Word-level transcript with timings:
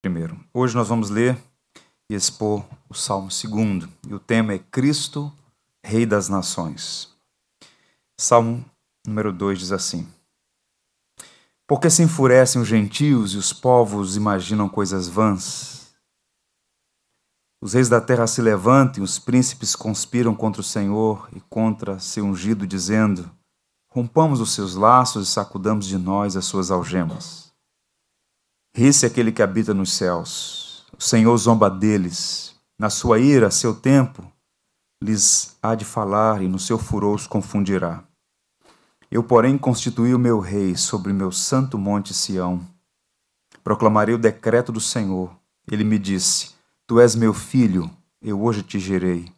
primeiro. 0.00 0.38
Hoje 0.52 0.74
nós 0.74 0.88
vamos 0.88 1.10
ler 1.10 1.38
e 2.10 2.14
expor 2.14 2.64
o 2.88 2.94
Salmo 2.94 3.30
segundo, 3.30 3.88
e 4.08 4.14
o 4.14 4.18
tema 4.18 4.54
é 4.54 4.58
Cristo, 4.58 5.32
Rei 5.84 6.06
das 6.06 6.28
Nações. 6.28 7.14
Salmo 8.18 8.64
número 9.06 9.32
2 9.32 9.58
diz 9.58 9.72
assim: 9.72 10.08
Porque 11.66 11.90
se 11.90 12.02
enfurecem 12.02 12.60
os 12.60 12.68
gentios 12.68 13.34
e 13.34 13.36
os 13.36 13.52
povos 13.52 14.16
imaginam 14.16 14.68
coisas 14.68 15.06
vãs? 15.06 15.94
Os 17.62 17.74
reis 17.74 17.90
da 17.90 18.00
terra 18.00 18.26
se 18.26 18.40
levantam, 18.40 19.04
os 19.04 19.18
príncipes 19.18 19.76
conspiram 19.76 20.34
contra 20.34 20.62
o 20.62 20.64
Senhor 20.64 21.28
e 21.36 21.40
contra 21.40 21.98
seu 21.98 22.24
ungido, 22.24 22.66
dizendo: 22.66 23.30
Rompamos 23.92 24.40
os 24.40 24.54
seus 24.54 24.74
laços 24.74 25.28
e 25.28 25.30
sacudamos 25.30 25.86
de 25.86 25.98
nós 25.98 26.36
as 26.36 26.46
suas 26.46 26.70
algemas. 26.70 27.49
Esse 28.74 29.04
é 29.04 29.08
aquele 29.08 29.32
que 29.32 29.42
habita 29.42 29.74
nos 29.74 29.92
céus. 29.92 30.86
O 30.96 31.02
Senhor 31.02 31.36
zomba 31.36 31.68
deles. 31.68 32.54
Na 32.78 32.88
sua 32.88 33.18
ira, 33.18 33.50
seu 33.50 33.74
tempo, 33.74 34.24
lhes 35.02 35.56
há 35.62 35.74
de 35.74 35.84
falar 35.84 36.40
e 36.40 36.48
no 36.48 36.58
seu 36.58 36.78
furor 36.78 37.16
os 37.16 37.26
confundirá. 37.26 38.04
Eu, 39.10 39.24
porém, 39.24 39.58
constituí 39.58 40.14
o 40.14 40.18
meu 40.18 40.38
rei 40.38 40.76
sobre 40.76 41.12
meu 41.12 41.32
santo 41.32 41.76
monte 41.76 42.14
Sião. 42.14 42.60
Proclamarei 43.64 44.14
o 44.14 44.18
decreto 44.18 44.70
do 44.70 44.80
Senhor. 44.80 45.34
Ele 45.70 45.82
me 45.82 45.98
disse: 45.98 46.50
Tu 46.86 47.00
és 47.00 47.16
meu 47.16 47.34
filho, 47.34 47.90
eu 48.22 48.40
hoje 48.40 48.62
te 48.62 48.78
gerei. 48.78 49.30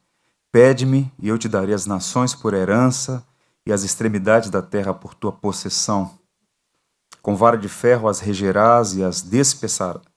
Pede-me 0.53 1.11
e 1.19 1.29
eu 1.29 1.39
te 1.39 1.49
darei 1.49 1.75
as 1.75 1.87
nações 1.87 2.35
por 2.35 2.53
herança 2.53 3.27
e 3.67 3.73
as 3.73 3.83
extremidades 3.83 4.51
da 4.51 4.61
terra 4.61 4.93
por 4.93 5.15
tua 5.15 5.33
possessão. 5.33 6.19
Com 7.23 7.37
vara 7.37 7.57
de 7.57 7.69
ferro 7.69 8.09
as 8.09 8.19
regerás 8.19 8.95
e 8.95 9.03
as 9.05 9.23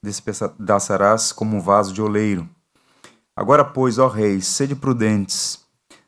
despedaçarás 0.02 1.32
como 1.32 1.56
um 1.56 1.62
vaso 1.62 1.94
de 1.94 2.02
oleiro. 2.02 2.50
Agora, 3.36 3.64
pois, 3.64 4.00
ó 4.00 4.08
reis, 4.08 4.48
sede 4.48 4.76
prudentes, 4.76 5.64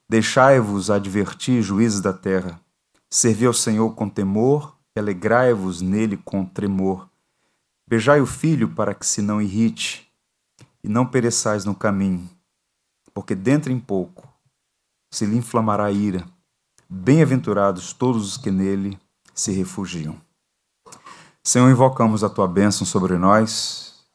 deixai-vos 0.09 0.89
advertir 0.89 1.61
juízes 1.61 2.01
da 2.01 2.11
terra. 2.11 2.59
Servi 3.09 3.45
ao 3.45 3.53
Senhor 3.53 3.93
com 3.93 4.09
temor 4.09 4.75
e 4.95 4.99
alegrai-vos 4.99 5.81
nele 5.81 6.17
com 6.17 6.43
tremor. 6.43 7.07
Beijai 7.87 8.19
o 8.19 8.25
filho 8.25 8.69
para 8.69 8.95
que 8.95 9.05
se 9.05 9.21
não 9.21 9.41
irrite, 9.41 10.11
e 10.83 10.89
não 10.89 11.05
pereçais 11.05 11.65
no 11.65 11.75
caminho, 11.75 12.29
porque 13.13 13.35
dentro 13.35 13.71
em 13.71 13.79
pouco 13.79 14.27
se 15.11 15.25
lhe 15.25 15.37
inflamará 15.37 15.85
a 15.85 15.91
ira. 15.91 16.25
Bem-aventurados 16.89 17.93
todos 17.93 18.25
os 18.25 18.37
que 18.37 18.49
nele 18.49 18.97
se 19.33 19.51
refugiam. 19.51 20.26
Senhor, 21.47 21.71
invocamos 21.71 22.25
a 22.25 22.29
tua 22.29 22.45
bênção 22.45 22.85
sobre 22.85 23.17
nós. 23.17 24.05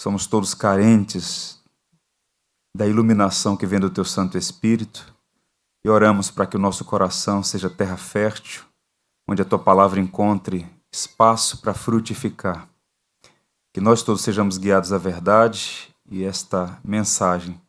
Somos 0.00 0.26
todos 0.26 0.54
carentes 0.54 1.62
da 2.74 2.86
iluminação 2.86 3.54
que 3.54 3.66
vem 3.66 3.78
do 3.78 3.90
teu 3.90 4.06
Santo 4.06 4.38
Espírito 4.38 5.14
e 5.84 5.90
oramos 5.90 6.30
para 6.30 6.46
que 6.46 6.56
o 6.56 6.58
nosso 6.58 6.82
coração 6.82 7.42
seja 7.42 7.68
terra 7.68 7.98
fértil, 7.98 8.64
onde 9.28 9.42
a 9.42 9.44
tua 9.44 9.58
palavra 9.58 10.00
encontre 10.00 10.66
espaço 10.90 11.58
para 11.60 11.74
frutificar. 11.74 12.66
Que 13.74 13.80
nós 13.82 14.02
todos 14.02 14.22
sejamos 14.22 14.56
guiados 14.56 14.94
à 14.94 14.98
verdade 14.98 15.94
e 16.10 16.24
esta 16.24 16.80
mensagem 16.82 17.60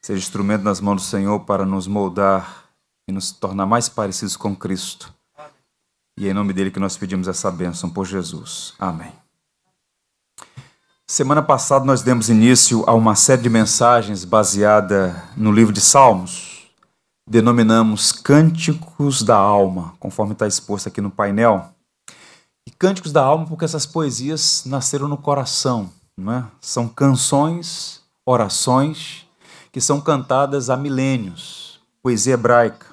seja 0.00 0.20
instrumento 0.20 0.62
nas 0.62 0.80
mãos 0.80 1.02
do 1.02 1.08
Senhor 1.08 1.40
para 1.40 1.66
nos 1.66 1.88
moldar 1.88 2.68
e 3.08 3.12
nos 3.12 3.32
tornar 3.32 3.66
mais 3.66 3.88
parecidos 3.88 4.36
com 4.36 4.54
Cristo 4.54 5.12
e 6.16 6.28
é 6.28 6.30
em 6.30 6.34
nome 6.34 6.52
dele 6.52 6.70
que 6.70 6.78
nós 6.78 6.96
pedimos 6.96 7.26
essa 7.26 7.50
bênção 7.50 7.90
por 7.90 8.06
Jesus. 8.06 8.74
Amém. 8.78 9.12
Semana 11.06 11.42
passada 11.42 11.84
nós 11.84 12.02
demos 12.02 12.28
início 12.28 12.82
a 12.86 12.94
uma 12.94 13.14
série 13.14 13.42
de 13.42 13.50
mensagens 13.50 14.24
baseada 14.24 15.22
no 15.36 15.52
livro 15.52 15.72
de 15.72 15.80
Salmos. 15.80 16.70
Denominamos 17.28 18.12
Cânticos 18.12 19.22
da 19.22 19.36
Alma, 19.36 19.94
conforme 19.98 20.32
está 20.32 20.46
exposto 20.46 20.88
aqui 20.88 21.00
no 21.00 21.10
painel. 21.10 21.70
E 22.66 22.70
Cânticos 22.70 23.12
da 23.12 23.22
Alma 23.22 23.46
porque 23.46 23.64
essas 23.64 23.84
poesias 23.84 24.62
nasceram 24.64 25.08
no 25.08 25.16
coração. 25.16 25.90
Não 26.16 26.32
é? 26.32 26.44
São 26.60 26.88
canções, 26.88 28.00
orações 28.24 29.26
que 29.72 29.80
são 29.80 30.00
cantadas 30.00 30.70
há 30.70 30.76
milênios, 30.76 31.80
poesia 32.00 32.34
hebraica. 32.34 32.86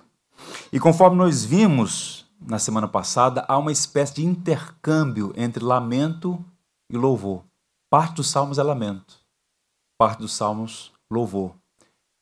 E 0.73 0.79
conforme 0.79 1.15
nós 1.15 1.45
vimos 1.45 2.20
na 2.41 2.59
semana 2.59 2.87
passada, 2.87 3.45
há 3.47 3.57
uma 3.57 3.71
espécie 3.71 4.15
de 4.15 4.25
intercâmbio 4.25 5.31
entre 5.35 5.63
lamento 5.63 6.43
e 6.89 6.97
louvor. 6.97 7.43
Parte 7.89 8.15
dos 8.15 8.29
salmos 8.29 8.57
é 8.57 8.63
lamento, 8.63 9.19
parte 9.97 10.19
dos 10.19 10.33
salmos, 10.33 10.91
louvor. 11.09 11.53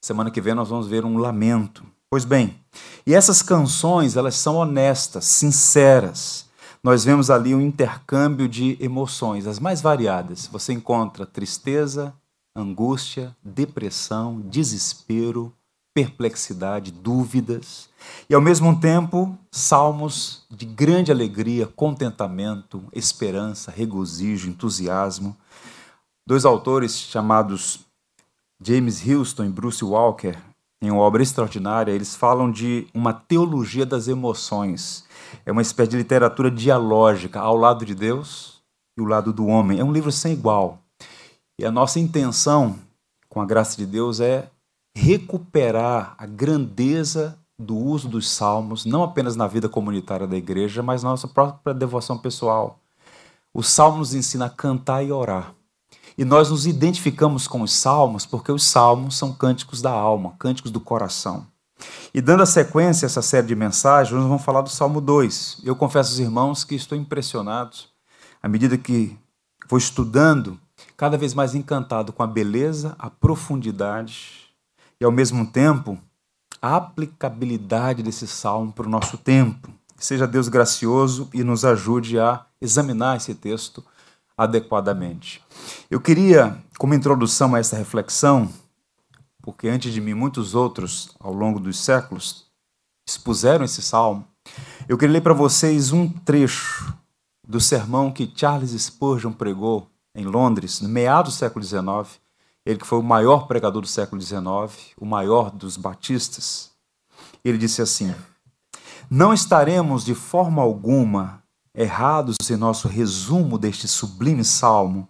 Semana 0.04 0.32
que 0.32 0.42
vem 0.42 0.54
nós 0.54 0.70
vamos 0.70 0.88
ver 0.88 1.06
um 1.06 1.18
lamento. 1.18 1.86
Pois 2.10 2.26
bem, 2.26 2.60
e 3.06 3.14
essas 3.14 3.42
canções, 3.42 4.16
elas 4.16 4.36
são 4.36 4.56
honestas, 4.56 5.26
sinceras. 5.26 6.48
Nós 6.84 7.04
vemos 7.04 7.30
ali 7.30 7.54
um 7.54 7.62
intercâmbio 7.62 8.48
de 8.48 8.78
emoções, 8.80 9.46
as 9.46 9.60
mais 9.60 9.82
variadas. 9.82 10.48
Você 10.48 10.74
encontra 10.74 11.26
tristeza, 11.26 12.14
angústia, 12.56 13.36
depressão, 13.44 14.42
desespero, 14.42 15.54
perplexidade, 15.94 16.92
dúvidas, 16.92 17.89
e 18.30 18.36
ao 18.36 18.42
mesmo 18.42 18.80
tempo 18.80 19.38
salmos 19.52 20.46
de 20.50 20.66
grande 20.66 21.12
alegria, 21.12 21.68
contentamento, 21.68 22.84
esperança, 22.94 23.72
regozijo, 23.72 24.50
entusiasmo. 24.50 25.36
Dois 26.28 26.46
autores 26.46 26.98
chamados 26.98 27.80
James 28.62 29.08
Houston 29.08 29.46
e 29.46 29.50
Bruce 29.50 29.84
Walker, 29.84 30.36
em 30.82 30.92
uma 30.92 31.02
obra 31.02 31.24
extraordinária, 31.24 31.92
eles 31.92 32.16
falam 32.16 32.52
de 32.52 32.88
uma 32.94 33.14
teologia 33.14 33.86
das 33.86 34.08
emoções. 34.08 35.06
É 35.46 35.52
uma 35.52 35.62
espécie 35.62 35.92
de 35.92 35.98
literatura 35.98 36.52
dialógica 36.52 37.40
ao 37.40 37.56
lado 37.56 37.86
de 37.86 37.96
Deus 37.96 38.62
e 38.98 39.02
o 39.02 39.06
lado 39.06 39.34
do 39.34 39.48
homem. 39.48 39.80
É 39.80 39.84
um 39.84 39.92
livro 39.92 40.12
sem 40.12 40.34
igual. 40.34 40.80
E 41.58 41.66
a 41.66 41.72
nossa 41.72 42.00
intenção, 42.00 42.78
com 43.28 43.42
a 43.42 43.46
graça 43.46 43.78
de 43.78 43.86
Deus, 43.86 44.20
é 44.20 44.50
recuperar 44.96 46.16
a 46.18 46.26
grandeza 46.26 47.39
do 47.60 47.76
uso 47.76 48.08
dos 48.08 48.30
salmos, 48.30 48.86
não 48.86 49.04
apenas 49.04 49.36
na 49.36 49.46
vida 49.46 49.68
comunitária 49.68 50.26
da 50.26 50.38
igreja, 50.38 50.82
mas 50.82 51.04
na 51.04 51.10
nossa 51.10 51.28
própria 51.28 51.74
devoção 51.74 52.18
pessoal. 52.18 52.80
Os 53.54 53.68
salmos 53.68 54.14
ensina 54.14 54.46
a 54.46 54.50
cantar 54.50 55.04
e 55.04 55.12
orar. 55.12 55.54
E 56.18 56.24
nós 56.24 56.50
nos 56.50 56.66
identificamos 56.66 57.48
com 57.48 57.62
os 57.62 57.74
salmos 57.74 58.26
porque 58.26 58.52
os 58.52 58.64
salmos 58.64 59.18
são 59.18 59.34
cânticos 59.34 59.82
da 59.82 59.92
alma, 59.92 60.36
cânticos 60.40 60.72
do 60.72 60.80
coração. 60.80 61.46
E 62.14 62.22
dando 62.22 62.44
a 62.44 62.46
sequência 62.46 63.06
a 63.06 63.08
essa 63.08 63.22
série 63.22 63.48
de 63.48 63.56
mensagens, 63.56 64.18
nós 64.18 64.28
vamos 64.28 64.44
falar 64.44 64.62
do 64.62 64.70
Salmo 64.70 65.02
2. 65.02 65.62
Eu 65.64 65.76
confesso 65.76 66.12
aos 66.12 66.20
irmãos 66.20 66.64
que 66.64 66.76
estou 66.76 66.98
impressionado, 66.98 67.76
à 68.42 68.48
medida 68.48 68.78
que 68.78 69.18
vou 69.70 69.78
estudando, 69.78 70.60
cada 70.96 71.18
vez 71.18 71.34
mais 71.34 71.56
encantado 71.56 72.12
com 72.12 72.24
a 72.24 72.28
beleza, 72.28 72.96
a 72.98 73.10
profundidade 73.10 74.50
e, 75.00 75.06
ao 75.06 75.12
mesmo 75.12 75.46
tempo, 75.46 75.98
a 76.62 76.76
aplicabilidade 76.76 78.04
desse 78.04 78.28
salmo 78.28 78.72
para 78.72 78.88
o 78.88 78.90
nosso 78.90 79.18
tempo. 79.18 79.70
seja 79.98 80.26
Deus 80.26 80.48
gracioso 80.48 81.30
e 81.34 81.44
nos 81.44 81.66
ajude 81.66 82.18
a 82.18 82.46
examinar 82.62 83.18
esse 83.18 83.36
texto 83.36 83.84
adequadamente. 84.38 85.44
Eu 85.92 86.00
queria, 86.00 86.58
como 86.78 86.94
introdução 86.94 87.54
a 87.54 87.60
essa 87.60 87.76
reflexão, 87.76 88.50
porque 89.42 89.68
antes 89.68 89.94
de 89.94 90.00
mim 90.00 90.14
muitos 90.14 90.56
outros, 90.56 91.14
ao 91.20 91.34
longo 91.34 91.60
dos 91.60 91.78
séculos, 91.78 92.46
expuseram 93.06 93.66
esse 93.66 93.82
salmo, 93.82 94.26
eu 94.88 94.98
queria 94.98 95.14
ler 95.14 95.22
para 95.22 95.34
vocês 95.34 95.92
um 95.92 96.08
trecho 96.08 96.94
do 97.46 97.60
sermão 97.60 98.12
que 98.12 98.32
Charles 98.34 98.72
Spurgeon 98.72 99.34
pregou 99.34 99.90
em 100.16 100.26
Londres, 100.26 100.82
no 100.82 100.88
meado 100.88 101.26
do 101.26 101.32
século 101.32 101.64
XIX, 101.64 102.20
ele 102.66 102.80
que 102.80 102.88
foi 102.88 103.00
o 103.00 103.04
maior 103.04 103.48
pregador 103.48 103.82
do 103.82 103.88
século 103.88 104.22
XIX, 104.22 104.94
o 104.98 105.06
maior 105.06 105.52
dos 105.52 105.78
batistas, 105.78 106.72
ele 107.44 107.58
disse 107.58 107.82
assim: 107.82 108.14
Não 109.10 109.34
estaremos 109.34 110.04
de 110.04 110.14
forma 110.14 110.62
alguma 110.62 111.44
errados 111.74 112.36
em 112.50 112.56
nosso 112.56 112.88
resumo 112.88 113.58
deste 113.58 113.88
sublime 113.88 114.44
salmo, 114.44 115.08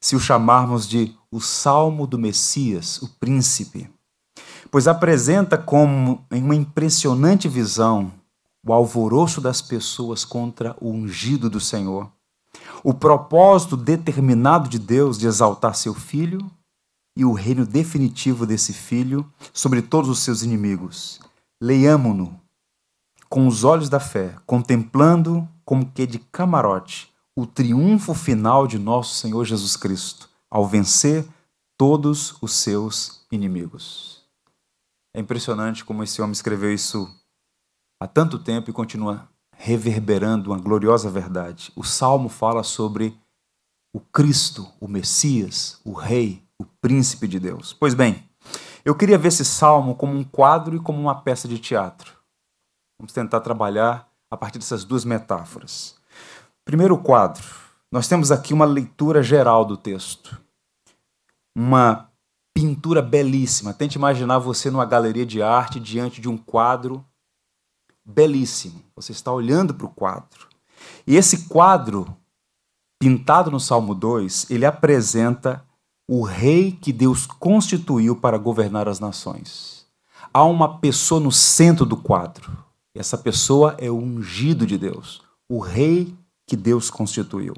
se 0.00 0.14
o 0.16 0.20
chamarmos 0.20 0.88
de 0.88 1.14
o 1.30 1.40
Salmo 1.40 2.06
do 2.06 2.18
Messias, 2.18 3.02
o 3.02 3.08
Príncipe, 3.18 3.90
pois 4.70 4.86
apresenta 4.86 5.58
como 5.58 6.24
em 6.30 6.42
uma 6.42 6.54
impressionante 6.54 7.48
visão 7.48 8.12
o 8.66 8.72
alvoroço 8.72 9.40
das 9.40 9.60
pessoas 9.60 10.24
contra 10.24 10.76
o 10.80 10.90
ungido 10.90 11.50
do 11.50 11.60
Senhor, 11.60 12.10
o 12.82 12.94
propósito 12.94 13.76
determinado 13.76 14.68
de 14.68 14.78
Deus 14.78 15.18
de 15.18 15.26
exaltar 15.26 15.74
seu 15.74 15.94
filho 15.94 16.38
e 17.16 17.24
o 17.24 17.32
reino 17.32 17.64
definitivo 17.64 18.44
desse 18.44 18.72
filho 18.72 19.30
sobre 19.52 19.80
todos 19.80 20.10
os 20.10 20.18
seus 20.18 20.42
inimigos. 20.42 21.18
Leiamo-no 21.60 22.38
com 23.28 23.48
os 23.48 23.64
olhos 23.64 23.88
da 23.88 23.98
fé, 23.98 24.36
contemplando 24.46 25.48
como 25.64 25.90
que 25.90 26.06
de 26.06 26.18
camarote 26.18 27.12
o 27.34 27.46
triunfo 27.46 28.14
final 28.14 28.66
de 28.66 28.78
nosso 28.78 29.14
Senhor 29.14 29.44
Jesus 29.44 29.76
Cristo, 29.76 30.28
ao 30.50 30.66
vencer 30.66 31.26
todos 31.76 32.36
os 32.40 32.52
seus 32.52 33.26
inimigos. 33.30 34.24
É 35.14 35.20
impressionante 35.20 35.84
como 35.84 36.02
esse 36.02 36.20
homem 36.22 36.32
escreveu 36.32 36.72
isso 36.72 37.08
há 38.00 38.06
tanto 38.06 38.38
tempo 38.38 38.70
e 38.70 38.72
continua 38.72 39.28
reverberando 39.56 40.50
uma 40.50 40.58
gloriosa 40.58 41.10
verdade. 41.10 41.72
O 41.74 41.82
salmo 41.82 42.28
fala 42.28 42.62
sobre 42.62 43.18
o 43.94 44.00
Cristo, 44.00 44.68
o 44.78 44.86
Messias, 44.86 45.80
o 45.84 45.92
Rei, 45.92 46.45
o 46.60 46.64
Príncipe 46.80 47.26
de 47.28 47.38
Deus. 47.38 47.72
Pois 47.72 47.94
bem, 47.94 48.28
eu 48.84 48.94
queria 48.94 49.18
ver 49.18 49.28
esse 49.28 49.44
salmo 49.44 49.94
como 49.94 50.16
um 50.16 50.24
quadro 50.24 50.76
e 50.76 50.80
como 50.80 51.00
uma 51.00 51.22
peça 51.22 51.48
de 51.48 51.58
teatro. 51.58 52.12
Vamos 52.98 53.12
tentar 53.12 53.40
trabalhar 53.40 54.08
a 54.30 54.36
partir 54.36 54.58
dessas 54.58 54.84
duas 54.84 55.04
metáforas. 55.04 55.96
Primeiro 56.64 56.96
quadro, 56.98 57.44
nós 57.92 58.08
temos 58.08 58.30
aqui 58.30 58.54
uma 58.54 58.64
leitura 58.64 59.22
geral 59.22 59.64
do 59.64 59.76
texto. 59.76 60.40
Uma 61.56 62.10
pintura 62.54 63.02
belíssima. 63.02 63.74
Tente 63.74 63.98
imaginar 63.98 64.38
você 64.38 64.70
numa 64.70 64.84
galeria 64.84 65.26
de 65.26 65.42
arte 65.42 65.78
diante 65.78 66.20
de 66.20 66.28
um 66.28 66.36
quadro 66.36 67.04
belíssimo. 68.04 68.82
Você 68.94 69.12
está 69.12 69.32
olhando 69.32 69.74
para 69.74 69.86
o 69.86 69.90
quadro. 69.90 70.48
E 71.06 71.16
esse 71.16 71.48
quadro, 71.48 72.16
pintado 73.00 73.50
no 73.50 73.60
Salmo 73.60 73.94
2, 73.94 74.50
ele 74.50 74.64
apresenta 74.64 75.65
o 76.08 76.22
rei 76.22 76.72
que 76.72 76.92
Deus 76.92 77.26
constituiu 77.26 78.16
para 78.16 78.38
governar 78.38 78.88
as 78.88 79.00
nações. 79.00 79.86
Há 80.32 80.44
uma 80.44 80.78
pessoa 80.78 81.20
no 81.20 81.32
centro 81.32 81.84
do 81.84 81.96
quadro. 81.96 82.56
E 82.94 82.98
essa 82.98 83.18
pessoa 83.18 83.76
é 83.78 83.90
o 83.90 83.96
ungido 83.96 84.66
de 84.66 84.78
Deus, 84.78 85.22
o 85.48 85.58
rei 85.58 86.14
que 86.46 86.56
Deus 86.56 86.90
constituiu. 86.90 87.54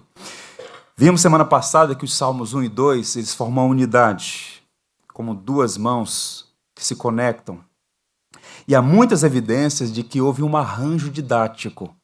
Vimos 0.97 1.21
semana 1.21 1.45
passada 1.45 1.95
que 1.95 2.05
os 2.05 2.17
Salmos 2.17 2.55
1 2.55 2.65
e 2.65 2.69
2 2.69 3.17
eles 3.17 3.35
formam 3.35 3.65
uma 3.65 3.71
unidade, 3.71 4.63
como 5.13 5.35
duas 5.35 5.77
mãos 5.77 6.47
que 6.75 6.85
se 6.85 6.97
conectam 6.97 7.61
e 8.69 8.75
há 8.75 8.83
muitas 8.83 9.23
evidências 9.23 9.91
de 9.91 10.03
que 10.03 10.21
houve 10.21 10.43
um 10.43 10.55
arranjo 10.55 11.11
didático. 11.11 11.97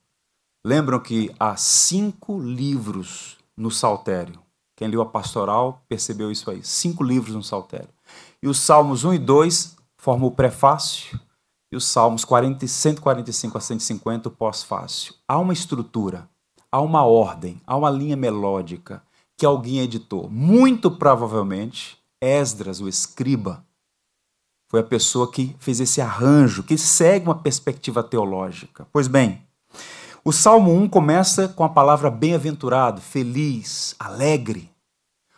Lembram 0.64 0.98
que 0.98 1.30
há 1.38 1.56
cinco 1.56 2.40
livros 2.40 3.36
no 3.54 3.70
Saltério. 3.70 4.40
Quem 4.76 4.88
leu 4.88 5.00
a 5.00 5.06
pastoral 5.06 5.82
percebeu 5.88 6.30
isso 6.30 6.50
aí. 6.50 6.62
Cinco 6.62 7.04
livros 7.04 7.34
no 7.34 7.42
Saltério. 7.42 7.88
E 8.42 8.48
os 8.48 8.58
Salmos 8.58 9.04
1 9.04 9.14
e 9.14 9.18
2 9.18 9.76
formam 9.96 10.28
o 10.28 10.32
prefácio 10.32 11.18
e 11.70 11.76
os 11.76 11.86
Salmos 11.86 12.24
40, 12.24 12.66
145 12.66 13.58
a 13.58 13.60
150 13.60 14.28
o 14.28 14.32
pós-fácio. 14.32 15.14
Há 15.26 15.38
uma 15.38 15.52
estrutura, 15.52 16.28
há 16.70 16.80
uma 16.80 17.04
ordem, 17.04 17.60
há 17.66 17.76
uma 17.76 17.90
linha 17.90 18.16
melódica 18.16 19.02
que 19.36 19.46
alguém 19.46 19.80
editou. 19.80 20.28
Muito 20.28 20.90
provavelmente, 20.90 21.98
Esdras, 22.20 22.80
o 22.80 22.88
escriba, 22.88 23.64
foi 24.68 24.80
a 24.80 24.84
pessoa 24.84 25.30
que 25.30 25.54
fez 25.60 25.78
esse 25.78 26.00
arranjo, 26.00 26.64
que 26.64 26.76
segue 26.76 27.26
uma 27.26 27.38
perspectiva 27.38 28.02
teológica. 28.02 28.86
Pois 28.92 29.06
bem, 29.06 29.43
o 30.24 30.32
Salmo 30.32 30.72
1 30.72 30.88
começa 30.88 31.48
com 31.48 31.64
a 31.64 31.68
palavra 31.68 32.10
bem-aventurado, 32.10 33.00
feliz, 33.00 33.94
alegre. 33.98 34.70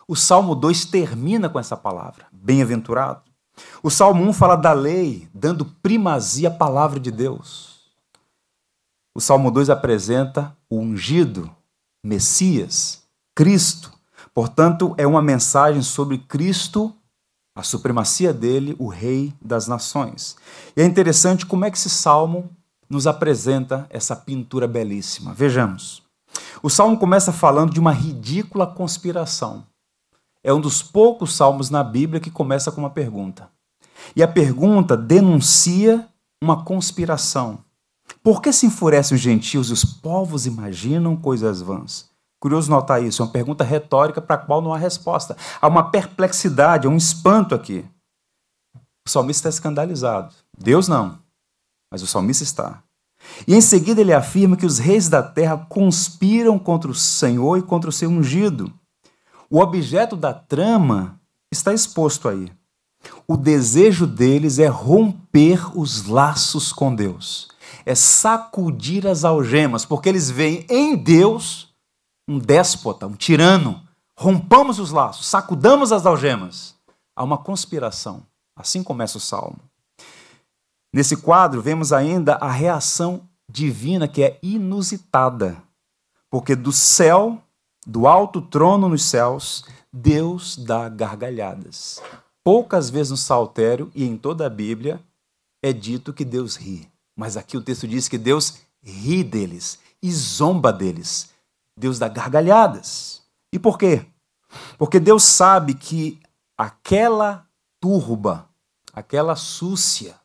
O 0.06 0.14
Salmo 0.14 0.54
2 0.54 0.84
termina 0.84 1.48
com 1.48 1.58
essa 1.58 1.76
palavra, 1.76 2.26
bem-aventurado. 2.30 3.22
O 3.82 3.90
Salmo 3.90 4.22
1 4.24 4.32
fala 4.32 4.54
da 4.54 4.72
lei, 4.72 5.28
dando 5.34 5.64
primazia 5.64 6.48
à 6.48 6.52
palavra 6.52 7.00
de 7.00 7.10
Deus. 7.10 7.80
O 9.12 9.20
Salmo 9.20 9.50
2 9.50 9.70
apresenta 9.70 10.56
o 10.70 10.78
ungido, 10.78 11.50
Messias, 12.04 13.02
Cristo. 13.34 13.92
Portanto, 14.32 14.94
é 14.96 15.06
uma 15.06 15.20
mensagem 15.20 15.82
sobre 15.82 16.18
Cristo 16.18 16.94
a 17.56 17.62
supremacia 17.62 18.34
dele, 18.34 18.76
o 18.78 18.86
rei 18.86 19.32
das 19.40 19.66
nações. 19.66 20.36
E 20.76 20.82
é 20.82 20.84
interessante 20.84 21.46
como 21.46 21.64
é 21.64 21.70
que 21.70 21.78
esse 21.78 21.88
salmo 21.88 22.50
nos 22.88 23.06
apresenta 23.06 23.86
essa 23.90 24.14
pintura 24.14 24.66
belíssima. 24.66 25.34
Vejamos. 25.34 26.02
O 26.62 26.70
salmo 26.70 26.98
começa 26.98 27.32
falando 27.32 27.72
de 27.72 27.80
uma 27.80 27.92
ridícula 27.92 28.66
conspiração. 28.66 29.66
É 30.42 30.52
um 30.52 30.60
dos 30.60 30.82
poucos 30.82 31.34
salmos 31.34 31.70
na 31.70 31.82
Bíblia 31.82 32.20
que 32.20 32.30
começa 32.30 32.70
com 32.70 32.80
uma 32.80 32.90
pergunta. 32.90 33.50
E 34.14 34.22
a 34.22 34.28
pergunta 34.28 34.96
denuncia 34.96 36.06
uma 36.42 36.62
conspiração. 36.64 37.58
Por 38.22 38.40
que 38.40 38.52
se 38.52 38.66
enfurecem 38.66 39.16
os 39.16 39.20
gentios 39.20 39.70
e 39.70 39.72
os 39.72 39.84
povos 39.84 40.46
imaginam 40.46 41.16
coisas 41.16 41.60
vãs? 41.60 42.08
Curioso 42.38 42.70
notar 42.70 43.02
isso, 43.02 43.22
é 43.22 43.24
uma 43.24 43.32
pergunta 43.32 43.64
retórica 43.64 44.20
para 44.20 44.36
a 44.36 44.38
qual 44.38 44.62
não 44.62 44.72
há 44.72 44.78
resposta. 44.78 45.36
Há 45.60 45.66
uma 45.66 45.90
perplexidade, 45.90 46.86
há 46.86 46.90
um 46.90 46.96
espanto 46.96 47.54
aqui. 47.54 47.84
O 49.06 49.10
salmista 49.10 49.48
está 49.48 49.56
escandalizado. 49.56 50.34
Deus 50.56 50.86
não, 50.86 51.18
mas 51.90 52.02
o 52.02 52.06
salmista 52.06 52.44
está. 52.44 52.82
E 53.46 53.54
em 53.54 53.60
seguida 53.60 54.00
ele 54.00 54.12
afirma 54.12 54.56
que 54.56 54.66
os 54.66 54.78
reis 54.78 55.08
da 55.08 55.22
terra 55.22 55.66
conspiram 55.68 56.58
contra 56.58 56.90
o 56.90 56.94
Senhor 56.94 57.58
e 57.58 57.62
contra 57.62 57.90
o 57.90 57.92
seu 57.92 58.08
ungido. 58.08 58.72
O 59.48 59.60
objeto 59.60 60.16
da 60.16 60.34
trama 60.34 61.20
está 61.50 61.72
exposto 61.72 62.28
aí. 62.28 62.52
O 63.26 63.36
desejo 63.36 64.06
deles 64.06 64.58
é 64.58 64.66
romper 64.66 65.78
os 65.78 66.06
laços 66.06 66.72
com 66.72 66.94
Deus, 66.94 67.48
é 67.84 67.94
sacudir 67.94 69.06
as 69.06 69.24
algemas, 69.24 69.84
porque 69.84 70.08
eles 70.08 70.30
veem 70.30 70.66
em 70.68 70.96
Deus 70.96 71.72
um 72.28 72.38
déspota, 72.38 73.06
um 73.06 73.14
tirano. 73.14 73.82
Rompamos 74.18 74.78
os 74.78 74.90
laços, 74.90 75.26
sacudamos 75.26 75.92
as 75.92 76.06
algemas. 76.06 76.74
Há 77.14 77.22
uma 77.22 77.38
conspiração. 77.38 78.22
Assim 78.56 78.82
começa 78.82 79.18
o 79.18 79.20
salmo. 79.20 79.58
Nesse 80.96 81.14
quadro, 81.14 81.60
vemos 81.60 81.93
ainda 81.93 82.37
a 82.37 82.50
reação 82.50 83.28
divina 83.46 84.08
que 84.08 84.22
é 84.22 84.38
inusitada. 84.43 85.62
Porque 86.31 86.56
do 86.56 86.72
céu, 86.72 87.38
do 87.87 88.06
alto 88.06 88.40
trono 88.40 88.88
nos 88.88 89.04
céus, 89.04 89.62
Deus 89.93 90.56
dá 90.56 90.88
gargalhadas. 90.88 92.00
Poucas 92.43 92.88
vezes 92.88 93.10
no 93.10 93.16
saltério 93.19 93.93
e 93.94 94.06
em 94.06 94.16
toda 94.16 94.46
a 94.46 94.48
Bíblia 94.48 94.98
é 95.62 95.70
dito 95.70 96.14
que 96.14 96.25
Deus 96.25 96.56
ri. 96.56 96.90
Mas 97.14 97.37
aqui 97.37 97.58
o 97.58 97.62
texto 97.62 97.87
diz 97.87 98.08
que 98.08 98.16
Deus 98.16 98.54
ri 98.82 99.22
deles 99.22 99.78
e 100.02 100.10
zomba 100.10 100.73
deles. 100.73 101.28
Deus 101.76 101.99
dá 101.99 102.09
gargalhadas. 102.09 103.20
E 103.52 103.59
por 103.59 103.76
quê? 103.76 104.06
Porque 104.78 104.99
Deus 104.99 105.25
sabe 105.25 105.75
que 105.75 106.18
aquela 106.56 107.47
turba, 107.78 108.49
aquela 108.94 109.37
súcia, 109.37 110.18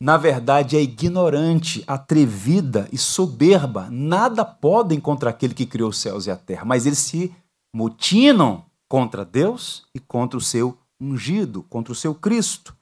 na 0.00 0.16
verdade 0.16 0.76
é 0.76 0.80
ignorante, 0.80 1.84
atrevida 1.86 2.88
e 2.90 2.96
soberba. 2.96 3.88
Nada 3.90 4.44
podem 4.44 4.98
contra 4.98 5.28
aquele 5.28 5.52
que 5.52 5.66
criou 5.66 5.90
os 5.90 5.98
céus 5.98 6.26
e 6.26 6.30
a 6.30 6.36
terra, 6.36 6.64
mas 6.64 6.86
eles 6.86 6.98
se 6.98 7.34
mutinam 7.74 8.64
contra 8.88 9.24
Deus 9.24 9.84
e 9.94 10.00
contra 10.00 10.38
o 10.38 10.40
seu 10.40 10.78
ungido, 10.98 11.62
contra 11.64 11.92
o 11.92 11.96
seu 11.96 12.14
Cristo. 12.14 12.74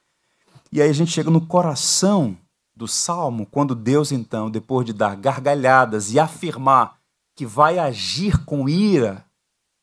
E 0.70 0.80
aí 0.80 0.88
a 0.88 0.92
gente 0.92 1.10
chega 1.10 1.30
no 1.30 1.44
coração 1.44 2.36
do 2.76 2.86
salmo, 2.86 3.46
quando 3.46 3.74
Deus, 3.74 4.12
então, 4.12 4.48
depois 4.48 4.86
de 4.86 4.92
dar 4.92 5.16
gargalhadas 5.16 6.12
e 6.12 6.20
afirmar 6.20 6.98
que 7.36 7.44
vai 7.44 7.78
agir 7.78 8.44
com 8.44 8.68
ira 8.68 9.24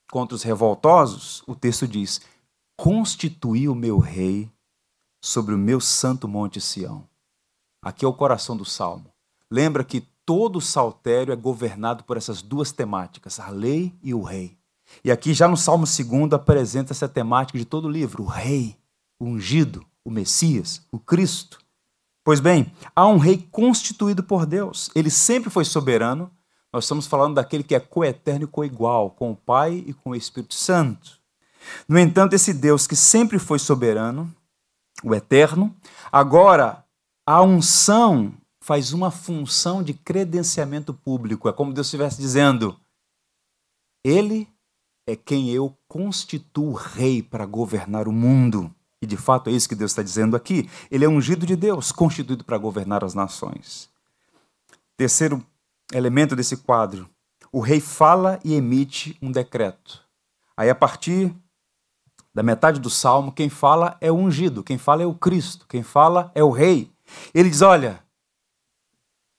contra 0.10 0.36
os 0.36 0.44
revoltosos, 0.44 1.44
o 1.46 1.54
texto 1.54 1.86
diz: 1.86 2.22
Constituí 2.80 3.68
o 3.68 3.76
meu 3.76 4.00
rei 4.00 4.50
sobre 5.22 5.54
o 5.54 5.58
meu 5.58 5.82
santo 5.82 6.28
monte 6.28 6.62
Sião. 6.62 7.06
Aqui 7.86 8.04
é 8.04 8.08
o 8.08 8.14
coração 8.14 8.58
do 8.58 8.66
salmo. 8.66 9.06
Lembra 9.52 9.84
que 9.84 10.02
todo 10.26 10.56
o 10.56 10.62
saltério 10.62 11.32
é 11.32 11.36
governado 11.36 12.04
por 12.04 12.18
essas 12.18 12.42
duas 12.42 12.72
temáticas, 12.72 13.40
a 13.40 13.50
lei 13.50 13.94
e 14.02 14.12
o 14.12 14.24
rei. 14.24 14.58
E 15.04 15.12
aqui, 15.12 15.36
já 15.36 15.48
no 15.48 15.56
Salmo 15.56 15.86
2, 15.86 16.34
apresenta 16.34 16.94
essa 16.94 17.08
temática 17.08 17.60
de 17.60 17.64
todo 17.64 17.86
o 17.86 17.92
livro: 17.92 18.24
o 18.24 18.26
rei, 18.26 18.76
o 19.20 19.26
ungido, 19.26 19.86
o 20.04 20.10
Messias, 20.10 20.82
o 20.92 20.98
Cristo. 20.98 21.60
Pois 22.24 22.40
bem, 22.40 22.74
há 22.96 23.06
um 23.06 23.20
rei 23.20 23.48
constituído 23.52 24.24
por 24.24 24.48
Deus. 24.48 24.90
Ele 24.96 25.12
sempre 25.12 25.52
foi 25.52 25.64
soberano, 25.64 26.32
nós 26.74 26.86
estamos 26.86 27.06
falando 27.06 27.36
daquele 27.36 27.64
que 27.64 27.76
é 27.76 27.80
coeterno 27.80 28.46
e 28.46 28.48
coigual 28.48 29.12
com 29.12 29.30
o 29.32 29.36
Pai 29.36 29.84
e 29.86 29.94
com 29.94 30.10
o 30.10 30.16
Espírito 30.16 30.56
Santo. 30.56 31.20
No 31.88 32.00
entanto, 32.00 32.34
esse 32.34 32.52
Deus 32.52 32.88
que 32.88 32.96
sempre 32.96 33.38
foi 33.38 33.60
soberano, 33.60 34.34
o 35.04 35.14
eterno, 35.14 35.76
agora 36.12 36.85
a 37.26 37.42
unção 37.42 38.34
faz 38.62 38.94
uma 38.94 39.10
função 39.10 39.82
de 39.82 39.94
credenciamento 39.94 40.94
público. 40.94 41.50
É 41.50 41.54
como 41.54 41.74
Deus 41.74 41.88
estivesse 41.88 42.18
dizendo: 42.18 42.80
Ele 44.04 44.48
é 45.08 45.16
quem 45.16 45.50
eu 45.50 45.76
constituo 45.88 46.74
rei 46.74 47.24
para 47.24 47.46
governar 47.46 48.08
o 48.08 48.12
mundo. 48.12 48.74
E 49.02 49.08
de 49.08 49.18
fato 49.18 49.50
é 49.50 49.54
isso 49.54 49.70
que 49.70 49.76
Deus 49.76 49.92
está 49.92 50.02
dizendo 50.02 50.36
aqui. 50.36 50.70
Ele 50.90 51.06
é 51.06 51.10
ungido 51.10 51.46
de 51.46 51.56
Deus, 51.56 51.92
constituído 51.92 52.44
para 52.44 52.58
governar 52.58 53.04
as 53.04 53.14
nações. 53.14 53.90
Terceiro 54.98 55.46
elemento 55.94 56.36
desse 56.36 56.58
quadro. 56.58 57.10
o 57.52 57.60
rei 57.60 57.80
fala 57.80 58.40
e 58.44 58.54
emite 58.54 59.18
um 59.22 59.32
decreto. 59.32 60.04
Aí, 60.58 60.70
a 60.70 60.76
partir 60.76 61.34
da 62.34 62.44
metade 62.44 62.82
do 62.82 62.90
salmo, 62.90 63.32
quem 63.32 63.50
fala 63.50 63.98
é 64.02 64.12
o 64.12 64.16
ungido, 64.16 64.64
quem 64.64 64.78
fala 64.78 65.04
é 65.04 65.06
o 65.06 65.14
Cristo, 65.14 65.66
quem 65.68 65.84
fala 65.84 66.32
é 66.36 66.44
o 66.44 66.50
rei. 66.50 66.92
Ele 67.34 67.50
diz: 67.50 67.62
Olha, 67.62 68.04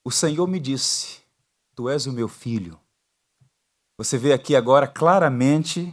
o 0.04 0.11
Senhor 0.11 0.46
me 0.46 0.61
disse, 0.61 1.20
Tu 1.75 1.88
és 1.88 2.06
o 2.06 2.12
meu 2.12 2.28
filho. 2.28 2.78
Você 3.99 4.16
vê 4.18 4.32
aqui 4.32 4.54
agora 4.54 4.87
claramente 4.87 5.92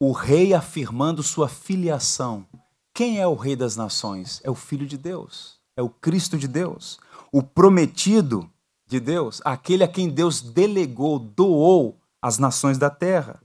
o 0.00 0.12
rei 0.12 0.54
afirmando 0.54 1.22
sua 1.22 1.48
filiação. 1.48 2.46
Quem 2.94 3.20
é 3.20 3.26
o 3.26 3.34
rei 3.34 3.54
das 3.54 3.76
nações? 3.76 4.40
É 4.42 4.50
o 4.50 4.54
filho 4.54 4.86
de 4.86 4.96
Deus, 4.96 5.60
é 5.76 5.82
o 5.82 5.88
Cristo 5.88 6.38
de 6.38 6.48
Deus, 6.48 6.98
o 7.30 7.42
prometido 7.42 8.50
de 8.86 8.98
Deus, 8.98 9.40
aquele 9.44 9.84
a 9.84 9.88
quem 9.88 10.08
Deus 10.08 10.40
delegou, 10.40 11.18
doou 11.18 12.00
as 12.20 12.38
nações 12.38 12.78
da 12.78 12.90
terra 12.90 13.40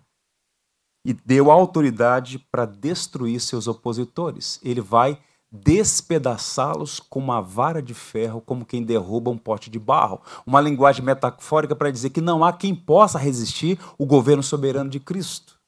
e 1.05 1.13
deu 1.13 1.51
autoridade 1.51 2.39
para 2.39 2.65
destruir 2.65 3.39
seus 3.41 3.67
opositores. 3.67 4.59
Ele 4.63 4.79
vai 4.81 5.21
despedaçá-los 5.53 6.99
com 6.99 7.19
uma 7.19 7.39
vara 7.39 7.81
de 7.81 7.93
ferro, 7.93 8.41
como 8.41 8.65
quem 8.65 8.83
derruba 8.83 9.29
um 9.29 9.37
pote 9.37 9.69
de 9.69 9.77
barro. 9.77 10.19
Uma 10.45 10.59
linguagem 10.59 11.05
metafórica 11.05 11.75
para 11.75 11.91
dizer 11.91 12.09
que 12.09 12.19
não 12.19 12.43
há 12.43 12.51
quem 12.51 12.73
possa 12.73 13.19
resistir 13.19 13.79
o 13.97 14.05
governo 14.05 14.41
soberano 14.41 14.89
de 14.89 14.99
Cristo. 14.99 15.59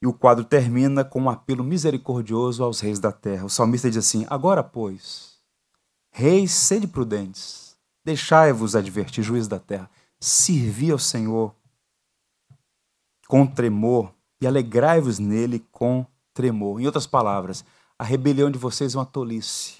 E 0.00 0.06
o 0.06 0.12
quadro 0.12 0.44
termina 0.44 1.04
com 1.04 1.22
um 1.22 1.30
apelo 1.30 1.64
misericordioso 1.64 2.62
aos 2.62 2.80
reis 2.80 3.00
da 3.00 3.10
terra. 3.10 3.46
O 3.46 3.50
salmista 3.50 3.88
diz 3.88 3.98
assim: 3.98 4.24
Agora, 4.30 4.62
pois, 4.62 5.38
reis, 6.12 6.52
sede 6.52 6.86
prudentes 6.86 7.66
Deixai-vos 8.06 8.76
advertir, 8.76 9.24
juiz 9.24 9.48
da 9.48 9.58
terra. 9.58 9.90
Servi 10.20 10.92
ao 10.92 10.98
Senhor 10.98 11.52
com 13.26 13.44
tremor 13.44 14.14
e 14.40 14.46
alegrai-vos 14.46 15.18
nele 15.18 15.58
com 15.72 16.06
tremor. 16.32 16.80
Em 16.80 16.86
outras 16.86 17.04
palavras, 17.04 17.64
a 17.98 18.04
rebelião 18.04 18.50
de 18.50 18.58
vocês 18.58 18.94
é 18.94 18.98
uma 18.98 19.06
tolice. 19.06 19.76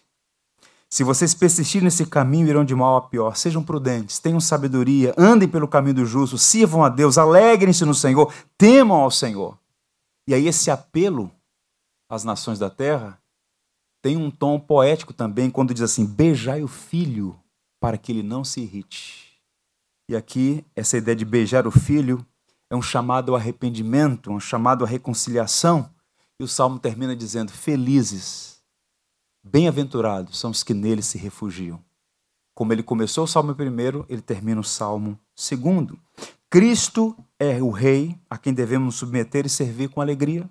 Se 0.88 1.02
vocês 1.02 1.34
persistirem 1.34 1.84
nesse 1.84 2.06
caminho, 2.06 2.48
irão 2.48 2.64
de 2.64 2.74
mal 2.74 2.96
a 2.96 3.02
pior. 3.02 3.36
Sejam 3.36 3.62
prudentes, 3.62 4.18
tenham 4.18 4.40
sabedoria, 4.40 5.14
andem 5.18 5.48
pelo 5.48 5.68
caminho 5.68 5.96
do 5.96 6.06
justo, 6.06 6.38
sirvam 6.38 6.84
a 6.84 6.88
Deus, 6.88 7.18
alegrem-se 7.18 7.84
no 7.84 7.94
Senhor, 7.94 8.32
temam 8.56 8.98
ao 8.98 9.10
Senhor. 9.10 9.58
E 10.28 10.34
aí, 10.34 10.46
esse 10.46 10.70
apelo 10.70 11.30
às 12.08 12.24
nações 12.24 12.58
da 12.58 12.70
terra 12.70 13.20
tem 14.02 14.16
um 14.16 14.30
tom 14.30 14.58
poético 14.58 15.12
também, 15.12 15.50
quando 15.50 15.74
diz 15.74 15.82
assim: 15.82 16.06
beijai 16.06 16.62
o 16.62 16.68
filho 16.68 17.38
para 17.80 17.98
que 17.98 18.12
ele 18.12 18.22
não 18.22 18.44
se 18.44 18.60
irrite. 18.60 19.40
E 20.08 20.14
aqui, 20.14 20.64
essa 20.74 20.96
ideia 20.96 21.16
de 21.16 21.24
beijar 21.24 21.66
o 21.66 21.70
filho 21.72 22.24
é 22.70 22.76
um 22.76 22.82
chamado 22.82 23.32
ao 23.32 23.36
arrependimento, 23.36 24.30
um 24.30 24.38
chamado 24.38 24.84
à 24.84 24.88
reconciliação. 24.88 25.90
E 26.38 26.44
o 26.44 26.48
salmo 26.48 26.78
termina 26.78 27.16
dizendo: 27.16 27.50
Felizes, 27.50 28.60
bem-aventurados 29.42 30.38
são 30.38 30.50
os 30.50 30.62
que 30.62 30.74
nele 30.74 31.02
se 31.02 31.16
refugiam. 31.16 31.82
Como 32.54 32.72
ele 32.72 32.82
começou 32.82 33.24
o 33.24 33.28
salmo 33.28 33.54
primeiro, 33.54 34.04
ele 34.08 34.22
termina 34.22 34.60
o 34.60 34.64
salmo 34.64 35.18
segundo. 35.34 35.98
Cristo 36.50 37.16
é 37.38 37.62
o 37.62 37.70
rei 37.70 38.18
a 38.30 38.38
quem 38.38 38.54
devemos 38.54 38.86
nos 38.86 38.94
submeter 38.96 39.44
e 39.46 39.48
servir 39.50 39.88
com 39.88 40.00
alegria. 40.00 40.48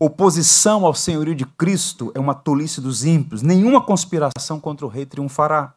Oposição 0.00 0.86
ao 0.86 0.94
senhorio 0.94 1.34
de 1.34 1.44
Cristo 1.44 2.12
é 2.14 2.20
uma 2.20 2.34
tolice 2.34 2.80
dos 2.80 3.04
ímpios. 3.04 3.42
Nenhuma 3.42 3.84
conspiração 3.84 4.60
contra 4.60 4.86
o 4.86 4.88
rei 4.88 5.04
triunfará. 5.04 5.74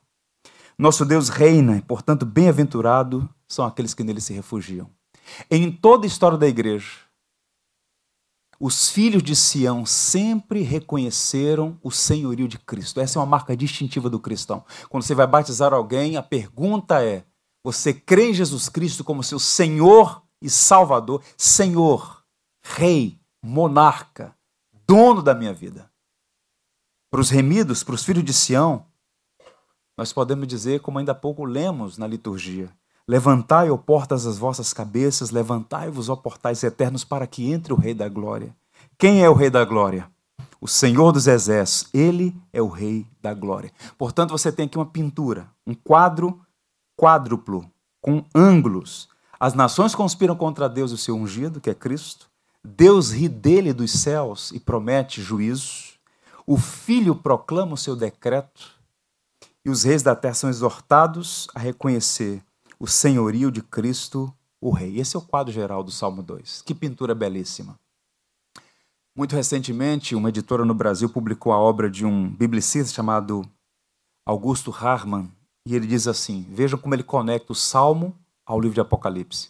Nosso 0.78 1.04
Deus 1.06 1.30
reina, 1.30 1.78
e, 1.78 1.82
portanto, 1.82 2.26
bem-aventurado 2.26 3.30
são 3.48 3.66
aqueles 3.66 3.94
que 3.94 4.04
nele 4.04 4.22
se 4.22 4.34
refugiam. 4.34 4.90
Em 5.50 5.72
toda 5.72 6.06
a 6.06 6.08
história 6.08 6.38
da 6.38 6.48
igreja, 6.48 6.92
os 8.64 8.92
filhos 8.92 9.24
de 9.24 9.36
Sião 9.36 9.88
sempre 9.88 10.62
reconheceram 10.62 11.80
o 11.82 11.90
senhorio 11.90 12.48
de 12.48 12.60
Cristo. 12.60 13.02
Essa 13.02 13.18
é 13.18 13.20
uma 13.20 13.26
marca 13.26 13.58
distintiva 13.58 14.08
do 14.08 14.20
cristão. 14.20 14.64
Quando 14.88 15.02
você 15.02 15.16
vai 15.16 15.26
batizar 15.26 15.74
alguém, 15.74 16.16
a 16.16 16.22
pergunta 16.22 17.04
é: 17.04 17.26
você 17.64 17.92
crê 17.92 18.30
em 18.30 18.34
Jesus 18.36 18.70
Cristo 18.70 19.04
como 19.04 19.24
seu 19.24 19.40
Senhor 19.40 20.22
e 20.40 20.48
Salvador? 20.48 21.24
Senhor, 21.36 22.24
Rei, 22.64 23.20
monarca, 23.44 24.38
dono 24.88 25.24
da 25.24 25.34
minha 25.34 25.52
vida. 25.52 25.92
Para 27.10 27.22
os 27.22 27.32
remidos, 27.32 27.84
para 27.84 27.96
os 27.96 28.04
filhos 28.04 28.24
de 28.24 28.32
Sião, 28.32 28.86
nós 29.98 30.14
podemos 30.14 30.48
dizer, 30.48 30.82
como 30.82 31.00
ainda 31.00 31.14
há 31.14 31.16
pouco 31.16 31.44
lemos 31.44 31.98
na 31.98 32.06
liturgia: 32.06 32.72
Levantai, 33.12 33.70
ó 33.70 33.76
portas, 33.76 34.26
as 34.26 34.38
vossas 34.38 34.72
cabeças, 34.72 35.32
levantai-vos, 35.32 36.08
ó 36.08 36.16
portais 36.16 36.64
eternos, 36.64 37.04
para 37.04 37.28
que 37.28 37.52
entre 37.52 37.74
o 37.74 37.76
Rei 37.76 37.94
da 37.94 38.08
Glória. 38.08 38.56
Quem 38.98 39.22
é 39.22 39.30
o 39.30 39.34
Rei 39.34 39.50
da 39.50 39.66
Glória? 39.66 40.10
O 40.62 40.66
Senhor 40.66 41.12
dos 41.12 41.28
Exércitos, 41.28 41.94
ele 41.94 42.34
é 42.54 42.62
o 42.62 42.70
Rei 42.70 43.06
da 43.22 43.34
Glória. 43.34 43.70
Portanto, 43.98 44.32
você 44.32 44.50
tem 44.50 44.66
aqui 44.66 44.78
uma 44.78 44.86
pintura, 44.86 45.50
um 45.68 45.74
quadro 45.74 46.40
quádruplo, 46.96 47.70
com 48.00 48.24
ângulos. 48.34 49.10
As 49.38 49.54
nações 49.54 49.94
conspiram 49.94 50.38
contra 50.38 50.70
Deus 50.70 50.92
e 50.92 50.94
o 50.94 50.98
seu 50.98 51.18
ungido, 51.18 51.60
que 51.60 51.70
é 51.70 51.76
Cristo. 51.76 52.30
Deus 52.64 53.12
ri 53.12 53.28
dele 53.28 53.74
dos 53.74 53.92
céus 53.92 54.52
e 54.54 54.60
promete 54.60 55.22
juízo. 55.22 56.00
O 56.48 56.58
Filho 56.58 57.14
proclama 57.14 57.74
o 57.74 57.78
seu 57.78 57.94
decreto 57.94 58.72
e 59.66 59.70
os 59.70 59.84
reis 59.84 60.02
da 60.02 60.16
terra 60.16 60.34
são 60.34 60.50
exortados 60.50 61.50
a 61.54 61.60
reconhecer 61.60 62.42
o 62.82 62.88
senhorio 62.88 63.52
de 63.52 63.62
Cristo, 63.62 64.34
o 64.60 64.72
Rei. 64.72 65.00
Esse 65.00 65.16
é 65.16 65.20
o 65.20 65.22
quadro 65.22 65.54
geral 65.54 65.84
do 65.84 65.92
Salmo 65.92 66.24
2. 66.24 66.64
Que 66.64 66.74
pintura 66.74 67.14
belíssima. 67.14 67.80
Muito 69.16 69.36
recentemente, 69.36 70.16
uma 70.16 70.30
editora 70.30 70.66
no 70.66 70.74
Brasil 70.74 71.08
publicou 71.08 71.54
a 71.54 71.60
obra 71.60 71.92
de 71.92 72.08
um 72.08 72.28
biblicista 72.28 72.92
chamado 72.92 73.48
Augusto 74.26 74.72
Harman, 74.72 75.32
e 75.64 75.76
ele 75.76 75.86
diz 75.86 76.08
assim: 76.08 76.44
vejam 76.50 76.80
como 76.80 76.96
ele 76.96 77.04
conecta 77.04 77.52
o 77.52 77.56
Salmo 77.56 78.18
ao 78.44 78.60
livro 78.60 78.74
de 78.74 78.82
Apocalipse. 78.82 79.50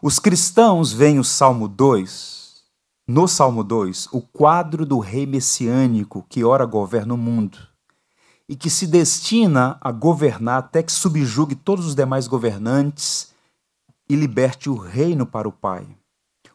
Os 0.00 0.18
cristãos 0.18 0.94
veem 0.94 1.18
o 1.18 1.24
Salmo 1.24 1.68
2, 1.68 2.62
no 3.06 3.28
Salmo 3.28 3.62
2, 3.62 4.08
o 4.12 4.22
quadro 4.22 4.86
do 4.86 4.98
rei 4.98 5.26
messiânico 5.26 6.24
que 6.26 6.42
ora 6.42 6.64
governa 6.64 7.12
o 7.12 7.18
mundo 7.18 7.73
e 8.48 8.54
que 8.54 8.68
se 8.68 8.86
destina 8.86 9.78
a 9.80 9.90
governar 9.90 10.58
até 10.58 10.82
que 10.82 10.92
subjugue 10.92 11.54
todos 11.54 11.86
os 11.86 11.94
demais 11.94 12.26
governantes 12.26 13.32
e 14.08 14.14
liberte 14.14 14.68
o 14.68 14.76
reino 14.76 15.24
para 15.26 15.48
o 15.48 15.52
Pai. 15.52 15.86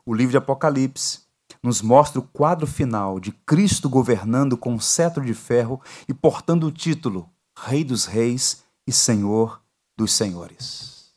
O 0.05 0.13
livro 0.13 0.31
de 0.31 0.37
Apocalipse 0.37 1.21
nos 1.61 1.81
mostra 1.81 2.19
o 2.19 2.23
quadro 2.23 2.67
final 2.67 3.19
de 3.19 3.31
Cristo 3.31 3.89
governando 3.89 4.55
com 4.55 4.73
um 4.73 4.79
cetro 4.79 5.25
de 5.25 5.33
ferro 5.33 5.81
e 6.07 6.13
portando 6.13 6.67
o 6.67 6.71
título 6.71 7.29
Rei 7.57 7.83
dos 7.83 8.05
Reis 8.05 8.63
e 8.87 8.91
Senhor 8.91 9.61
dos 9.97 10.13
Senhores. 10.13 11.11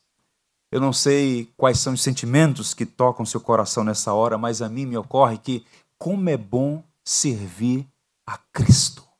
Eu 0.70 0.80
não 0.80 0.92
sei 0.92 1.52
quais 1.56 1.78
são 1.78 1.92
os 1.92 2.02
sentimentos 2.02 2.72
que 2.72 2.86
tocam 2.86 3.26
seu 3.26 3.40
coração 3.40 3.84
nessa 3.84 4.14
hora, 4.14 4.38
mas 4.38 4.62
a 4.62 4.68
mim 4.68 4.86
me 4.86 4.96
ocorre 4.96 5.36
que 5.36 5.64
como 5.98 6.30
é 6.30 6.36
bom 6.36 6.82
servir 7.04 7.86
a 8.26 8.38
Cristo. 8.52 9.11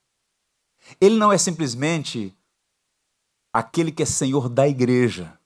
Ele 1.01 1.17
não 1.17 1.33
é 1.33 1.39
simplesmente 1.39 2.35
aquele 3.53 3.93
que 3.93 4.03
é 4.03 4.07
senhor 4.07 4.49
da 4.49 4.67
igreja, 4.67 5.39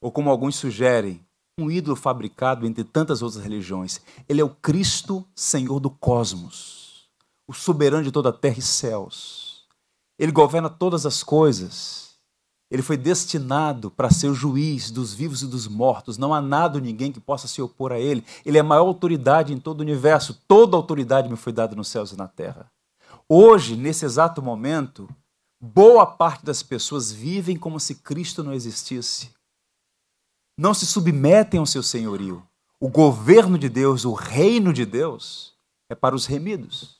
ou 0.00 0.12
como 0.12 0.28
alguns 0.28 0.56
sugerem, 0.56 1.24
um 1.58 1.70
ídolo 1.70 1.96
fabricado 1.96 2.66
entre 2.66 2.84
tantas 2.84 3.22
outras 3.22 3.42
religiões. 3.42 4.00
Ele 4.28 4.40
é 4.40 4.44
o 4.44 4.50
Cristo, 4.50 5.24
Senhor 5.34 5.80
do 5.80 5.88
cosmos, 5.88 7.08
o 7.46 7.52
soberano 7.52 8.02
de 8.02 8.12
toda 8.12 8.30
a 8.30 8.32
terra 8.32 8.58
e 8.58 8.62
céus. 8.62 9.64
Ele 10.18 10.32
governa 10.32 10.68
todas 10.68 11.06
as 11.06 11.22
coisas. 11.22 12.14
Ele 12.70 12.82
foi 12.82 12.96
destinado 12.96 13.90
para 13.90 14.10
ser 14.10 14.28
o 14.28 14.34
juiz 14.34 14.90
dos 14.90 15.14
vivos 15.14 15.42
e 15.42 15.46
dos 15.46 15.68
mortos. 15.68 16.18
Não 16.18 16.34
há 16.34 16.40
nada 16.40 16.80
ninguém 16.80 17.12
que 17.12 17.20
possa 17.20 17.46
se 17.46 17.62
opor 17.62 17.92
a 17.92 17.98
ele. 17.98 18.24
Ele 18.44 18.58
é 18.58 18.60
a 18.60 18.64
maior 18.64 18.86
autoridade 18.86 19.52
em 19.52 19.58
todo 19.58 19.80
o 19.80 19.82
universo. 19.82 20.40
Toda 20.48 20.76
autoridade 20.76 21.28
me 21.28 21.36
foi 21.36 21.52
dada 21.52 21.76
nos 21.76 21.88
céus 21.88 22.12
e 22.12 22.16
na 22.16 22.26
terra. 22.26 22.70
Hoje, 23.28 23.74
nesse 23.74 24.04
exato 24.04 24.42
momento, 24.42 25.08
boa 25.58 26.04
parte 26.04 26.44
das 26.44 26.62
pessoas 26.62 27.10
vivem 27.10 27.56
como 27.56 27.80
se 27.80 27.94
Cristo 27.94 28.44
não 28.44 28.52
existisse. 28.52 29.30
Não 30.58 30.74
se 30.74 30.84
submetem 30.84 31.58
ao 31.58 31.66
seu 31.66 31.82
senhorio. 31.82 32.46
O 32.78 32.88
governo 32.88 33.58
de 33.58 33.68
Deus, 33.68 34.04
o 34.04 34.12
reino 34.12 34.74
de 34.74 34.84
Deus, 34.84 35.54
é 35.88 35.94
para 35.94 36.14
os 36.14 36.26
remidos. 36.26 36.98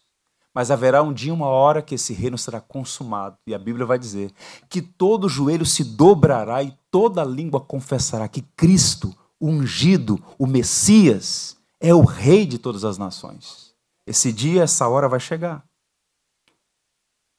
Mas 0.54 0.70
haverá 0.70 1.02
um 1.02 1.12
dia, 1.12 1.34
uma 1.34 1.46
hora, 1.46 1.82
que 1.82 1.94
esse 1.94 2.14
reino 2.14 2.38
será 2.38 2.58
consumado. 2.58 3.36
E 3.46 3.54
a 3.54 3.58
Bíblia 3.58 3.84
vai 3.84 3.98
dizer 3.98 4.32
que 4.70 4.80
todo 4.80 5.28
joelho 5.28 5.66
se 5.66 5.84
dobrará 5.84 6.62
e 6.62 6.74
toda 6.90 7.22
língua 7.22 7.60
confessará 7.60 8.28
que 8.28 8.40
Cristo, 8.56 9.14
o 9.38 9.48
ungido, 9.48 10.18
o 10.38 10.46
Messias, 10.46 11.58
é 11.78 11.94
o 11.94 12.02
rei 12.02 12.46
de 12.46 12.58
todas 12.58 12.82
as 12.82 12.96
nações. 12.96 13.74
Esse 14.06 14.32
dia, 14.32 14.62
essa 14.62 14.88
hora 14.88 15.06
vai 15.08 15.20
chegar. 15.20 15.62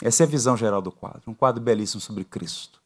Essa 0.02 0.24
é 0.24 0.26
a 0.26 0.30
visão 0.30 0.58
geral 0.58 0.82
do 0.82 0.92
quadro, 0.92 1.24
um 1.28 1.34
quadro 1.34 1.62
belíssimo 1.62 2.02
sobre 2.02 2.24
Cristo. 2.24 2.82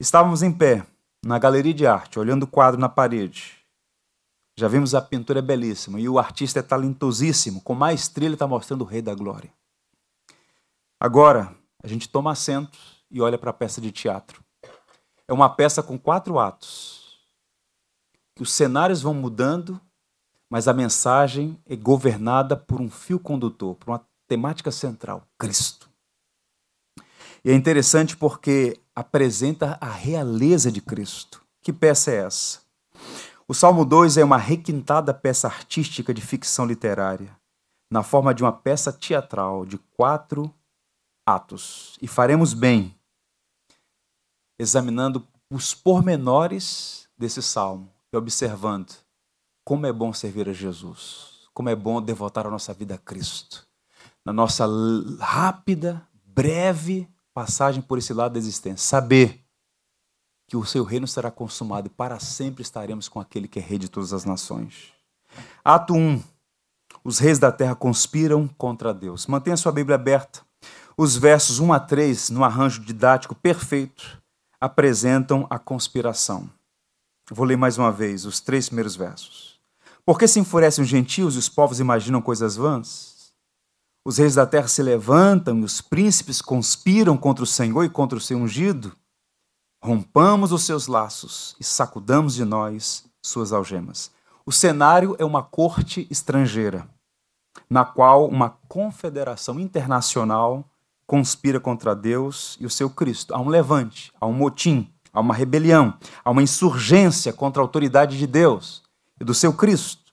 Estávamos 0.00 0.42
em 0.42 0.52
pé 0.52 0.86
na 1.24 1.38
galeria 1.38 1.74
de 1.74 1.86
arte, 1.86 2.18
olhando 2.18 2.44
o 2.44 2.46
quadro 2.46 2.80
na 2.80 2.88
parede, 2.88 3.58
já 4.58 4.66
vimos 4.66 4.92
a 4.92 5.00
pintura 5.00 5.38
é 5.38 5.42
belíssima 5.42 6.00
e 6.00 6.08
o 6.08 6.18
artista 6.18 6.58
é 6.58 6.62
talentosíssimo, 6.62 7.60
com 7.60 7.76
maestria 7.76 8.26
ele 8.26 8.34
está 8.34 8.44
mostrando 8.44 8.82
o 8.82 8.84
Rei 8.84 9.00
da 9.00 9.14
Glória. 9.14 9.52
Agora, 10.98 11.54
a 11.80 11.86
gente 11.86 12.08
toma 12.08 12.32
assento 12.32 12.76
e 13.08 13.20
olha 13.20 13.38
para 13.38 13.50
a 13.50 13.52
peça 13.52 13.80
de 13.80 13.92
teatro. 13.92 14.42
É 15.28 15.32
uma 15.32 15.48
peça 15.48 15.80
com 15.80 15.96
quatro 15.96 16.40
atos. 16.40 17.20
Os 18.40 18.50
cenários 18.50 19.00
vão 19.00 19.14
mudando, 19.14 19.80
mas 20.50 20.66
a 20.66 20.72
mensagem 20.72 21.56
é 21.64 21.76
governada 21.76 22.56
por 22.56 22.80
um 22.80 22.90
fio 22.90 23.20
condutor, 23.20 23.76
por 23.76 23.92
uma 23.92 24.07
temática 24.28 24.70
central: 24.70 25.26
Cristo. 25.36 25.90
E 27.44 27.50
é 27.50 27.54
interessante 27.54 28.16
porque 28.16 28.78
apresenta 28.94 29.78
a 29.80 29.90
realeza 29.90 30.70
de 30.70 30.80
Cristo. 30.80 31.42
Que 31.62 31.72
peça 31.72 32.10
é 32.10 32.16
essa? 32.16 32.60
O 33.46 33.54
Salmo 33.54 33.84
2 33.84 34.18
é 34.18 34.24
uma 34.24 34.36
requintada 34.36 35.14
peça 35.14 35.46
artística 35.46 36.12
de 36.12 36.20
ficção 36.20 36.66
literária, 36.66 37.34
na 37.90 38.02
forma 38.02 38.34
de 38.34 38.42
uma 38.42 38.52
peça 38.52 38.92
teatral 38.92 39.64
de 39.64 39.78
quatro 39.96 40.52
atos. 41.26 41.96
E 42.02 42.06
faremos 42.06 42.52
bem 42.52 42.94
examinando 44.58 45.26
os 45.50 45.74
pormenores 45.74 47.08
desse 47.16 47.42
salmo 47.42 47.90
e 48.12 48.16
observando 48.16 48.92
como 49.64 49.86
é 49.86 49.92
bom 49.92 50.12
servir 50.12 50.48
a 50.48 50.52
Jesus, 50.52 51.48
como 51.54 51.68
é 51.68 51.76
bom 51.76 52.02
devotar 52.02 52.46
a 52.46 52.50
nossa 52.50 52.74
vida 52.74 52.96
a 52.96 52.98
Cristo. 52.98 53.67
Na 54.28 54.32
nossa 54.34 54.66
rápida, 55.20 56.06
breve 56.22 57.08
passagem 57.32 57.80
por 57.80 57.96
esse 57.96 58.12
lado 58.12 58.34
da 58.34 58.38
existência, 58.38 58.86
saber 58.86 59.42
que 60.46 60.54
o 60.54 60.66
seu 60.66 60.84
reino 60.84 61.08
será 61.08 61.30
consumado 61.30 61.86
e 61.86 61.90
para 61.90 62.20
sempre 62.20 62.60
estaremos 62.60 63.08
com 63.08 63.18
aquele 63.18 63.48
que 63.48 63.58
é 63.58 63.62
rei 63.62 63.78
de 63.78 63.88
todas 63.88 64.12
as 64.12 64.26
nações. 64.26 64.92
Ato 65.64 65.94
1. 65.94 66.22
Os 67.02 67.18
reis 67.18 67.38
da 67.38 67.50
terra 67.50 67.74
conspiram 67.74 68.46
contra 68.46 68.92
Deus. 68.92 69.26
Mantenha 69.26 69.56
sua 69.56 69.72
Bíblia 69.72 69.94
aberta. 69.94 70.42
Os 70.94 71.16
versos 71.16 71.58
1 71.58 71.72
a 71.72 71.80
3, 71.80 72.28
no 72.28 72.44
arranjo 72.44 72.84
didático 72.84 73.34
perfeito, 73.34 74.20
apresentam 74.60 75.46
a 75.48 75.58
conspiração. 75.58 76.50
Vou 77.30 77.46
ler 77.46 77.56
mais 77.56 77.78
uma 77.78 77.90
vez 77.90 78.26
os 78.26 78.40
três 78.40 78.68
primeiros 78.68 78.94
versos. 78.94 79.58
Por 80.04 80.18
que 80.18 80.28
se 80.28 80.38
enfurecem 80.38 80.84
os 80.84 80.90
gentios 80.90 81.34
e 81.34 81.38
os 81.38 81.48
povos 81.48 81.80
imaginam 81.80 82.20
coisas 82.20 82.56
vãs? 82.56 83.07
Os 84.04 84.18
reis 84.18 84.34
da 84.34 84.46
terra 84.46 84.68
se 84.68 84.82
levantam 84.82 85.58
e 85.58 85.64
os 85.64 85.80
príncipes 85.80 86.40
conspiram 86.40 87.16
contra 87.16 87.44
o 87.44 87.46
Senhor 87.46 87.84
e 87.84 87.90
contra 87.90 88.16
o 88.16 88.20
seu 88.20 88.38
ungido. 88.38 88.96
Rompamos 89.82 90.52
os 90.52 90.62
seus 90.62 90.86
laços 90.86 91.54
e 91.60 91.64
sacudamos 91.64 92.34
de 92.34 92.44
nós 92.44 93.04
suas 93.22 93.52
algemas. 93.52 94.10
O 94.46 94.52
cenário 94.52 95.14
é 95.18 95.24
uma 95.24 95.42
corte 95.42 96.06
estrangeira, 96.10 96.88
na 97.68 97.84
qual 97.84 98.26
uma 98.26 98.50
confederação 98.66 99.60
internacional 99.60 100.64
conspira 101.06 101.60
contra 101.60 101.94
Deus 101.94 102.56
e 102.60 102.66
o 102.66 102.70
seu 102.70 102.88
Cristo. 102.90 103.34
Há 103.34 103.40
um 103.40 103.48
levante, 103.48 104.12
há 104.20 104.26
um 104.26 104.32
motim, 104.32 104.90
há 105.12 105.20
uma 105.20 105.34
rebelião, 105.34 105.94
há 106.24 106.30
uma 106.30 106.42
insurgência 106.42 107.32
contra 107.32 107.62
a 107.62 107.64
autoridade 107.64 108.18
de 108.18 108.26
Deus 108.26 108.82
e 109.20 109.24
do 109.24 109.34
seu 109.34 109.52
Cristo. 109.52 110.12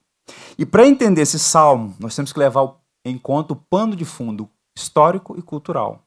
E 0.58 0.65
para 0.65 0.88
entender 0.88 1.22
esse 1.22 1.39
salmo, 1.39 1.96
nós 2.00 2.15
temos 2.15 2.32
que 2.32 2.39
levar 2.39 2.63
em 2.63 2.74
conta 3.19 3.53
o 3.53 3.55
pano 3.55 3.95
de 3.95 4.05
fundo 4.05 4.50
histórico 4.75 5.38
e 5.38 5.41
cultural. 5.41 6.03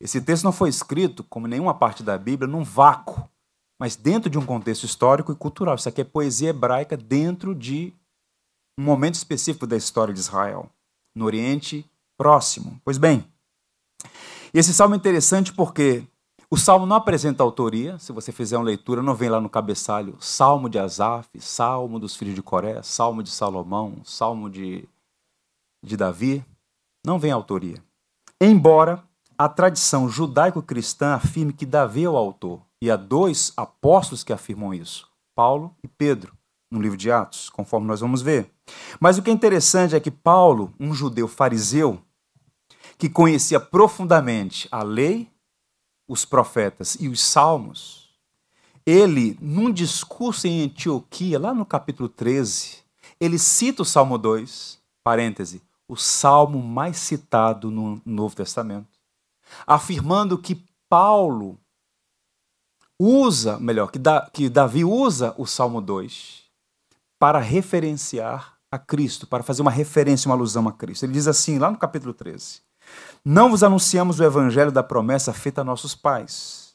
Esse 0.00 0.20
texto 0.20 0.44
não 0.44 0.52
foi 0.52 0.68
escrito, 0.68 1.24
como 1.24 1.46
nenhuma 1.48 1.74
parte 1.74 2.02
da 2.02 2.16
Bíblia, 2.16 2.46
num 2.46 2.62
vácuo, 2.62 3.28
mas 3.80 3.96
dentro 3.96 4.30
de 4.30 4.38
um 4.38 4.46
contexto 4.46 4.84
histórico 4.84 5.32
e 5.32 5.34
cultural. 5.34 5.74
Isso 5.74 5.88
aqui 5.88 6.00
é 6.00 6.04
poesia 6.04 6.50
hebraica 6.50 6.96
dentro 6.96 7.54
de 7.54 7.92
um 8.78 8.82
momento 8.82 9.14
específico 9.14 9.66
da 9.66 9.76
história 9.76 10.12
de 10.12 10.20
Israel, 10.20 10.70
no 11.14 11.24
Oriente 11.24 11.88
Próximo. 12.16 12.80
Pois 12.84 12.96
bem, 12.96 13.24
esse 14.52 14.72
salmo 14.72 14.94
é 14.94 14.98
interessante 14.98 15.52
porque 15.52 16.06
o 16.50 16.56
salmo 16.56 16.86
não 16.86 16.96
apresenta 16.96 17.42
autoria. 17.42 17.98
Se 17.98 18.12
você 18.12 18.30
fizer 18.30 18.56
uma 18.56 18.64
leitura, 18.64 19.02
não 19.02 19.14
vem 19.14 19.28
lá 19.28 19.40
no 19.40 19.48
cabeçalho 19.48 20.16
Salmo 20.20 20.68
de 20.68 20.78
Asaf, 20.78 21.28
Salmo 21.40 21.98
dos 21.98 22.14
filhos 22.14 22.34
de 22.34 22.42
Coré, 22.42 22.80
Salmo 22.82 23.22
de 23.22 23.30
Salomão, 23.30 23.96
Salmo 24.04 24.48
de 24.48 24.88
de 25.84 25.96
Davi, 25.96 26.44
não 27.04 27.18
vem 27.18 27.30
autoria. 27.30 27.82
Embora 28.40 29.02
a 29.36 29.48
tradição 29.48 30.08
judaico-cristã 30.08 31.14
afirme 31.14 31.52
que 31.52 31.66
Davi 31.66 32.04
é 32.04 32.08
o 32.08 32.16
autor, 32.16 32.62
e 32.80 32.90
há 32.90 32.96
dois 32.96 33.52
apóstolos 33.56 34.22
que 34.24 34.32
afirmam 34.32 34.72
isso, 34.72 35.08
Paulo 35.34 35.74
e 35.82 35.88
Pedro, 35.88 36.36
no 36.70 36.80
livro 36.80 36.96
de 36.96 37.10
Atos, 37.10 37.48
conforme 37.48 37.86
nós 37.86 38.00
vamos 38.00 38.22
ver. 38.22 38.50
Mas 38.98 39.18
o 39.18 39.22
que 39.22 39.30
é 39.30 39.32
interessante 39.32 39.94
é 39.94 40.00
que 40.00 40.10
Paulo, 40.10 40.72
um 40.78 40.94
judeu 40.94 41.28
fariseu, 41.28 42.00
que 42.96 43.08
conhecia 43.08 43.58
profundamente 43.58 44.68
a 44.70 44.82
lei, 44.82 45.30
os 46.08 46.24
profetas 46.24 46.96
e 47.00 47.08
os 47.08 47.20
salmos, 47.22 48.04
ele, 48.86 49.38
num 49.40 49.72
discurso 49.72 50.46
em 50.46 50.62
Antioquia, 50.62 51.38
lá 51.38 51.54
no 51.54 51.64
capítulo 51.64 52.08
13, 52.08 52.78
ele 53.18 53.38
cita 53.38 53.82
o 53.82 53.84
Salmo 53.84 54.18
2, 54.18 54.78
parêntese, 55.02 55.62
o 55.88 55.96
salmo 55.96 56.62
mais 56.62 56.96
citado 56.96 57.70
no 57.70 58.00
Novo 58.04 58.34
Testamento, 58.34 58.88
afirmando 59.66 60.38
que 60.38 60.64
Paulo 60.88 61.58
usa, 62.98 63.58
melhor, 63.58 63.90
que, 63.90 63.98
da, 63.98 64.28
que 64.32 64.48
Davi 64.48 64.84
usa 64.84 65.34
o 65.36 65.46
Salmo 65.46 65.80
2 65.80 66.44
para 67.18 67.38
referenciar 67.38 68.54
a 68.70 68.78
Cristo, 68.78 69.26
para 69.26 69.42
fazer 69.42 69.62
uma 69.62 69.70
referência, 69.70 70.28
uma 70.28 70.34
alusão 70.34 70.66
a 70.68 70.72
Cristo. 70.72 71.04
Ele 71.04 71.12
diz 71.12 71.28
assim, 71.28 71.58
lá 71.58 71.70
no 71.70 71.78
capítulo 71.78 72.12
13: 72.12 72.60
Não 73.24 73.50
vos 73.50 73.62
anunciamos 73.62 74.20
o 74.20 74.24
evangelho 74.24 74.72
da 74.72 74.82
promessa 74.82 75.32
feita 75.32 75.60
a 75.60 75.64
nossos 75.64 75.94
pais. 75.94 76.74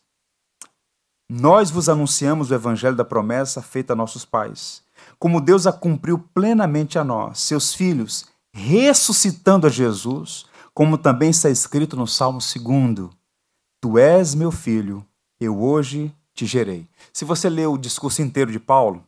Nós 1.29 1.69
vos 1.69 1.87
anunciamos 1.87 2.49
o 2.49 2.55
evangelho 2.55 2.95
da 2.95 3.05
promessa 3.05 3.61
feita 3.61 3.93
a 3.93 3.95
nossos 3.95 4.25
pais, 4.25 4.81
como 5.19 5.39
Deus 5.39 5.67
a 5.67 5.71
cumpriu 5.71 6.17
plenamente 6.33 6.97
a 6.97 7.03
nós, 7.03 7.39
seus 7.41 7.71
filhos, 7.71 8.25
ressuscitando 8.53 9.67
a 9.67 9.69
Jesus, 9.69 10.45
como 10.73 10.97
também 10.97 11.29
está 11.29 11.49
escrito 11.49 11.95
no 11.95 12.07
Salmo 12.07 12.39
2: 12.39 13.09
Tu 13.81 13.97
és 13.97 14.35
meu 14.35 14.51
filho, 14.51 15.05
eu 15.39 15.61
hoje 15.61 16.13
te 16.33 16.45
gerei. 16.45 16.87
Se 17.13 17.25
você 17.25 17.49
ler 17.49 17.67
o 17.67 17.77
discurso 17.77 18.21
inteiro 18.21 18.51
de 18.51 18.59
Paulo, 18.59 19.03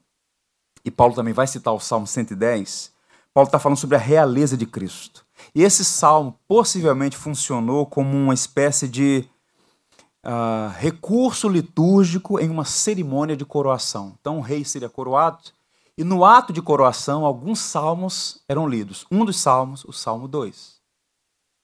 e 0.83 0.91
Paulo 0.91 1.13
também 1.13 1.33
vai 1.33 1.47
citar 1.47 1.73
o 1.73 1.79
Salmo 1.79 2.07
110, 2.07 2.91
Paulo 3.33 3.47
está 3.47 3.59
falando 3.59 3.77
sobre 3.77 3.95
a 3.95 3.99
realeza 3.99 4.57
de 4.57 4.65
Cristo. 4.65 5.25
E 5.55 5.63
esse 5.63 5.85
salmo 5.85 6.37
possivelmente 6.47 7.15
funcionou 7.15 7.85
como 7.85 8.15
uma 8.15 8.33
espécie 8.33 8.87
de 8.87 9.25
uh, 10.25 10.69
recurso 10.77 11.47
litúrgico 11.47 12.39
em 12.39 12.49
uma 12.49 12.65
cerimônia 12.65 13.35
de 13.35 13.45
coroação. 13.45 14.15
Então 14.19 14.37
o 14.37 14.41
rei 14.41 14.65
seria 14.65 14.89
coroado 14.89 15.39
e 16.01 16.03
no 16.03 16.25
ato 16.25 16.51
de 16.51 16.63
coroação, 16.63 17.27
alguns 17.27 17.59
salmos 17.59 18.41
eram 18.49 18.67
lidos. 18.67 19.05
Um 19.11 19.23
dos 19.23 19.39
salmos, 19.39 19.85
o 19.85 19.93
Salmo 19.93 20.27
2, 20.27 20.81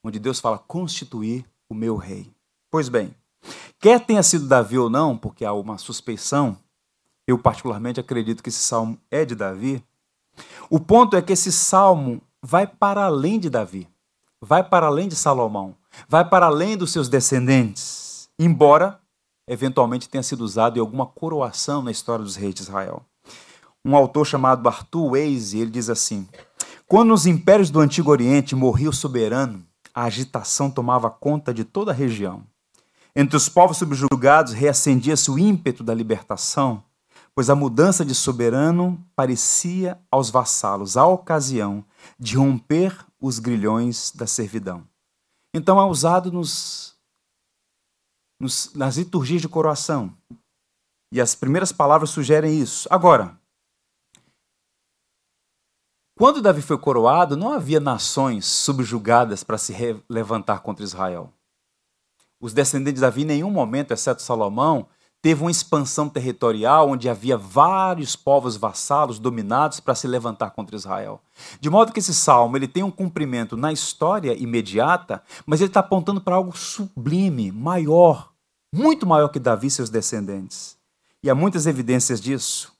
onde 0.03 0.19
Deus 0.19 0.39
fala: 0.39 0.59
constituir 0.59 1.43
o 1.67 1.73
meu 1.73 1.95
rei. 1.95 2.31
Pois 2.69 2.87
bem, 2.87 3.15
quer 3.79 3.99
tenha 4.05 4.21
sido 4.21 4.47
Davi 4.47 4.77
ou 4.77 4.91
não, 4.91 5.17
porque 5.17 5.43
há 5.43 5.51
uma 5.53 5.79
suspeição, 5.79 6.55
eu 7.25 7.39
particularmente 7.39 7.99
acredito 7.99 8.43
que 8.43 8.49
esse 8.49 8.59
salmo 8.59 8.99
é 9.09 9.25
de 9.25 9.33
Davi. 9.33 9.83
O 10.69 10.79
ponto 10.79 11.17
é 11.17 11.21
que 11.23 11.33
esse 11.33 11.51
salmo 11.51 12.21
vai 12.39 12.67
para 12.67 13.05
além 13.05 13.39
de 13.39 13.49
Davi, 13.49 13.89
vai 14.39 14.63
para 14.63 14.85
além 14.85 15.07
de 15.07 15.15
Salomão, 15.15 15.75
vai 16.07 16.23
para 16.23 16.45
além 16.45 16.77
dos 16.77 16.91
seus 16.91 17.09
descendentes, 17.09 18.29
embora 18.37 19.01
eventualmente 19.47 20.07
tenha 20.07 20.21
sido 20.21 20.41
usado 20.41 20.77
em 20.77 20.79
alguma 20.79 21.07
coroação 21.07 21.81
na 21.81 21.89
história 21.89 22.23
dos 22.23 22.35
reis 22.35 22.53
de 22.53 22.61
Israel 22.61 23.03
um 23.87 23.95
autor 23.95 24.25
chamado 24.25 24.67
Arthur 24.67 25.11
Weise, 25.11 25.59
ele 25.59 25.71
diz 25.71 25.89
assim: 25.89 26.27
Quando 26.85 27.07
nos 27.07 27.25
impérios 27.25 27.69
do 27.69 27.79
Antigo 27.79 28.11
Oriente 28.11 28.53
morria 28.53 28.89
o 28.89 28.93
soberano, 28.93 29.65
a 29.95 30.03
agitação 30.03 30.69
tomava 30.69 31.09
conta 31.09 31.53
de 31.53 31.63
toda 31.63 31.91
a 31.91 31.95
região. 31.95 32.43
Entre 33.15 33.37
os 33.37 33.47
povos 33.47 33.77
subjugados 33.77 34.51
reacendia-se 34.51 35.31
o 35.31 35.39
ímpeto 35.39 35.85
da 35.85 35.93
libertação, 35.93 36.83
pois 37.33 37.49
a 37.49 37.55
mudança 37.55 38.03
de 38.03 38.13
soberano 38.13 39.01
parecia 39.15 39.97
aos 40.11 40.29
vassalos 40.29 40.97
a 40.97 41.07
ocasião 41.07 41.83
de 42.19 42.35
romper 42.35 42.93
os 43.21 43.39
grilhões 43.39 44.11
da 44.13 44.27
servidão. 44.27 44.83
Então 45.55 45.79
é 45.79 45.85
usado 45.85 46.29
nos, 46.29 46.93
nos, 48.37 48.73
nas 48.75 48.97
liturgias 48.97 49.41
de 49.41 49.47
coroação. 49.47 50.13
E 51.11 51.21
as 51.21 51.33
primeiras 51.33 51.71
palavras 51.71 52.09
sugerem 52.09 52.59
isso. 52.59 52.85
Agora, 52.91 53.39
quando 56.17 56.41
Davi 56.41 56.63
foi 56.63 56.77
coroado, 56.79 57.37
não 57.37 57.53
havia 57.53 57.79
nações 57.79 58.45
subjugadas 58.47 59.43
para 59.43 59.57
se 59.57 59.73
levantar 60.09 60.61
contra 60.61 60.83
Israel. 60.83 61.31
Os 62.41 62.53
descendentes 62.53 62.95
de 62.95 63.01
Davi, 63.01 63.21
em 63.21 63.25
nenhum 63.25 63.51
momento, 63.51 63.93
exceto 63.93 64.23
Salomão, 64.23 64.87
teve 65.21 65.41
uma 65.41 65.51
expansão 65.51 66.09
territorial 66.09 66.89
onde 66.89 67.07
havia 67.07 67.37
vários 67.37 68.15
povos 68.15 68.57
vassalos 68.57 69.19
dominados 69.19 69.79
para 69.79 69.93
se 69.93 70.07
levantar 70.07 70.51
contra 70.51 70.75
Israel. 70.75 71.21
De 71.59 71.69
modo 71.69 71.93
que 71.93 71.99
esse 71.99 72.15
salmo 72.15 72.57
ele 72.57 72.67
tem 72.67 72.81
um 72.81 72.91
cumprimento 72.91 73.55
na 73.55 73.71
história 73.71 74.33
imediata, 74.33 75.21
mas 75.45 75.61
ele 75.61 75.69
está 75.69 75.81
apontando 75.81 76.19
para 76.19 76.35
algo 76.35 76.57
sublime, 76.57 77.51
maior, 77.51 78.31
muito 78.73 79.05
maior 79.05 79.27
que 79.29 79.39
Davi 79.39 79.67
e 79.67 79.71
seus 79.71 79.91
descendentes. 79.91 80.77
E 81.21 81.29
há 81.29 81.35
muitas 81.35 81.67
evidências 81.67 82.19
disso. 82.19 82.73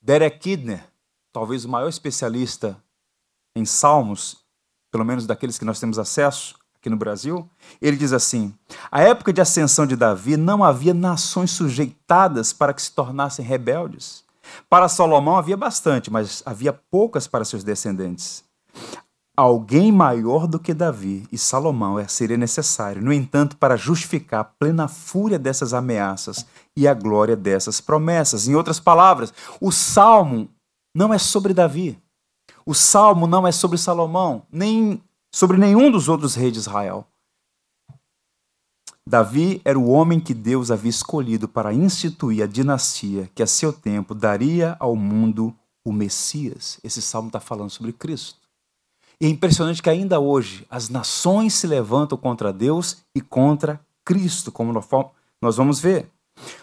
Derek 0.00 0.38
Kidner, 0.38 0.93
talvez 1.34 1.64
o 1.64 1.68
maior 1.68 1.88
especialista 1.88 2.80
em 3.56 3.64
salmos, 3.64 4.36
pelo 4.90 5.04
menos 5.04 5.26
daqueles 5.26 5.58
que 5.58 5.64
nós 5.64 5.80
temos 5.80 5.98
acesso, 5.98 6.54
aqui 6.76 6.88
no 6.88 6.96
Brasil, 6.96 7.50
ele 7.82 7.96
diz 7.96 8.12
assim: 8.12 8.54
a 8.90 9.02
época 9.02 9.32
de 9.32 9.40
ascensão 9.40 9.84
de 9.84 9.96
Davi 9.96 10.36
não 10.36 10.62
havia 10.62 10.94
nações 10.94 11.50
sujeitadas 11.50 12.52
para 12.52 12.72
que 12.72 12.80
se 12.80 12.92
tornassem 12.92 13.44
rebeldes. 13.44 14.22
Para 14.70 14.88
Salomão 14.88 15.36
havia 15.36 15.56
bastante, 15.56 16.10
mas 16.10 16.42
havia 16.46 16.72
poucas 16.72 17.26
para 17.26 17.44
seus 17.44 17.64
descendentes. 17.64 18.44
Alguém 19.36 19.90
maior 19.90 20.46
do 20.46 20.60
que 20.60 20.72
Davi 20.72 21.26
e 21.32 21.36
Salomão 21.36 21.98
é, 21.98 22.06
seria 22.06 22.36
necessário, 22.36 23.02
no 23.02 23.12
entanto, 23.12 23.56
para 23.56 23.76
justificar 23.76 24.40
a 24.42 24.44
plena 24.44 24.86
fúria 24.86 25.38
dessas 25.40 25.74
ameaças 25.74 26.46
e 26.76 26.86
a 26.86 26.94
glória 26.94 27.34
dessas 27.34 27.80
promessas. 27.80 28.46
Em 28.46 28.54
outras 28.54 28.78
palavras, 28.78 29.34
o 29.60 29.72
salmo 29.72 30.48
não 30.94 31.12
é 31.12 31.18
sobre 31.18 31.52
Davi. 31.52 31.98
O 32.64 32.74
salmo 32.74 33.26
não 33.26 33.46
é 33.46 33.52
sobre 33.52 33.76
Salomão, 33.76 34.46
nem 34.50 35.02
sobre 35.32 35.58
nenhum 35.58 35.90
dos 35.90 36.08
outros 36.08 36.34
reis 36.34 36.52
de 36.52 36.58
Israel. 36.60 37.06
Davi 39.06 39.60
era 39.64 39.78
o 39.78 39.90
homem 39.90 40.18
que 40.18 40.32
Deus 40.32 40.70
havia 40.70 40.88
escolhido 40.88 41.46
para 41.46 41.74
instituir 41.74 42.42
a 42.42 42.46
dinastia 42.46 43.30
que 43.34 43.42
a 43.42 43.46
seu 43.46 43.70
tempo 43.70 44.14
daria 44.14 44.76
ao 44.80 44.96
mundo 44.96 45.54
o 45.84 45.92
Messias. 45.92 46.80
Esse 46.82 47.02
salmo 47.02 47.28
está 47.28 47.38
falando 47.38 47.68
sobre 47.68 47.92
Cristo. 47.92 48.38
E 49.20 49.26
é 49.26 49.28
impressionante 49.28 49.82
que 49.82 49.90
ainda 49.90 50.18
hoje 50.18 50.66
as 50.70 50.88
nações 50.88 51.52
se 51.52 51.66
levantam 51.66 52.16
contra 52.16 52.52
Deus 52.52 52.98
e 53.14 53.20
contra 53.20 53.78
Cristo, 54.04 54.50
como 54.50 54.72
nós 55.40 55.56
vamos 55.56 55.80
ver. 55.80 56.10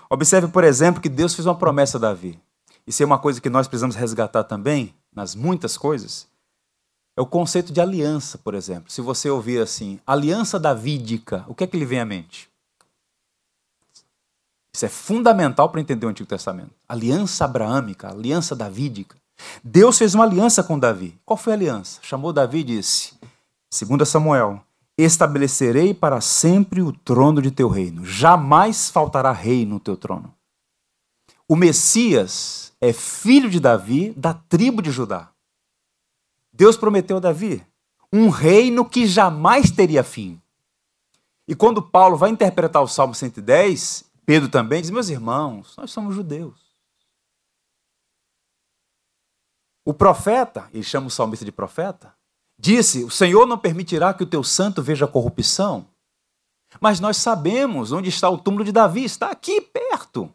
Observe, 0.09 0.47
por 0.47 0.63
exemplo, 0.63 1.01
que 1.01 1.09
Deus 1.09 1.35
fez 1.35 1.45
uma 1.45 1.55
promessa 1.55 1.97
a 1.97 2.01
Davi. 2.01 2.39
Isso 2.85 3.03
é 3.03 3.05
uma 3.05 3.19
coisa 3.19 3.39
que 3.39 3.49
nós 3.49 3.67
precisamos 3.67 3.95
resgatar 3.95 4.43
também, 4.43 4.93
nas 5.13 5.35
muitas 5.35 5.77
coisas. 5.77 6.27
É 7.15 7.21
o 7.21 7.25
conceito 7.25 7.73
de 7.73 7.81
aliança, 7.81 8.37
por 8.37 8.53
exemplo. 8.53 8.91
Se 8.91 9.01
você 9.01 9.29
ouvir 9.29 9.61
assim, 9.61 9.99
aliança 10.07 10.59
davídica, 10.59 11.45
o 11.47 11.53
que 11.53 11.63
é 11.63 11.67
que 11.67 11.77
lhe 11.77 11.85
vem 11.85 11.99
à 11.99 12.05
mente? 12.05 12.49
Isso 14.73 14.85
é 14.85 14.89
fundamental 14.89 15.69
para 15.69 15.81
entender 15.81 16.05
o 16.05 16.09
Antigo 16.09 16.29
Testamento. 16.29 16.71
Aliança 16.87 17.43
abraâmica, 17.43 18.09
aliança 18.09 18.55
davídica. 18.55 19.17
Deus 19.63 19.97
fez 19.97 20.15
uma 20.15 20.23
aliança 20.23 20.63
com 20.63 20.79
Davi. 20.79 21.19
Qual 21.25 21.35
foi 21.35 21.53
a 21.53 21.55
aliança? 21.55 21.99
Chamou 22.01 22.31
Davi 22.31 22.59
e 22.59 22.63
disse, 22.63 23.13
segundo 23.69 24.05
Samuel, 24.05 24.63
estabelecerei 24.97 25.93
para 25.93 26.21
sempre 26.21 26.81
o 26.81 26.93
trono 26.93 27.41
de 27.41 27.51
teu 27.51 27.67
reino. 27.67 28.05
Jamais 28.05 28.89
faltará 28.89 29.31
rei 29.31 29.65
no 29.65 29.79
teu 29.79 29.97
trono. 29.97 30.33
O 31.51 31.55
Messias 31.57 32.71
é 32.79 32.93
filho 32.93 33.49
de 33.49 33.59
Davi, 33.59 34.13
da 34.13 34.33
tribo 34.33 34.81
de 34.81 34.89
Judá. 34.89 35.33
Deus 36.53 36.77
prometeu 36.77 37.17
a 37.17 37.19
Davi 37.19 37.61
um 38.09 38.29
reino 38.29 38.87
que 38.87 39.05
jamais 39.05 39.69
teria 39.69 40.01
fim. 40.01 40.41
E 41.45 41.53
quando 41.53 41.81
Paulo 41.81 42.15
vai 42.15 42.29
interpretar 42.29 42.81
o 42.81 42.87
Salmo 42.87 43.13
110, 43.13 44.05
Pedro 44.25 44.47
também 44.47 44.79
diz: 44.79 44.89
Meus 44.91 45.09
irmãos, 45.09 45.75
nós 45.75 45.91
somos 45.91 46.15
judeus. 46.15 46.57
O 49.83 49.93
profeta, 49.93 50.69
ele 50.73 50.83
chama 50.83 51.07
o 51.07 51.11
salmista 51.11 51.43
de 51.43 51.51
profeta, 51.51 52.15
disse: 52.57 53.03
O 53.03 53.11
Senhor 53.11 53.45
não 53.45 53.57
permitirá 53.57 54.13
que 54.13 54.23
o 54.23 54.29
teu 54.29 54.41
santo 54.41 54.81
veja 54.81 55.05
corrupção. 55.05 55.85
Mas 56.79 57.01
nós 57.01 57.17
sabemos 57.17 57.91
onde 57.91 58.07
está 58.07 58.29
o 58.29 58.37
túmulo 58.37 58.63
de 58.63 58.71
Davi, 58.71 59.03
está 59.03 59.31
aqui 59.31 59.59
perto. 59.59 60.33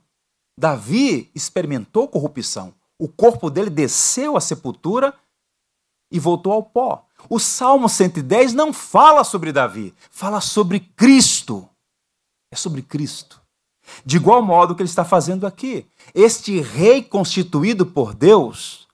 Davi 0.58 1.30
experimentou 1.34 2.08
corrupção. 2.08 2.74
O 2.98 3.08
corpo 3.08 3.50
dele 3.50 3.68
desceu 3.68 4.36
à 4.36 4.40
sepultura 4.40 5.14
e 6.10 6.18
voltou 6.18 6.52
ao 6.52 6.62
pó. 6.62 7.06
O 7.28 7.38
Salmo 7.38 7.88
110 7.88 8.52
não 8.52 8.72
fala 8.72 9.24
sobre 9.24 9.52
Davi, 9.52 9.94
fala 10.10 10.40
sobre 10.40 10.80
Cristo. 10.80 11.68
É 12.50 12.56
sobre 12.56 12.80
Cristo. 12.80 13.42
De 14.04 14.16
igual 14.16 14.42
modo 14.42 14.74
que 14.74 14.82
ele 14.82 14.88
está 14.88 15.04
fazendo 15.04 15.46
aqui. 15.46 15.86
Este 16.14 16.60
rei 16.60 17.02
constituído 17.02 17.84
por 17.84 18.14
Deus 18.14 18.86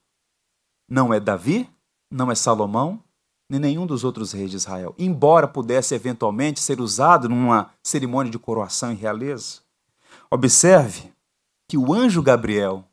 não 0.89 1.13
é 1.13 1.19
Davi, 1.19 1.69
não 2.11 2.31
é 2.31 2.35
Salomão, 2.35 3.01
nem 3.49 3.59
nenhum 3.59 3.85
dos 3.85 4.03
outros 4.03 4.31
reis 4.31 4.49
de 4.49 4.57
Israel, 4.57 4.93
embora 4.97 5.47
pudesse 5.47 5.95
eventualmente 5.95 6.59
ser 6.59 6.81
usado 6.81 7.29
numa 7.29 7.71
cerimônia 7.81 8.31
de 8.31 8.39
coroação 8.39 8.91
e 8.91 8.95
realeza. 8.95 9.61
Observe 10.29 11.12
que 11.73 11.77
o 11.79 11.91
anjo 11.91 12.21
Gabriel, 12.21 12.87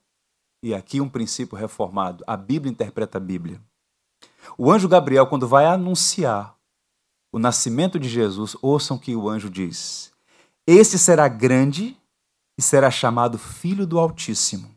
e 0.62 0.74
aqui 0.74 1.02
um 1.02 1.08
princípio 1.10 1.54
reformado, 1.54 2.24
a 2.26 2.34
Bíblia 2.34 2.72
interpreta 2.72 3.18
a 3.18 3.20
Bíblia. 3.20 3.60
O 4.56 4.72
anjo 4.72 4.88
Gabriel, 4.88 5.26
quando 5.26 5.46
vai 5.46 5.66
anunciar 5.66 6.56
o 7.30 7.38
nascimento 7.38 8.00
de 8.00 8.08
Jesus, 8.08 8.56
ouçam 8.62 8.96
que 8.96 9.14
o 9.14 9.28
anjo 9.28 9.50
diz: 9.50 10.14
Este 10.66 10.98
será 10.98 11.28
grande 11.28 11.94
e 12.58 12.62
será 12.62 12.90
chamado 12.90 13.36
Filho 13.36 13.86
do 13.86 13.98
Altíssimo. 13.98 14.74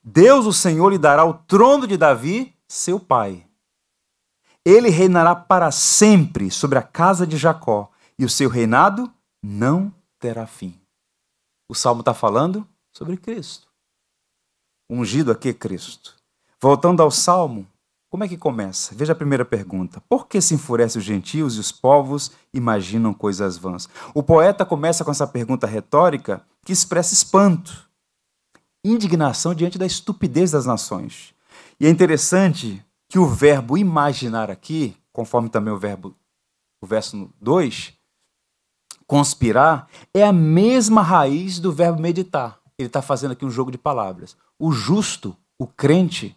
Deus, 0.00 0.46
o 0.46 0.52
Senhor, 0.52 0.90
lhe 0.90 0.98
dará 0.98 1.24
o 1.24 1.34
trono 1.34 1.88
de 1.88 1.96
Davi, 1.96 2.54
seu 2.68 3.00
pai. 3.00 3.44
Ele 4.64 4.90
reinará 4.90 5.34
para 5.34 5.72
sempre 5.72 6.52
sobre 6.52 6.78
a 6.78 6.82
casa 6.84 7.26
de 7.26 7.36
Jacó, 7.36 7.90
e 8.16 8.24
o 8.24 8.30
seu 8.30 8.48
reinado 8.48 9.12
não 9.42 9.92
terá 10.20 10.46
fim. 10.46 10.80
O 11.68 11.74
salmo 11.74 12.00
está 12.00 12.14
falando 12.14 12.64
sobre 12.96 13.16
Cristo. 13.16 13.66
Ungido 14.88 15.32
aqui 15.32 15.52
Cristo. 15.52 16.14
Voltando 16.60 17.02
ao 17.02 17.10
salmo, 17.10 17.66
como 18.08 18.22
é 18.22 18.28
que 18.28 18.38
começa? 18.38 18.94
Veja 18.94 19.12
a 19.12 19.16
primeira 19.16 19.44
pergunta. 19.44 20.00
Por 20.08 20.28
que 20.28 20.40
se 20.40 20.54
enfurecem 20.54 21.00
os 21.00 21.04
gentios 21.04 21.56
e 21.56 21.60
os 21.60 21.72
povos 21.72 22.30
imaginam 22.52 23.12
coisas 23.12 23.58
vãs? 23.58 23.88
O 24.14 24.22
poeta 24.22 24.64
começa 24.64 25.04
com 25.04 25.10
essa 25.10 25.26
pergunta 25.26 25.66
retórica 25.66 26.46
que 26.64 26.72
expressa 26.72 27.12
espanto, 27.12 27.90
indignação 28.84 29.54
diante 29.54 29.76
da 29.76 29.84
estupidez 29.84 30.52
das 30.52 30.64
nações. 30.64 31.34
E 31.80 31.86
é 31.86 31.90
interessante 31.90 32.84
que 33.08 33.18
o 33.18 33.26
verbo 33.26 33.76
imaginar 33.76 34.50
aqui, 34.50 34.96
conforme 35.12 35.48
também 35.48 35.74
o 35.74 35.78
verbo 35.78 36.14
o 36.80 36.86
verso 36.86 37.30
2, 37.40 37.94
conspirar, 39.06 39.88
é 40.12 40.22
a 40.22 40.32
mesma 40.32 41.02
raiz 41.02 41.58
do 41.58 41.72
verbo 41.72 42.00
meditar. 42.00 42.63
Ele 42.78 42.88
está 42.88 43.00
fazendo 43.00 43.32
aqui 43.32 43.44
um 43.44 43.50
jogo 43.50 43.70
de 43.70 43.78
palavras. 43.78 44.36
O 44.58 44.72
justo, 44.72 45.36
o 45.58 45.66
crente, 45.66 46.36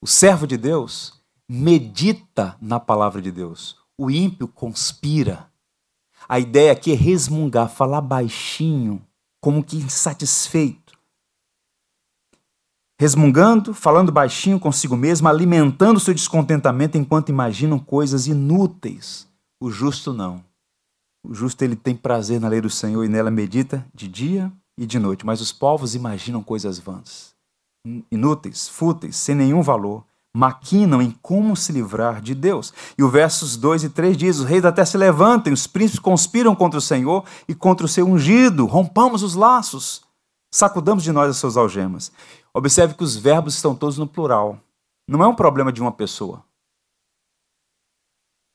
o 0.00 0.06
servo 0.06 0.46
de 0.46 0.56
Deus 0.56 1.20
medita 1.48 2.56
na 2.60 2.78
palavra 2.78 3.20
de 3.20 3.32
Deus. 3.32 3.76
O 3.98 4.10
ímpio 4.10 4.46
conspira. 4.46 5.50
A 6.28 6.38
ideia 6.38 6.72
aqui 6.72 6.92
é 6.92 6.94
resmungar, 6.94 7.68
falar 7.68 8.00
baixinho, 8.00 9.04
como 9.40 9.62
que 9.62 9.76
insatisfeito. 9.76 10.94
Resmungando, 12.98 13.74
falando 13.74 14.12
baixinho 14.12 14.60
consigo 14.60 14.96
mesmo, 14.96 15.28
alimentando 15.28 16.00
seu 16.00 16.14
descontentamento 16.14 16.96
enquanto 16.96 17.28
imaginam 17.28 17.78
coisas 17.78 18.26
inúteis. 18.26 19.28
O 19.60 19.70
justo 19.70 20.12
não. 20.12 20.44
O 21.22 21.34
justo 21.34 21.62
ele 21.62 21.76
tem 21.76 21.96
prazer 21.96 22.40
na 22.40 22.48
lei 22.48 22.60
do 22.60 22.70
Senhor 22.70 23.04
e 23.04 23.08
nela 23.08 23.30
medita 23.30 23.86
de 23.92 24.06
dia 24.06 24.52
e 24.78 24.86
de 24.86 24.98
noite, 24.98 25.24
mas 25.24 25.40
os 25.40 25.52
povos 25.52 25.94
imaginam 25.94 26.42
coisas 26.42 26.78
vãs 26.78 27.34
inúteis, 28.10 28.68
fúteis, 28.68 29.16
sem 29.16 29.34
nenhum 29.34 29.62
valor, 29.62 30.04
maquinam 30.34 31.00
em 31.00 31.10
como 31.22 31.54
se 31.54 31.72
livrar 31.72 32.20
de 32.20 32.34
Deus. 32.34 32.72
E 32.96 33.02
o 33.02 33.08
versos 33.08 33.56
2 33.56 33.84
e 33.84 33.90
3 33.90 34.16
diz: 34.16 34.38
Os 34.38 34.46
reis 34.46 34.64
até 34.64 34.84
se 34.84 34.96
levantem, 34.96 35.52
os 35.52 35.66
príncipes 35.66 36.00
conspiram 36.00 36.54
contra 36.54 36.78
o 36.78 36.82
Senhor 36.82 37.24
e 37.48 37.54
contra 37.54 37.86
o 37.86 37.88
seu 37.88 38.06
ungido. 38.06 38.66
Rompamos 38.66 39.22
os 39.22 39.34
laços, 39.34 40.02
sacudamos 40.52 41.04
de 41.04 41.12
nós 41.12 41.30
as 41.30 41.36
suas 41.36 41.56
algemas. 41.56 42.10
Observe 42.52 42.94
que 42.94 43.04
os 43.04 43.16
verbos 43.16 43.54
estão 43.54 43.74
todos 43.74 43.98
no 43.98 44.06
plural. 44.06 44.58
Não 45.06 45.22
é 45.22 45.26
um 45.26 45.34
problema 45.34 45.70
de 45.72 45.82
uma 45.82 45.92
pessoa, 45.92 46.42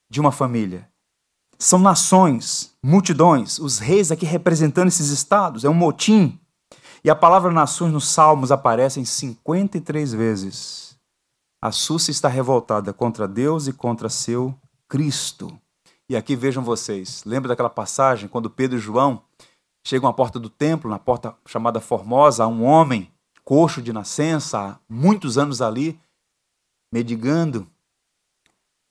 de 0.10 0.20
uma 0.20 0.32
família. 0.32 0.90
São 1.62 1.78
nações, 1.78 2.74
multidões, 2.82 3.60
os 3.60 3.80
reis 3.80 4.12
aqui 4.12 4.26
representando 4.26 4.88
esses 4.88 5.10
estados. 5.10 5.66
É 5.66 5.70
um 5.70 5.74
motim. 5.74 6.40
E 7.04 7.10
a 7.10 7.16
palavra 7.16 7.52
nações 7.52 7.92
nos 7.92 8.08
Salmos 8.08 8.50
aparece 8.50 9.06
53 9.06 10.14
vezes. 10.14 10.98
A 11.62 11.72
Súcia 11.74 12.12
está 12.12 12.30
revoltada 12.30 12.94
contra 12.94 13.28
Deus 13.28 13.68
e 13.68 13.74
contra 13.74 14.08
seu 14.10 14.56
Cristo. 14.88 15.60
E 16.10 16.16
aqui 16.16 16.34
vejam 16.34 16.64
vocês, 16.64 17.24
lembra 17.26 17.50
daquela 17.50 17.70
passagem 17.70 18.30
quando 18.30 18.50
Pedro 18.50 18.78
e 18.78 18.82
João 18.82 19.22
chegam 19.86 20.10
à 20.10 20.14
porta 20.14 20.40
do 20.40 20.50
templo, 20.50 20.90
na 20.90 20.98
porta 20.98 21.36
chamada 21.46 21.82
Formosa, 21.82 22.46
há 22.46 22.48
um 22.48 22.64
homem 22.64 23.12
coxo 23.44 23.82
de 23.82 23.92
nascença, 23.92 24.60
há 24.60 24.80
muitos 24.88 25.38
anos 25.38 25.62
ali, 25.62 26.00
mendigando. 26.92 27.68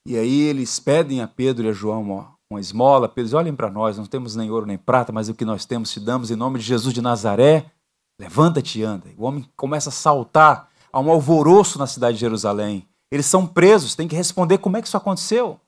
E 0.07 0.17
aí 0.17 0.43
eles 0.43 0.79
pedem 0.79 1.23
a 1.23 1.27
Pedro 1.27 1.67
e 1.67 1.71
a 1.71 1.73
João 1.73 2.03
uma, 2.03 2.38
uma 2.51 2.61
esmola. 2.61 3.13
Diz, 3.15 3.33
olhem 3.33 3.55
para 3.55 3.71
nós, 3.71 3.99
não 3.99 4.07
temos 4.07 4.35
nem 4.35 4.51
ouro 4.51 4.67
nem 4.67 4.79
prata, 4.79 5.13
mas 5.13 5.29
o 5.29 5.35
que 5.35 5.45
nós 5.45 5.65
temos 5.65 5.91
te 5.91 6.01
damos 6.01 6.31
em 6.31 6.37
nome 6.37 6.59
de 6.59 6.65
Jesus 6.65 6.95
de 6.95 7.03
Nazaré. 7.03 7.71
Levanta-te 8.19 8.81
e 8.81 8.83
anda. 8.83 9.09
O 9.17 9.25
homem 9.25 9.49
começa 9.57 9.91
a 9.91 9.93
saltar, 9.93 10.71
há 10.93 11.01
um 11.01 11.11
alvoroço 11.11 11.79
na 11.79 11.87
cidade 11.87 12.15
de 12.15 12.21
Jerusalém. 12.21 12.89
Eles 13.11 13.27
são 13.27 13.47
presos, 13.47 13.95
tem 13.95 14.09
que 14.09 14.17
responder 14.17 14.59
como 14.59 14.77
é 14.77 14.83
que 14.83 14.89
isso 14.89 14.97
aconteceu. 14.97 15.61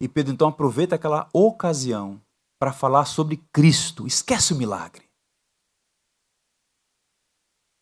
E 0.00 0.08
Pedro 0.08 0.32
então 0.32 0.48
aproveita 0.48 0.94
aquela 0.94 1.28
ocasião 1.32 2.20
para 2.58 2.72
falar 2.72 3.06
sobre 3.06 3.42
Cristo. 3.52 4.06
Esquece 4.06 4.52
o 4.52 4.56
milagre. 4.56 5.02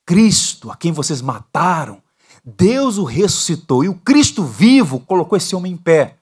Cristo, 0.06 0.70
a 0.70 0.76
quem 0.76 0.90
vocês 0.90 1.20
mataram, 1.20 2.02
Deus 2.44 2.96
o 2.96 3.04
ressuscitou 3.04 3.84
e 3.84 3.88
o 3.88 3.94
Cristo 3.94 4.42
vivo 4.42 5.00
colocou 5.00 5.36
esse 5.36 5.54
homem 5.54 5.72
em 5.72 5.76
pé. 5.76 6.17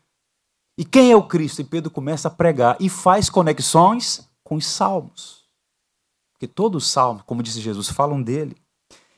E 0.79 0.85
quem 0.85 1.11
é 1.11 1.17
o 1.17 1.23
Cristo? 1.23 1.61
E 1.61 1.65
Pedro 1.65 1.91
começa 1.91 2.29
a 2.29 2.31
pregar 2.31 2.77
e 2.79 2.89
faz 2.89 3.31
conexões 3.31 4.29
com 4.45 4.57
os 4.57 4.67
salmos. 4.67 5.45
Porque 6.33 6.47
todos 6.47 6.85
os 6.85 6.91
salmos, 6.91 7.23
como 7.25 7.43
disse 7.43 7.61
Jesus, 7.61 7.89
falam 7.89 8.23
dele. 8.23 8.57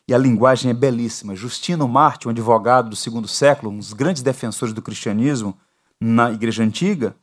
E 0.06 0.14
a 0.14 0.18
linguagem 0.18 0.70
é 0.70 0.74
belíssima. 0.74 1.34
Justino 1.34 1.88
Marte, 1.88 2.28
um 2.28 2.30
advogado 2.30 2.90
do 2.90 2.96
segundo 2.96 3.26
século, 3.26 3.72
um 3.72 3.78
dos 3.78 3.92
grandes 3.92 4.22
defensores 4.22 4.72
do 4.72 4.80
cristianismo 4.80 5.58
na 6.00 6.30
igreja 6.30 6.62
antiga, 6.62 7.16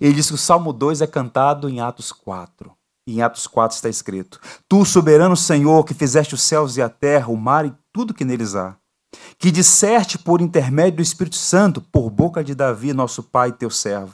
ele 0.00 0.14
diz 0.14 0.28
que 0.28 0.34
o 0.34 0.38
Salmo 0.38 0.72
2 0.72 1.02
é 1.02 1.06
cantado 1.06 1.68
em 1.68 1.80
Atos 1.80 2.12
4. 2.12 2.72
E 3.06 3.16
em 3.16 3.22
Atos 3.22 3.46
4 3.46 3.74
está 3.74 3.88
escrito: 3.88 4.40
Tu, 4.68 4.84
soberano 4.84 5.36
Senhor, 5.36 5.84
que 5.84 5.94
fizeste 5.94 6.34
os 6.34 6.42
céus 6.42 6.76
e 6.76 6.82
a 6.82 6.88
terra, 6.88 7.28
o 7.28 7.36
mar 7.36 7.66
e 7.66 7.74
tudo 7.92 8.14
que 8.14 8.24
neles 8.24 8.54
há, 8.54 8.76
que 9.40 9.50
disserte 9.50 10.18
por 10.18 10.42
intermédio 10.42 10.96
do 10.96 11.02
Espírito 11.02 11.36
Santo, 11.36 11.80
por 11.80 12.10
boca 12.10 12.44
de 12.44 12.54
Davi, 12.54 12.92
nosso 12.92 13.22
pai, 13.22 13.50
teu 13.50 13.70
servo. 13.70 14.12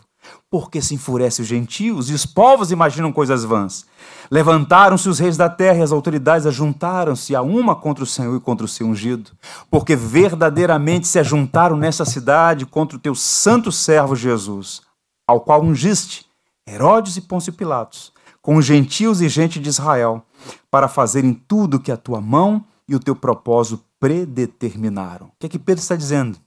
Porque 0.48 0.80
se 0.80 0.94
enfurece 0.94 1.42
os 1.42 1.48
gentios 1.48 2.08
e 2.08 2.14
os 2.14 2.24
povos 2.24 2.70
imaginam 2.70 3.12
coisas 3.12 3.42
vãs. 3.42 3.84
Levantaram-se 4.30 5.08
os 5.08 5.18
reis 5.18 5.36
da 5.36 5.48
terra 5.48 5.78
e 5.78 5.82
as 5.82 5.90
autoridades 5.90 6.46
ajuntaram-se 6.46 7.34
a 7.34 7.42
uma 7.42 7.74
contra 7.74 8.04
o 8.04 8.06
Senhor 8.06 8.36
e 8.36 8.40
contra 8.40 8.64
o 8.64 8.68
seu 8.68 8.86
ungido. 8.86 9.32
Porque 9.68 9.96
verdadeiramente 9.96 11.08
se 11.08 11.18
ajuntaram 11.18 11.76
nessa 11.76 12.04
cidade 12.04 12.64
contra 12.64 12.96
o 12.96 13.00
teu 13.00 13.14
santo 13.16 13.72
servo 13.72 14.14
Jesus, 14.14 14.80
ao 15.26 15.40
qual 15.40 15.60
ungiste 15.60 16.24
Herodes 16.68 17.16
e 17.16 17.20
Pôncio 17.20 17.52
Pilatos, 17.52 18.12
com 18.40 18.54
os 18.56 18.64
gentios 18.64 19.20
e 19.20 19.28
gente 19.28 19.58
de 19.58 19.68
Israel, 19.68 20.24
para 20.70 20.86
fazerem 20.86 21.34
tudo 21.34 21.80
que 21.80 21.90
a 21.90 21.96
tua 21.96 22.20
mão 22.20 22.64
e 22.88 22.94
o 22.94 23.00
teu 23.00 23.16
propósito 23.16 23.85
predeterminaram. 23.98 25.26
O 25.26 25.32
que 25.38 25.46
é 25.46 25.48
que 25.48 25.58
Pedro 25.58 25.82
está 25.82 25.96
dizendo? 25.96 26.38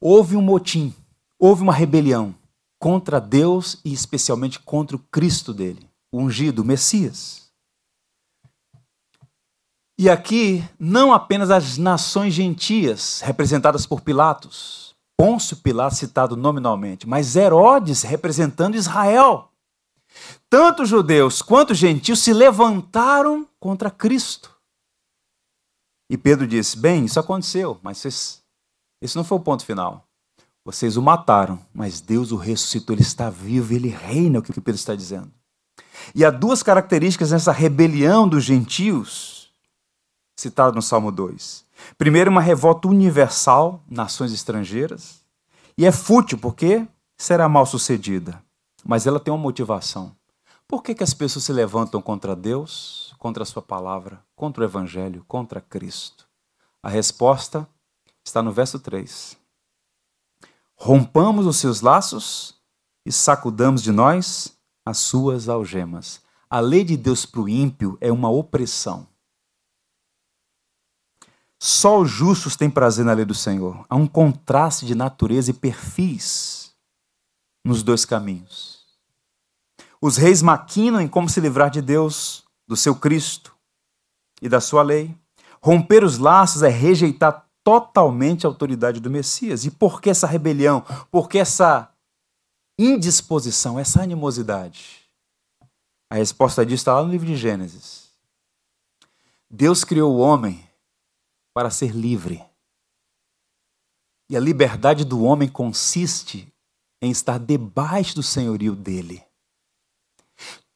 Houve 0.00 0.36
um 0.36 0.42
motim, 0.42 0.94
houve 1.38 1.62
uma 1.62 1.72
rebelião 1.72 2.34
contra 2.78 3.20
Deus 3.20 3.80
e 3.84 3.92
especialmente 3.92 4.60
contra 4.60 4.96
o 4.96 5.00
Cristo 5.10 5.54
dele, 5.54 5.88
o 6.12 6.18
ungido, 6.20 6.62
o 6.62 6.64
Messias. 6.64 7.44
E 9.98 10.10
aqui, 10.10 10.62
não 10.78 11.12
apenas 11.12 11.50
as 11.50 11.78
nações 11.78 12.34
gentias, 12.34 13.20
representadas 13.20 13.86
por 13.86 14.00
Pilatos, 14.00 14.94
Pôncio 15.16 15.56
Pilatos 15.58 15.98
citado 15.98 16.36
nominalmente, 16.36 17.08
mas 17.08 17.36
Herodes 17.36 18.02
representando 18.02 18.74
Israel. 18.74 19.50
Tanto 20.50 20.84
judeus 20.84 21.40
quanto 21.40 21.74
gentios 21.74 22.18
se 22.18 22.32
levantaram 22.32 23.48
contra 23.60 23.90
Cristo. 23.90 24.53
E 26.14 26.16
Pedro 26.16 26.46
disse: 26.46 26.78
Bem, 26.78 27.06
isso 27.06 27.18
aconteceu, 27.18 27.76
mas 27.82 27.98
vocês, 27.98 28.40
esse 29.02 29.16
não 29.16 29.24
foi 29.24 29.36
o 29.36 29.40
ponto 29.40 29.64
final. 29.64 30.06
Vocês 30.64 30.96
o 30.96 31.02
mataram, 31.02 31.58
mas 31.74 32.00
Deus 32.00 32.30
o 32.30 32.36
ressuscitou, 32.36 32.94
ele 32.94 33.02
está 33.02 33.28
vivo, 33.28 33.74
ele 33.74 33.88
reina, 33.88 34.36
é 34.36 34.38
o 34.38 34.42
que 34.42 34.52
Pedro 34.52 34.76
está 34.76 34.94
dizendo. 34.94 35.28
E 36.14 36.24
há 36.24 36.30
duas 36.30 36.62
características 36.62 37.32
nessa 37.32 37.50
rebelião 37.50 38.28
dos 38.28 38.44
gentios, 38.44 39.52
citada 40.38 40.70
no 40.70 40.80
Salmo 40.80 41.10
2. 41.10 41.64
Primeiro, 41.98 42.30
uma 42.30 42.40
revolta 42.40 42.86
universal, 42.86 43.82
nações 43.90 44.32
estrangeiras, 44.32 45.20
e 45.76 45.84
é 45.84 45.90
fútil 45.90 46.38
porque 46.38 46.86
será 47.18 47.48
mal 47.48 47.66
sucedida, 47.66 48.40
mas 48.86 49.04
ela 49.04 49.18
tem 49.18 49.34
uma 49.34 49.42
motivação. 49.42 50.14
Por 50.68 50.80
que, 50.80 50.94
que 50.94 51.02
as 51.02 51.12
pessoas 51.12 51.44
se 51.44 51.52
levantam 51.52 52.00
contra 52.00 52.36
Deus, 52.36 53.12
contra 53.18 53.42
a 53.42 53.46
Sua 53.46 53.60
palavra, 53.60 54.23
contra 54.34 54.62
o 54.62 54.66
Evangelho, 54.66 55.24
contra 55.26 55.60
Cristo? 55.60 56.28
A 56.82 56.88
resposta 56.88 57.68
está 58.24 58.42
no 58.42 58.52
verso 58.52 58.78
3. 58.78 59.36
Rompamos 60.76 61.46
os 61.46 61.56
seus 61.56 61.80
laços 61.80 62.54
e 63.06 63.12
sacudamos 63.12 63.82
de 63.82 63.92
nós 63.92 64.56
as 64.84 64.98
suas 64.98 65.48
algemas. 65.48 66.20
A 66.50 66.60
lei 66.60 66.84
de 66.84 66.96
Deus 66.96 67.24
para 67.24 67.40
o 67.40 67.48
ímpio 67.48 67.96
é 68.00 68.12
uma 68.12 68.28
opressão. 68.28 69.08
Só 71.58 72.00
os 72.00 72.10
justos 72.10 72.56
têm 72.56 72.68
prazer 72.68 73.04
na 73.04 73.14
lei 73.14 73.24
do 73.24 73.34
Senhor. 73.34 73.86
Há 73.88 73.96
um 73.96 74.06
contraste 74.06 74.84
de 74.84 74.94
natureza 74.94 75.50
e 75.50 75.54
perfis 75.54 76.74
nos 77.64 77.82
dois 77.82 78.04
caminhos. 78.04 78.84
Os 80.00 80.18
reis 80.18 80.42
maquinam 80.42 81.00
em 81.00 81.08
como 81.08 81.30
se 81.30 81.40
livrar 81.40 81.70
de 81.70 81.80
Deus, 81.80 82.44
do 82.68 82.76
seu 82.76 82.94
Cristo 82.94 83.53
e 84.44 84.48
da 84.48 84.60
sua 84.60 84.82
lei. 84.82 85.16
Romper 85.62 86.04
os 86.04 86.18
laços 86.18 86.62
é 86.62 86.68
rejeitar 86.68 87.48
totalmente 87.64 88.44
a 88.44 88.50
autoridade 88.50 89.00
do 89.00 89.10
Messias. 89.10 89.64
E 89.64 89.70
por 89.70 90.02
que 90.02 90.10
essa 90.10 90.26
rebelião? 90.26 90.84
Por 91.10 91.30
que 91.30 91.38
essa 91.38 91.90
indisposição, 92.78 93.78
essa 93.78 94.02
animosidade? 94.02 95.00
A 96.10 96.16
resposta 96.16 96.64
disso 96.64 96.82
está 96.82 96.94
lá 96.94 97.02
no 97.02 97.10
livro 97.10 97.26
de 97.26 97.36
Gênesis. 97.36 98.10
Deus 99.50 99.82
criou 99.82 100.14
o 100.14 100.18
homem 100.18 100.68
para 101.54 101.70
ser 101.70 101.92
livre. 101.92 102.44
E 104.28 104.36
a 104.36 104.40
liberdade 104.40 105.06
do 105.06 105.22
homem 105.22 105.48
consiste 105.48 106.52
em 107.00 107.10
estar 107.10 107.38
debaixo 107.38 108.14
do 108.14 108.22
senhorio 108.22 108.76
dele. 108.76 109.24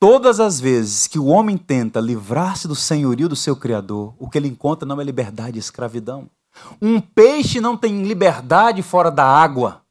Todas 0.00 0.38
as 0.38 0.60
vezes 0.60 1.08
que 1.08 1.18
o 1.18 1.26
homem 1.26 1.58
tenta 1.58 1.98
livrar-se 1.98 2.68
do 2.68 2.76
senhorio 2.76 3.28
do 3.28 3.34
seu 3.34 3.56
Criador, 3.56 4.14
o 4.16 4.30
que 4.30 4.38
ele 4.38 4.46
encontra 4.46 4.86
não 4.86 5.00
é 5.00 5.04
liberdade, 5.04 5.58
é 5.58 5.60
escravidão. 5.60 6.30
Um 6.80 7.00
peixe 7.00 7.60
não 7.60 7.76
tem 7.76 8.04
liberdade 8.04 8.80
fora 8.80 9.10
da 9.10 9.24
água. 9.24 9.84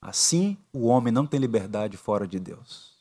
Assim, 0.00 0.56
o 0.72 0.86
homem 0.86 1.12
não 1.12 1.26
tem 1.26 1.38
liberdade 1.38 1.96
fora 1.96 2.26
de 2.26 2.38
Deus. 2.40 2.94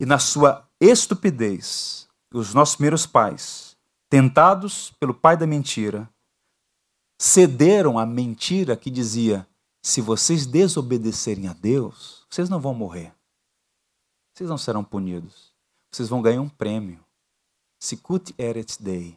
E 0.00 0.06
na 0.06 0.18
sua 0.18 0.66
estupidez, 0.80 2.08
os 2.32 2.54
nossos 2.54 2.76
primeiros 2.76 3.06
pais, 3.06 3.76
tentados 4.08 4.92
pelo 4.98 5.12
pai 5.12 5.36
da 5.36 5.46
mentira, 5.46 6.08
cederam 7.20 7.98
à 7.98 8.06
mentira 8.06 8.74
que 8.76 8.90
dizia: 8.90 9.46
se 9.82 10.00
vocês 10.00 10.46
desobedecerem 10.46 11.46
a 11.46 11.52
Deus, 11.52 12.26
vocês 12.30 12.48
não 12.48 12.58
vão 12.58 12.74
morrer. 12.74 13.12
Vocês 14.34 14.50
não 14.50 14.58
serão 14.58 14.82
punidos. 14.82 15.52
Vocês 15.92 16.08
vão 16.08 16.20
ganhar 16.20 16.40
um 16.40 16.48
prêmio. 16.48 16.98
Sikut 17.80 18.34
Eret 18.36 18.82
Dei. 18.82 19.16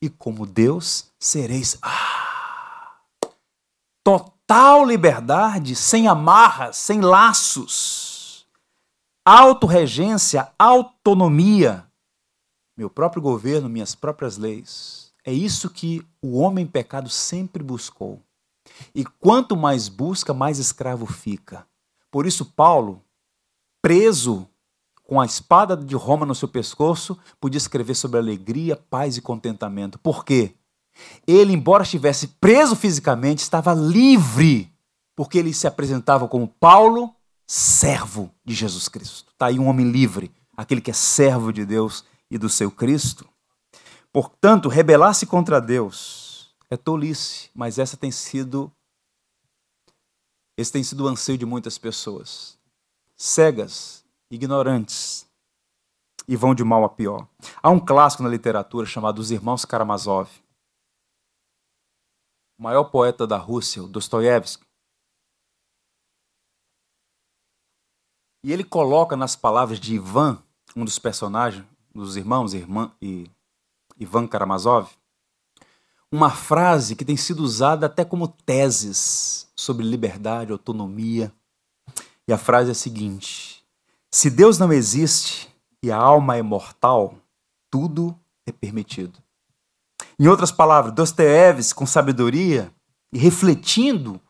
E 0.00 0.08
como 0.08 0.46
Deus 0.46 1.10
sereis. 1.18 1.76
Ah! 1.82 3.00
Total 4.04 4.84
liberdade, 4.84 5.74
sem 5.74 6.06
amarras, 6.06 6.76
sem 6.76 7.00
laços. 7.00 8.46
Autorregência, 9.24 10.52
autonomia. 10.56 11.84
Meu 12.76 12.88
próprio 12.88 13.20
governo, 13.20 13.68
minhas 13.68 13.96
próprias 13.96 14.36
leis. 14.36 15.12
É 15.24 15.32
isso 15.32 15.70
que 15.70 16.06
o 16.20 16.38
homem 16.38 16.66
pecado 16.66 17.08
sempre 17.08 17.64
buscou. 17.64 18.22
E 18.94 19.04
quanto 19.04 19.56
mais 19.56 19.88
busca, 19.88 20.32
mais 20.32 20.60
escravo 20.60 21.06
fica. 21.06 21.66
Por 22.12 22.26
isso, 22.26 22.44
Paulo, 22.44 23.04
preso 23.80 24.48
com 25.04 25.20
a 25.20 25.26
espada 25.26 25.76
de 25.76 25.94
Roma 25.94 26.24
no 26.24 26.34
seu 26.34 26.48
pescoço, 26.48 27.18
podia 27.40 27.58
escrever 27.58 27.94
sobre 27.94 28.18
alegria, 28.18 28.76
paz 28.76 29.16
e 29.16 29.20
contentamento. 29.20 29.98
Por 29.98 30.24
quê? 30.24 30.54
Ele, 31.26 31.52
embora 31.52 31.82
estivesse 31.82 32.28
preso 32.28 32.76
fisicamente, 32.76 33.40
estava 33.40 33.74
livre, 33.74 34.72
porque 35.16 35.38
ele 35.38 35.52
se 35.52 35.66
apresentava 35.66 36.28
como 36.28 36.48
Paulo, 36.48 37.14
servo 37.46 38.30
de 38.44 38.54
Jesus 38.54 38.88
Cristo. 38.88 39.30
Está 39.32 39.46
aí 39.46 39.58
um 39.58 39.68
homem 39.68 39.90
livre, 39.90 40.32
aquele 40.56 40.80
que 40.80 40.90
é 40.90 40.94
servo 40.94 41.52
de 41.52 41.64
Deus 41.64 42.04
e 42.30 42.38
do 42.38 42.48
seu 42.48 42.70
Cristo. 42.70 43.28
Portanto, 44.12 44.68
rebelar-se 44.68 45.26
contra 45.26 45.60
Deus 45.60 46.54
é 46.70 46.76
tolice, 46.76 47.50
mas 47.54 47.78
essa 47.78 47.96
tem 47.96 48.10
sido 48.10 48.72
esse 50.56 50.70
tem 50.70 50.82
sido 50.82 51.04
o 51.04 51.08
anseio 51.08 51.38
de 51.38 51.46
muitas 51.46 51.78
pessoas, 51.78 52.58
cegas 53.16 54.01
ignorantes, 54.32 55.26
e 56.26 56.34
vão 56.36 56.54
de 56.54 56.64
mal 56.64 56.84
a 56.84 56.88
pior. 56.88 57.28
Há 57.62 57.70
um 57.70 57.78
clássico 57.78 58.22
na 58.22 58.28
literatura 58.28 58.86
chamado 58.86 59.18
Os 59.18 59.30
Irmãos 59.30 59.64
Karamazov. 59.64 60.28
O 62.58 62.62
maior 62.62 62.84
poeta 62.84 63.26
da 63.26 63.36
Rússia, 63.36 63.82
Dostoiévski, 63.82 64.64
E 68.44 68.52
ele 68.52 68.64
coloca 68.64 69.16
nas 69.16 69.36
palavras 69.36 69.78
de 69.78 69.94
Ivan, 69.94 70.42
um 70.74 70.84
dos 70.84 70.98
personagens, 70.98 71.64
dos 71.94 72.16
irmãos 72.16 72.54
irmã, 72.54 72.90
e 73.00 73.30
Ivan 73.96 74.26
Karamazov, 74.26 74.90
uma 76.10 76.28
frase 76.28 76.96
que 76.96 77.04
tem 77.04 77.16
sido 77.16 77.40
usada 77.40 77.86
até 77.86 78.04
como 78.04 78.26
teses 78.26 79.48
sobre 79.54 79.86
liberdade, 79.86 80.50
autonomia. 80.50 81.32
E 82.26 82.32
a 82.32 82.38
frase 82.38 82.70
é 82.70 82.72
a 82.72 82.74
seguinte: 82.74 83.51
Se 84.14 84.28
Deus 84.28 84.58
não 84.58 84.70
existe 84.70 85.48
e 85.82 85.90
a 85.90 85.96
alma 85.96 86.36
é 86.36 86.42
mortal, 86.42 87.14
tudo 87.70 88.14
é 88.46 88.52
permitido. 88.52 89.18
Em 90.18 90.28
outras 90.28 90.52
palavras, 90.52 90.94
Dostoiévski, 90.94 91.74
com 91.74 91.86
sabedoria 91.86 92.70
e 93.10 93.18
refletindo 93.18 94.20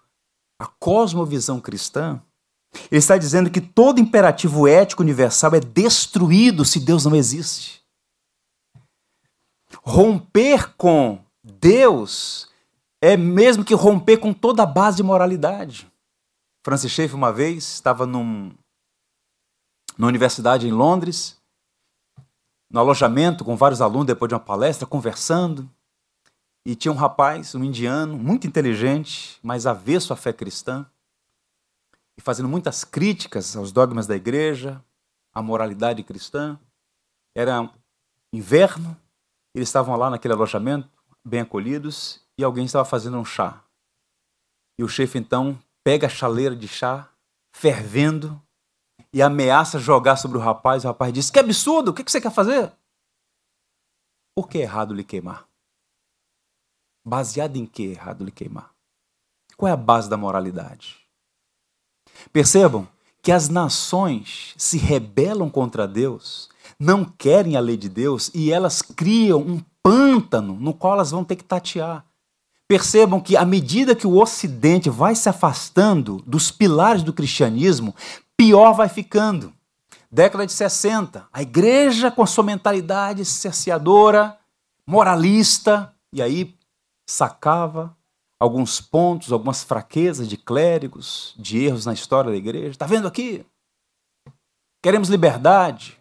a 0.58 0.66
cosmovisão 0.66 1.60
cristã, 1.60 2.22
ele 2.90 3.00
está 3.00 3.18
dizendo 3.18 3.50
que 3.50 3.60
todo 3.60 4.00
imperativo 4.00 4.68
ético 4.68 5.02
universal 5.02 5.54
é 5.56 5.60
destruído 5.60 6.64
se 6.64 6.78
Deus 6.78 7.04
não 7.04 7.16
existe. 7.16 7.82
Romper 9.82 10.74
com 10.76 11.18
Deus 11.42 12.48
é 13.00 13.16
mesmo 13.16 13.64
que 13.64 13.74
romper 13.74 14.18
com 14.18 14.32
toda 14.32 14.62
a 14.62 14.66
base 14.66 14.98
de 14.98 15.02
moralidade. 15.02 15.90
Francis 16.64 16.92
Schaeffer, 16.92 17.16
uma 17.16 17.32
vez, 17.32 17.64
estava 17.64 18.06
num, 18.06 18.52
numa 20.02 20.08
universidade 20.08 20.66
em 20.66 20.72
Londres, 20.72 21.40
no 22.68 22.80
alojamento 22.80 23.44
com 23.44 23.54
vários 23.54 23.80
alunos, 23.80 24.08
depois 24.08 24.28
de 24.28 24.34
uma 24.34 24.40
palestra, 24.40 24.84
conversando. 24.84 25.70
E 26.66 26.74
tinha 26.74 26.90
um 26.90 26.96
rapaz, 26.96 27.54
um 27.54 27.62
indiano, 27.62 28.18
muito 28.18 28.44
inteligente, 28.44 29.38
mas 29.44 29.64
avesso 29.64 30.12
à 30.12 30.16
fé 30.16 30.32
cristã 30.32 30.84
e 32.18 32.20
fazendo 32.20 32.48
muitas 32.48 32.82
críticas 32.82 33.56
aos 33.56 33.70
dogmas 33.70 34.08
da 34.08 34.16
igreja, 34.16 34.84
à 35.32 35.40
moralidade 35.40 36.02
cristã. 36.02 36.58
Era 37.32 37.70
inverno, 38.34 38.96
eles 39.54 39.68
estavam 39.68 39.94
lá 39.94 40.10
naquele 40.10 40.34
alojamento, 40.34 40.90
bem 41.24 41.42
acolhidos, 41.42 42.20
e 42.36 42.42
alguém 42.42 42.64
estava 42.64 42.84
fazendo 42.84 43.18
um 43.18 43.24
chá. 43.24 43.62
E 44.80 44.82
o 44.82 44.88
chefe 44.88 45.16
então 45.16 45.56
pega 45.84 46.08
a 46.08 46.10
chaleira 46.10 46.56
de 46.56 46.66
chá, 46.66 47.08
fervendo, 47.54 48.42
e 49.12 49.22
ameaça 49.22 49.78
jogar 49.78 50.16
sobre 50.16 50.38
o 50.38 50.40
rapaz. 50.40 50.84
O 50.84 50.88
rapaz 50.88 51.12
diz: 51.12 51.30
Que 51.30 51.38
absurdo, 51.38 51.90
o 51.90 51.94
que 51.94 52.02
você 52.02 52.20
quer 52.20 52.32
fazer? 52.32 52.72
Por 54.34 54.48
que 54.48 54.58
é 54.58 54.62
errado 54.62 54.94
lhe 54.94 55.04
queimar? 55.04 55.46
Baseado 57.04 57.56
em 57.56 57.66
que 57.66 57.88
é 57.88 57.90
errado 57.90 58.24
lhe 58.24 58.30
queimar? 58.30 58.70
Qual 59.56 59.68
é 59.68 59.72
a 59.72 59.76
base 59.76 60.08
da 60.08 60.16
moralidade? 60.16 61.00
Percebam 62.32 62.88
que 63.22 63.30
as 63.30 63.48
nações 63.48 64.54
se 64.56 64.78
rebelam 64.78 65.48
contra 65.48 65.86
Deus, 65.86 66.48
não 66.78 67.04
querem 67.04 67.56
a 67.56 67.60
lei 67.60 67.76
de 67.76 67.88
Deus 67.88 68.30
e 68.34 68.50
elas 68.50 68.82
criam 68.82 69.40
um 69.40 69.60
pântano 69.82 70.54
no 70.54 70.74
qual 70.74 70.94
elas 70.94 71.10
vão 71.10 71.24
ter 71.24 71.36
que 71.36 71.44
tatear. 71.44 72.04
Percebam 72.66 73.20
que 73.20 73.36
à 73.36 73.44
medida 73.44 73.94
que 73.94 74.06
o 74.06 74.20
Ocidente 74.20 74.88
vai 74.88 75.14
se 75.14 75.28
afastando 75.28 76.22
dos 76.26 76.50
pilares 76.50 77.02
do 77.02 77.12
cristianismo, 77.12 77.94
pior 78.42 78.72
vai 78.72 78.88
ficando. 78.88 79.54
Década 80.10 80.44
de 80.44 80.52
60, 80.52 81.28
a 81.32 81.42
igreja 81.42 82.10
com 82.10 82.26
sua 82.26 82.42
mentalidade 82.42 83.24
cerceadora, 83.24 84.36
moralista, 84.84 85.94
e 86.12 86.20
aí 86.20 86.58
sacava 87.08 87.96
alguns 88.40 88.80
pontos, 88.80 89.30
algumas 89.30 89.62
fraquezas 89.62 90.28
de 90.28 90.36
clérigos, 90.36 91.36
de 91.38 91.64
erros 91.64 91.86
na 91.86 91.92
história 91.92 92.32
da 92.32 92.36
igreja. 92.36 92.70
Está 92.70 92.84
vendo 92.84 93.06
aqui? 93.06 93.46
Queremos 94.82 95.08
liberdade. 95.08 95.96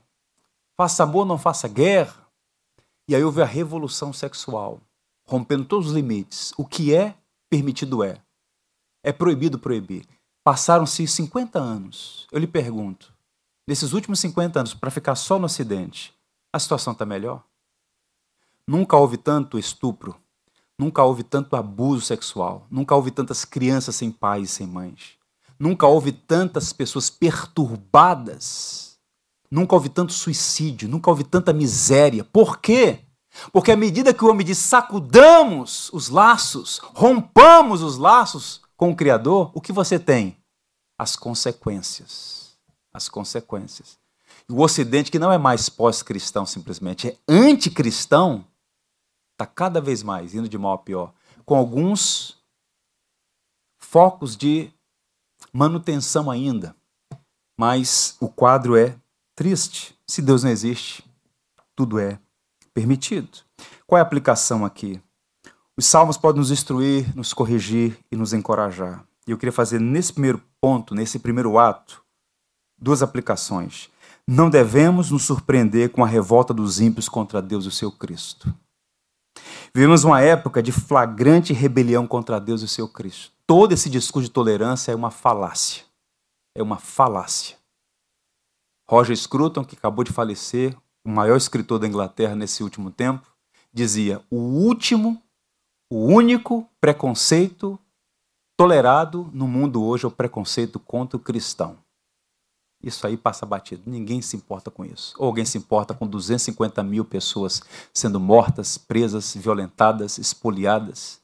Faça 0.76 1.04
amor, 1.04 1.26
não 1.26 1.38
faça 1.38 1.68
guerra. 1.68 2.26
E 3.08 3.16
aí 3.16 3.24
houve 3.24 3.44
a 3.44 3.46
revolução 3.46 4.12
sexual, 4.12 4.82
rompendo 5.28 5.64
todos 5.64 5.90
os 5.90 5.94
limites. 5.94 6.54
O 6.58 6.66
que 6.66 6.92
é 6.92 7.14
permitido 7.52 8.04
é. 8.04 8.18
É 9.04 9.14
proibido 9.14 9.60
proibir. 9.60 10.08
Passaram-se 10.44 11.08
50 11.08 11.60
anos. 11.60 12.28
Eu 12.32 12.40
lhe 12.40 12.48
pergunto, 12.48 13.14
nesses 13.68 13.94
últimos 13.94 14.20
50 14.20 14.60
anos, 14.60 14.74
para 14.74 14.92
ficar 14.92 15.16
só 15.16 15.38
no 15.38 15.46
Ocidente, 15.46 16.14
a 16.52 16.60
situação 16.60 16.94
está 16.94 17.06
melhor? 17.06 17.44
Nunca 18.68 18.98
houve 18.98 19.18
tanto 19.18 19.58
estupro, 19.60 20.16
Nunca 20.82 21.04
houve 21.04 21.22
tanto 21.22 21.56
abuso 21.56 22.04
sexual, 22.04 22.66
nunca 22.72 22.96
houve 22.96 23.12
tantas 23.12 23.46
crianças 23.46 23.96
sem 23.96 24.10
pais 24.10 24.50
e 24.50 24.52
sem 24.52 24.66
mães, 24.66 25.12
nunca 25.60 25.86
houve 25.86 26.12
tantas 26.12 26.74
pessoas 26.74 27.08
perturbadas, 27.08 28.98
nunca 29.52 29.76
houve 29.76 29.90
tanto 29.90 30.12
suicídio, 30.12 30.90
nunca 30.90 31.08
houve 31.12 31.24
tanta 31.24 31.54
miséria. 31.54 32.24
Por 32.24 32.60
quê? 32.60 33.02
Porque 33.54 33.72
à 33.72 33.78
medida 33.78 34.12
que 34.12 34.26
o 34.26 34.30
homem 34.32 34.44
diz 34.44 34.58
sacudamos 34.58 35.92
os 35.94 36.10
laços, 36.10 36.80
rompamos 36.96 37.84
os 37.84 37.98
laços 37.98 38.61
com 38.82 38.90
o 38.90 38.96
Criador, 38.96 39.52
o 39.54 39.62
que 39.62 39.72
você 39.72 40.00
tem? 40.00 40.36
As 40.98 41.16
consequências. 41.16 42.58
As 42.92 43.08
consequências. 43.08 44.00
O 44.50 44.60
Ocidente, 44.60 45.12
que 45.12 45.20
não 45.20 45.32
é 45.32 45.38
mais 45.38 45.70
pós-cristão 45.70 46.48
simplesmente, 46.48 47.10
é 47.10 47.18
anticristão, 47.30 48.44
está 49.34 49.46
cada 49.46 49.80
vez 49.80 50.02
mais 50.02 50.34
indo 50.34 50.50
de 50.50 50.58
mal 50.58 50.74
a 50.74 50.78
pior, 50.80 51.14
com 51.46 51.56
alguns 51.56 52.42
focos 53.78 54.36
de 54.36 54.74
manutenção 55.54 56.32
ainda. 56.32 56.76
Mas 57.56 58.18
o 58.20 58.28
quadro 58.28 58.76
é 58.76 58.98
triste. 59.36 59.96
Se 60.08 60.24
Deus 60.24 60.42
não 60.42 60.50
existe, 60.50 61.08
tudo 61.76 62.00
é 62.00 62.20
permitido. 62.74 63.44
Qual 63.86 64.00
é 64.00 64.02
a 64.02 64.04
aplicação 64.04 64.66
aqui? 64.66 65.00
Os 65.78 65.86
salmos 65.86 66.18
podem 66.18 66.40
nos 66.40 66.52
instruir, 66.52 67.16
nos 67.16 67.34
corrigir 67.34 67.98
e 68.12 68.16
nos 68.16 68.34
encorajar. 68.34 69.06
E 69.28 69.32
eu 69.32 69.38
queria 69.38 69.54
fazer 69.54 69.80
nesse 69.80 70.14
primeiro 70.14 70.42
ponto, 70.60 70.94
nesse 70.94 71.20
primeiro 71.20 71.58
ato, 71.58 72.04
duas 72.78 73.02
aplicações. 73.02 73.90
Não 74.28 74.50
devemos 74.50 75.12
nos 75.12 75.24
surpreender 75.24 75.90
com 75.90 76.04
a 76.04 76.08
revolta 76.08 76.54
dos 76.54 76.80
ímpios 76.80 77.08
contra 77.08 77.42
Deus 77.42 77.66
e 77.66 77.68
o 77.68 77.72
seu 77.72 77.92
Cristo. 77.92 78.54
Vivemos 79.74 80.04
uma 80.04 80.22
época 80.22 80.62
de 80.62 80.72
flagrante 80.72 81.54
rebelião 81.54 82.06
contra 82.06 82.40
Deus 82.40 82.62
e 82.62 82.66
o 82.66 82.68
seu 82.68 82.88
Cristo. 82.88 83.32
Todo 83.48 83.72
esse 83.74 83.90
discurso 83.90 84.28
de 84.28 84.34
tolerância 84.34 84.92
é 84.92 84.96
uma 84.96 85.12
falácia. 85.12 85.84
É 86.56 86.62
uma 86.62 86.78
falácia. 86.78 87.58
Roger 88.90 89.16
Scruton, 89.16 89.64
que 89.64 89.76
acabou 89.76 90.04
de 90.04 90.12
falecer, 90.12 90.76
o 91.06 91.10
maior 91.10 91.38
escritor 91.38 91.80
da 91.80 91.88
Inglaterra 91.88 92.36
nesse 92.36 92.64
último 92.64 92.92
tempo, 92.92 93.26
dizia: 93.74 94.22
o 94.30 94.38
último, 94.38 95.22
o 95.92 96.06
único 96.06 96.66
preconceito 96.80 97.78
tolerado 98.56 99.30
no 99.34 99.46
mundo 99.46 99.84
hoje 99.84 100.06
é 100.06 100.08
o 100.08 100.12
preconceito 100.12 100.80
contra 100.80 101.18
o 101.18 101.20
cristão. 101.20 101.78
Isso 102.82 103.06
aí 103.06 103.18
passa 103.18 103.46
batido. 103.46 103.84
Ninguém 103.86 104.22
se 104.22 104.38
importa 104.38 104.72
com 104.72 104.86
isso. 104.86 105.14
Ou 105.18 105.28
alguém 105.28 105.44
se 105.44 105.58
importa 105.58 105.94
com 105.94 106.08
250 106.08 106.82
mil 106.82 107.04
pessoas 107.04 107.62
sendo 107.94 108.22
mortas, 108.22 108.78
presas, 108.78 109.36
violentadas, 109.36 110.18
espoliadas, 110.18 111.20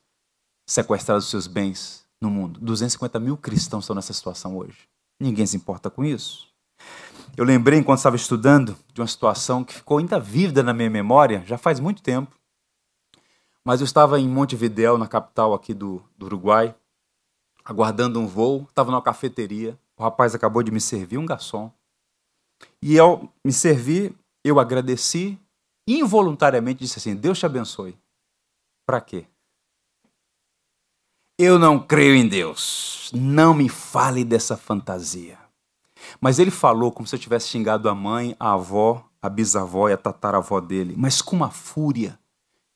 sequestradas 0.68 1.24
dos 1.24 1.32
seus 1.32 1.48
bens 1.48 2.04
no 2.20 2.30
mundo. 2.30 2.60
250 2.60 3.22
mil 3.22 3.38
cristãos 3.38 3.86
estão 3.86 3.96
nessa 3.96 4.12
situação 4.12 4.58
hoje. 4.58 4.80
Ninguém 5.18 5.46
se 5.46 5.56
importa 5.56 5.90
com 5.90 6.04
isso. 6.04 6.46
Eu 7.38 7.46
lembrei, 7.46 7.80
enquanto 7.80 8.00
estava 8.00 8.18
estudando, 8.18 8.78
de 8.94 9.00
uma 9.00 9.08
situação 9.08 9.63
que 9.63 9.74
ficou 9.74 10.00
ainda 10.00 10.20
vívida 10.20 10.62
na 10.62 10.74
minha 10.74 10.90
memória, 10.90 11.42
já 11.46 11.58
faz 11.58 11.80
muito 11.80 12.02
tempo. 12.02 12.37
Mas 13.68 13.82
eu 13.82 13.86
estava 13.86 14.18
em 14.18 14.30
Montevidéu, 14.30 14.98
na 14.98 15.08
capital 15.08 15.54
aqui 15.54 15.74
do, 15.74 16.02
do 16.18 16.28
Uruguai, 16.28 16.74
aguardando 17.65 18.18
um 18.18 18.26
voo, 18.26 18.65
estava 18.70 18.90
numa 18.90 19.02
cafeteria 19.02 19.78
o 19.98 20.04
rapaz 20.04 20.36
acabou 20.36 20.62
de 20.62 20.72
me 20.72 20.80
servir, 20.80 21.18
um 21.18 21.26
garçom. 21.26 21.72
E 22.82 23.00
ao 23.00 23.28
me 23.44 23.52
servir, 23.52 24.15
eu 24.44 24.60
agradeci 24.60 25.40
involuntariamente 25.88 26.82
disse 26.82 27.00
assim: 27.00 27.15
Deus 27.15 27.40
te 27.40 27.46
abençoe. 27.46 27.98
Para 28.86 29.02
quê? 29.02 29.26
Eu 31.40 31.58
não 31.58 31.80
creio 31.80 32.15
em 32.15 32.28
Deus. 32.28 33.12
Não 33.13 33.54
me 33.54 33.70
fale 33.70 34.24
dessa 34.24 34.56
fantasia. 34.56 35.38
Mas 36.22 36.40
ele 36.40 36.52
falou 36.52 36.92
como 36.92 37.08
se 37.08 37.15
eu 37.15 37.20
tivesse 37.20 37.48
xingado 37.48 37.90
a 37.90 37.96
mãe, 37.96 38.36
a 38.40 38.54
avó, 38.54 39.08
a 39.22 39.30
bisavó 39.30 39.90
e 39.90 39.94
a 39.94 39.98
tataravó 39.98 40.62
dele, 40.62 40.94
mas 40.96 41.22
com 41.22 41.36
uma 41.36 41.50
fúria. 41.50 42.20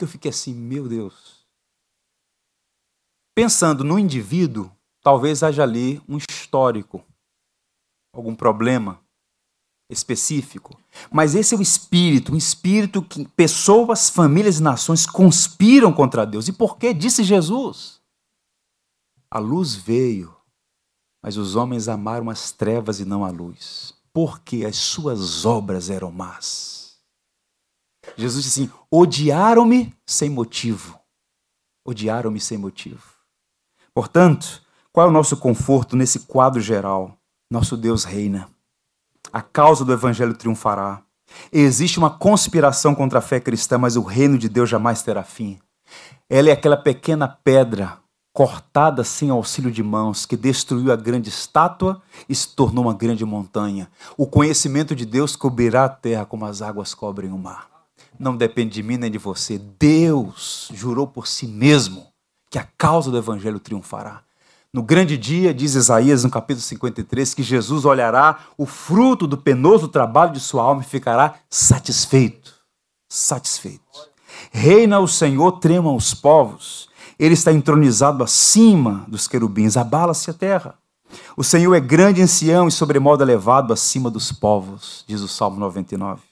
Eu 0.04 0.08
fiquei 0.08 0.30
assim, 0.30 0.54
meu 0.54 0.88
Deus. 0.88 1.46
Pensando 3.36 3.84
no 3.84 3.98
indivíduo, 3.98 4.72
talvez 5.02 5.44
haja 5.44 5.64
ali 5.64 6.02
um 6.08 6.18
histórico 6.18 7.04
algum 8.14 8.36
problema 8.36 9.00
específico. 9.90 10.78
Mas 11.12 11.36
esse 11.36 11.54
é 11.54 11.58
o 11.58 11.62
espírito, 11.62 12.34
um 12.34 12.38
espírito 12.38 13.02
que 13.02 13.28
pessoas, 13.30 14.10
famílias 14.10 14.60
e 14.60 14.64
nações 14.64 15.06
conspiram 15.06 15.94
contra 15.94 16.26
Deus. 16.26 16.48
E 16.48 16.54
por 16.54 16.78
que? 16.78 16.94
Disse 16.94 17.24
Jesus. 17.24 18.02
A 19.30 19.40
luz 19.40 19.76
veio, 19.76 20.36
mas 21.24 21.38
os 21.38 21.56
homens 21.56 21.88
amaram 21.88 22.30
as 22.30 22.52
trevas 22.52 23.00
e 23.00 23.06
não 23.06 23.24
a 23.24 23.30
luz, 23.30 23.94
porque 24.12 24.66
as 24.66 24.76
suas 24.76 25.46
obras 25.46 25.90
eram 25.90 26.12
más. 26.12 26.81
Jesus 28.18 28.44
disse 28.44 28.64
assim: 28.64 28.72
odiaram-me 28.90 29.96
sem 30.06 30.30
motivo. 30.30 31.00
Odiaram-me 31.86 32.40
sem 32.40 32.58
motivo. 32.58 33.04
Portanto, 33.94 34.62
qual 34.92 35.08
é 35.08 35.10
o 35.10 35.14
nosso 35.14 35.38
conforto 35.38 35.96
nesse 35.96 36.22
quadro 36.22 36.62
geral? 36.62 37.18
Nosso 37.50 37.76
Deus 37.76 38.04
reina. 38.04 38.50
A 39.32 39.42
causa 39.42 39.84
do 39.86 39.94
evangelho 39.94 40.34
triunfará. 40.34 41.04
Existe 41.52 41.98
uma 41.98 42.10
conspiração 42.10 42.94
contra 42.94 43.20
a 43.20 43.22
fé 43.22 43.40
cristã, 43.40 43.78
mas 43.78 43.96
o 43.96 44.02
reino 44.02 44.38
de 44.38 44.50
Deus 44.50 44.70
jamais 44.70 45.02
terá 45.02 45.24
fim. 45.24 45.60
Ela 46.30 46.50
é 46.50 46.52
aquela 46.52 46.78
pequena 46.78 47.28
pedra 47.28 48.00
cortada 48.34 49.04
sem 49.04 49.30
auxílio 49.30 49.72
de 49.72 49.84
mãos 49.84 50.26
que 50.26 50.38
destruiu 50.38 50.92
a 50.92 50.96
grande 50.96 51.30
estátua 51.30 52.02
e 52.28 52.36
se 52.36 52.56
tornou 52.56 52.86
uma 52.86 52.94
grande 52.94 53.26
montanha. 53.26 53.90
O 54.18 54.26
conhecimento 54.26 54.96
de 54.96 55.06
Deus 55.06 55.36
cobrirá 55.36 55.86
a 55.86 55.90
terra 55.90 56.26
como 56.26 56.46
as 56.46 56.62
águas 56.62 56.94
cobrem 56.94 57.32
o 57.32 57.38
mar. 57.38 57.71
Não 58.22 58.38
depende 58.38 58.76
de 58.76 58.84
mim 58.84 58.98
nem 58.98 59.10
de 59.10 59.18
você. 59.18 59.58
Deus 59.58 60.70
jurou 60.72 61.08
por 61.08 61.26
si 61.26 61.48
mesmo 61.48 62.06
que 62.52 62.60
a 62.60 62.68
causa 62.78 63.10
do 63.10 63.18
evangelho 63.18 63.60
triunfará. 63.60 64.22
No 64.72 64.84
grande 64.84 65.18
dia, 65.18 65.52
diz 65.52 65.74
Isaías 65.74 66.24
no 66.24 66.30
capítulo 66.30 66.62
53, 66.62 67.34
que 67.34 67.42
Jesus 67.42 67.84
olhará 67.84 68.42
o 68.56 68.68
fruto 68.68 69.26
do 69.26 69.40
penoso 69.40 69.88
trabalho 69.88 70.34
de 70.34 70.40
sua 70.40 70.62
alma 70.62 70.84
e 70.84 70.86
ficará 70.86 71.34
satisfeito. 71.50 72.54
Satisfeito. 73.10 73.82
Reina 74.52 75.00
o 75.00 75.08
Senhor, 75.08 75.54
tremam 75.54 75.96
os 75.96 76.14
povos. 76.14 76.90
Ele 77.18 77.34
está 77.34 77.52
entronizado 77.52 78.24
acima 78.24 79.04
dos 79.08 79.28
querubins, 79.28 79.76
abala-se 79.76 80.30
a 80.30 80.34
terra. 80.34 80.76
O 81.36 81.44
Senhor 81.44 81.74
é 81.74 81.80
grande 81.80 82.22
em 82.22 82.28
Sião 82.28 82.68
e 82.68 82.72
sobremodo 82.72 83.24
elevado 83.24 83.74
acima 83.74 84.12
dos 84.12 84.32
povos, 84.32 85.04
diz 85.08 85.22
o 85.22 85.28
Salmo 85.28 85.60
99. 85.60 86.31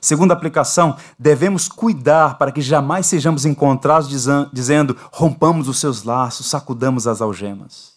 Segunda 0.00 0.34
aplicação, 0.34 0.98
devemos 1.18 1.68
cuidar 1.68 2.38
para 2.38 2.52
que 2.52 2.60
jamais 2.60 3.06
sejamos 3.06 3.44
encontrados 3.44 4.08
dizendo: 4.52 4.96
rompamos 5.12 5.68
os 5.68 5.78
seus 5.78 6.02
laços, 6.02 6.46
sacudamos 6.46 7.06
as 7.06 7.20
algemas. 7.20 7.96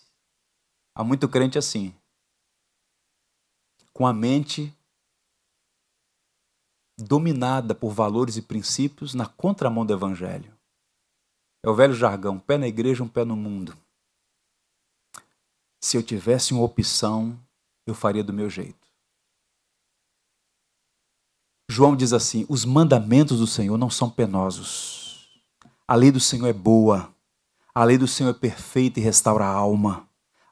Há 0.95 1.03
muito 1.03 1.29
crente 1.29 1.57
assim, 1.57 1.93
com 3.93 4.05
a 4.05 4.13
mente 4.13 4.73
dominada 6.97 7.73
por 7.73 7.91
valores 7.91 8.35
e 8.35 8.41
princípios 8.41 9.13
na 9.13 9.25
contramão 9.25 9.85
do 9.85 9.93
evangelho. 9.93 10.53
É 11.63 11.69
o 11.69 11.75
velho 11.75 11.93
jargão: 11.93 12.39
pé 12.39 12.57
na 12.57 12.67
igreja, 12.67 13.03
um 13.03 13.07
pé 13.07 13.23
no 13.23 13.35
mundo. 13.35 13.77
Se 15.81 15.95
eu 15.95 16.03
tivesse 16.03 16.53
uma 16.53 16.63
opção, 16.63 17.39
eu 17.87 17.93
faria 17.93 18.23
do 18.23 18.33
meu 18.33 18.49
jeito. 18.49 18.88
João 21.71 21.95
diz 21.95 22.11
assim: 22.13 22.45
os 22.49 22.65
mandamentos 22.65 23.37
do 23.37 23.45
Senhor 23.45 23.77
não 23.77 23.91
são 23.91 24.09
penosos. 24.09 25.29
A 25.87 25.93
lei 25.93 26.11
do 26.11 26.19
Senhor 26.19 26.47
é 26.47 26.53
boa. 26.53 27.13
A 27.73 27.83
lei 27.83 27.97
do 27.97 28.07
Senhor 28.07 28.31
é 28.31 28.33
perfeita 28.33 28.99
e 28.99 29.03
restaura 29.03 29.45
a 29.45 29.53
alma. 29.53 30.07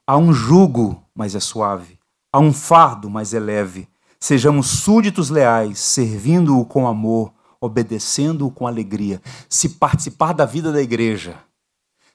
Há 0.06 0.16
um 0.16 0.32
jugo, 0.32 1.04
mas 1.12 1.34
é 1.34 1.40
suave. 1.40 1.98
Há 2.32 2.38
um 2.38 2.52
fardo, 2.52 3.10
mas 3.10 3.34
é 3.34 3.40
leve. 3.40 3.88
Sejamos 4.20 4.68
súditos 4.68 5.28
leais, 5.28 5.80
servindo-o 5.80 6.64
com 6.64 6.86
amor, 6.86 7.32
obedecendo-o 7.60 8.50
com 8.50 8.66
alegria. 8.66 9.20
Se 9.48 9.70
participar 9.70 10.32
da 10.32 10.46
vida 10.46 10.72
da 10.72 10.80
igreja, 10.80 11.38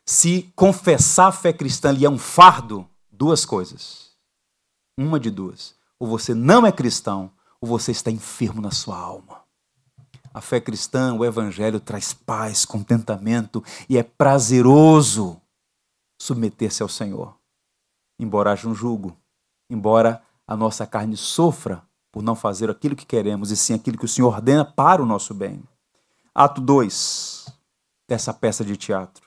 se 0.06 0.52
confessar 0.56 1.28
a 1.28 1.32
fé 1.32 1.52
cristã 1.52 1.92
lhe 1.92 2.06
é 2.06 2.10
um 2.10 2.18
fardo, 2.18 2.88
duas 3.12 3.46
coisas. 3.46 4.12
Uma 4.98 5.20
de 5.20 5.30
duas. 5.30 5.76
Ou 6.00 6.08
você 6.08 6.34
não 6.34 6.66
é 6.66 6.72
cristão, 6.72 7.32
ou 7.64 7.68
você 7.68 7.92
está 7.92 8.12
enfermo 8.12 8.62
na 8.62 8.72
sua 8.72 8.98
alma. 8.98 9.42
A 10.34 10.42
fé 10.42 10.60
cristã, 10.60 11.14
o 11.14 11.24
evangelho 11.24 11.80
traz 11.80 12.14
paz, 12.14 12.66
contentamento 12.66 13.64
e 13.88 13.98
é 13.98 14.04
prazeroso 14.04 15.42
submeter-se 16.22 16.84
ao 16.84 16.90
Senhor. 16.90 17.38
Embora 18.20 18.52
haja 18.52 18.68
um 18.68 18.76
jugo, 18.76 19.16
embora 19.70 20.22
a 20.46 20.58
nossa 20.58 20.86
carne 20.86 21.16
sofra 21.16 21.82
por 22.12 22.22
não 22.22 22.36
fazer 22.36 22.70
aquilo 22.70 22.98
que 22.98 23.06
queremos 23.06 23.50
e 23.50 23.56
sim 23.56 23.74
aquilo 23.74 23.98
que 23.98 24.04
o 24.04 24.10
Senhor 24.10 24.28
ordena 24.28 24.66
para 24.66 25.02
o 25.02 25.06
nosso 25.06 25.34
bem. 25.34 25.64
Ato 26.36 26.60
2 26.60 27.46
dessa 28.10 28.34
peça 28.34 28.66
de 28.66 28.76
teatro. 28.76 29.26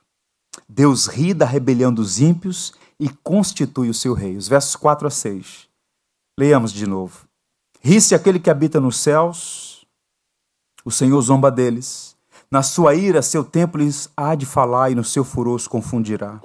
Deus 0.68 1.06
ri 1.06 1.32
da 1.32 1.46
rebelião 1.46 1.92
dos 1.92 2.20
ímpios 2.20 2.74
e 3.00 3.08
constitui 3.08 3.88
o 3.88 3.94
seu 3.94 4.12
rei. 4.12 4.36
Os 4.36 4.46
versos 4.46 4.76
4 4.76 5.08
a 5.08 5.10
6. 5.10 5.70
Leiamos 6.38 6.70
de 6.70 6.86
novo. 6.86 7.25
Ri-se 7.80 8.14
aquele 8.14 8.40
que 8.40 8.50
habita 8.50 8.80
nos 8.80 8.98
céus, 8.98 9.86
o 10.84 10.90
Senhor 10.90 11.20
zomba 11.20 11.50
deles. 11.50 12.16
Na 12.50 12.62
sua 12.62 12.94
ira, 12.94 13.22
seu 13.22 13.44
templo 13.44 13.82
lhes 13.82 14.08
há 14.16 14.34
de 14.34 14.46
falar 14.46 14.90
e 14.90 14.94
no 14.94 15.04
seu 15.04 15.24
furor 15.24 15.56
os 15.56 15.66
confundirá. 15.66 16.40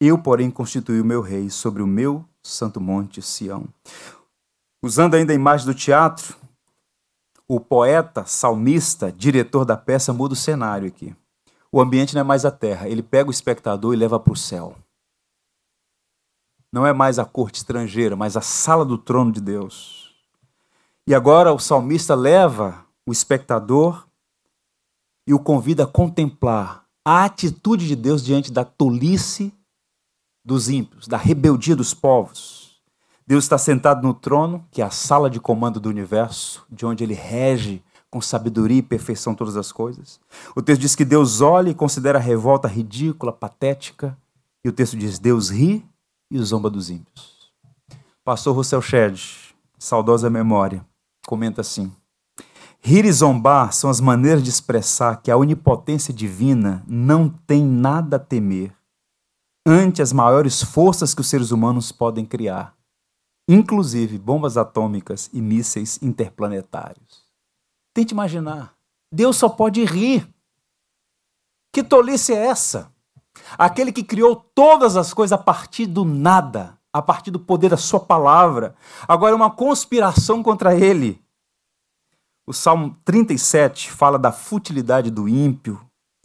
Eu, 0.00 0.16
porém, 0.16 0.50
constituí 0.50 1.00
o 1.00 1.04
meu 1.04 1.20
rei 1.20 1.50
sobre 1.50 1.82
o 1.82 1.86
meu 1.86 2.24
santo 2.42 2.80
monte 2.80 3.20
Sião. 3.20 3.66
Usando 4.82 5.14
ainda 5.14 5.32
a 5.32 5.36
imagem 5.36 5.66
do 5.66 5.74
teatro, 5.74 6.36
o 7.46 7.60
poeta, 7.60 8.24
salmista, 8.24 9.12
diretor 9.12 9.64
da 9.64 9.76
peça, 9.76 10.12
muda 10.12 10.34
o 10.34 10.36
cenário 10.36 10.88
aqui. 10.88 11.14
O 11.72 11.80
ambiente 11.80 12.14
não 12.14 12.20
é 12.20 12.24
mais 12.24 12.44
a 12.44 12.50
terra, 12.50 12.88
ele 12.88 13.02
pega 13.02 13.28
o 13.28 13.32
espectador 13.32 13.92
e 13.92 13.96
leva 13.96 14.18
para 14.18 14.32
o 14.32 14.36
céu. 14.36 14.76
Não 16.72 16.86
é 16.86 16.92
mais 16.92 17.18
a 17.18 17.24
corte 17.24 17.56
estrangeira, 17.56 18.14
mas 18.14 18.36
a 18.36 18.40
sala 18.40 18.84
do 18.84 18.96
trono 18.96 19.32
de 19.32 19.40
Deus. 19.40 19.99
E 21.10 21.14
agora 21.14 21.52
o 21.52 21.58
salmista 21.58 22.14
leva 22.14 22.86
o 23.04 23.10
espectador 23.10 24.06
e 25.26 25.34
o 25.34 25.40
convida 25.40 25.82
a 25.82 25.86
contemplar 25.88 26.86
a 27.04 27.24
atitude 27.24 27.88
de 27.88 27.96
Deus 27.96 28.24
diante 28.24 28.52
da 28.52 28.64
tolice 28.64 29.52
dos 30.44 30.68
ímpios, 30.68 31.08
da 31.08 31.16
rebeldia 31.16 31.74
dos 31.74 31.92
povos. 31.92 32.80
Deus 33.26 33.42
está 33.42 33.58
sentado 33.58 34.06
no 34.06 34.14
trono, 34.14 34.64
que 34.70 34.80
é 34.80 34.84
a 34.84 34.90
sala 34.90 35.28
de 35.28 35.40
comando 35.40 35.80
do 35.80 35.88
universo, 35.88 36.64
de 36.70 36.86
onde 36.86 37.02
ele 37.02 37.14
rege 37.14 37.82
com 38.08 38.20
sabedoria 38.20 38.78
e 38.78 38.82
perfeição 38.82 39.34
todas 39.34 39.56
as 39.56 39.72
coisas. 39.72 40.20
O 40.54 40.62
texto 40.62 40.82
diz 40.82 40.94
que 40.94 41.04
Deus 41.04 41.40
olha 41.40 41.70
e 41.70 41.74
considera 41.74 42.20
a 42.20 42.22
revolta 42.22 42.68
ridícula, 42.68 43.32
patética, 43.32 44.16
e 44.64 44.68
o 44.68 44.72
texto 44.72 44.96
diz: 44.96 45.18
Deus 45.18 45.50
ri 45.50 45.84
e 46.30 46.38
zomba 46.38 46.70
dos 46.70 46.88
ímpios. 46.88 47.50
Pastor 48.22 48.54
Russell 48.54 48.80
Shedd, 48.80 49.20
saudosa 49.76 50.30
memória, 50.30 50.88
comenta 51.26 51.60
assim: 51.60 51.92
Rir 52.80 53.04
e 53.04 53.12
zombar 53.12 53.72
são 53.72 53.90
as 53.90 54.00
maneiras 54.00 54.42
de 54.42 54.48
expressar 54.48 55.20
que 55.20 55.30
a 55.30 55.36
onipotência 55.36 56.14
divina 56.14 56.82
não 56.86 57.28
tem 57.28 57.62
nada 57.62 58.16
a 58.16 58.20
temer 58.20 58.74
ante 59.66 60.00
as 60.00 60.12
maiores 60.12 60.62
forças 60.62 61.14
que 61.14 61.20
os 61.20 61.28
seres 61.28 61.50
humanos 61.50 61.92
podem 61.92 62.24
criar, 62.24 62.74
inclusive 63.46 64.18
bombas 64.18 64.56
atômicas 64.56 65.28
e 65.32 65.42
mísseis 65.42 65.98
interplanetários. 66.00 67.22
Tente 67.92 68.14
imaginar. 68.14 68.74
Deus 69.12 69.36
só 69.36 69.48
pode 69.48 69.84
rir. 69.84 70.26
Que 71.72 71.84
tolice 71.84 72.32
é 72.32 72.46
essa? 72.46 72.90
Aquele 73.58 73.92
que 73.92 74.02
criou 74.02 74.34
todas 74.34 74.96
as 74.96 75.12
coisas 75.12 75.38
a 75.38 75.42
partir 75.42 75.86
do 75.86 76.04
nada 76.04 76.79
a 76.92 77.00
partir 77.00 77.30
do 77.30 77.38
poder 77.38 77.70
da 77.70 77.76
sua 77.76 78.00
palavra. 78.00 78.74
Agora, 79.06 79.32
é 79.32 79.36
uma 79.36 79.50
conspiração 79.50 80.42
contra 80.42 80.74
ele. 80.74 81.22
O 82.46 82.52
Salmo 82.52 82.96
37 83.04 83.90
fala 83.90 84.18
da 84.18 84.32
futilidade 84.32 85.10
do 85.10 85.28
ímpio 85.28 85.80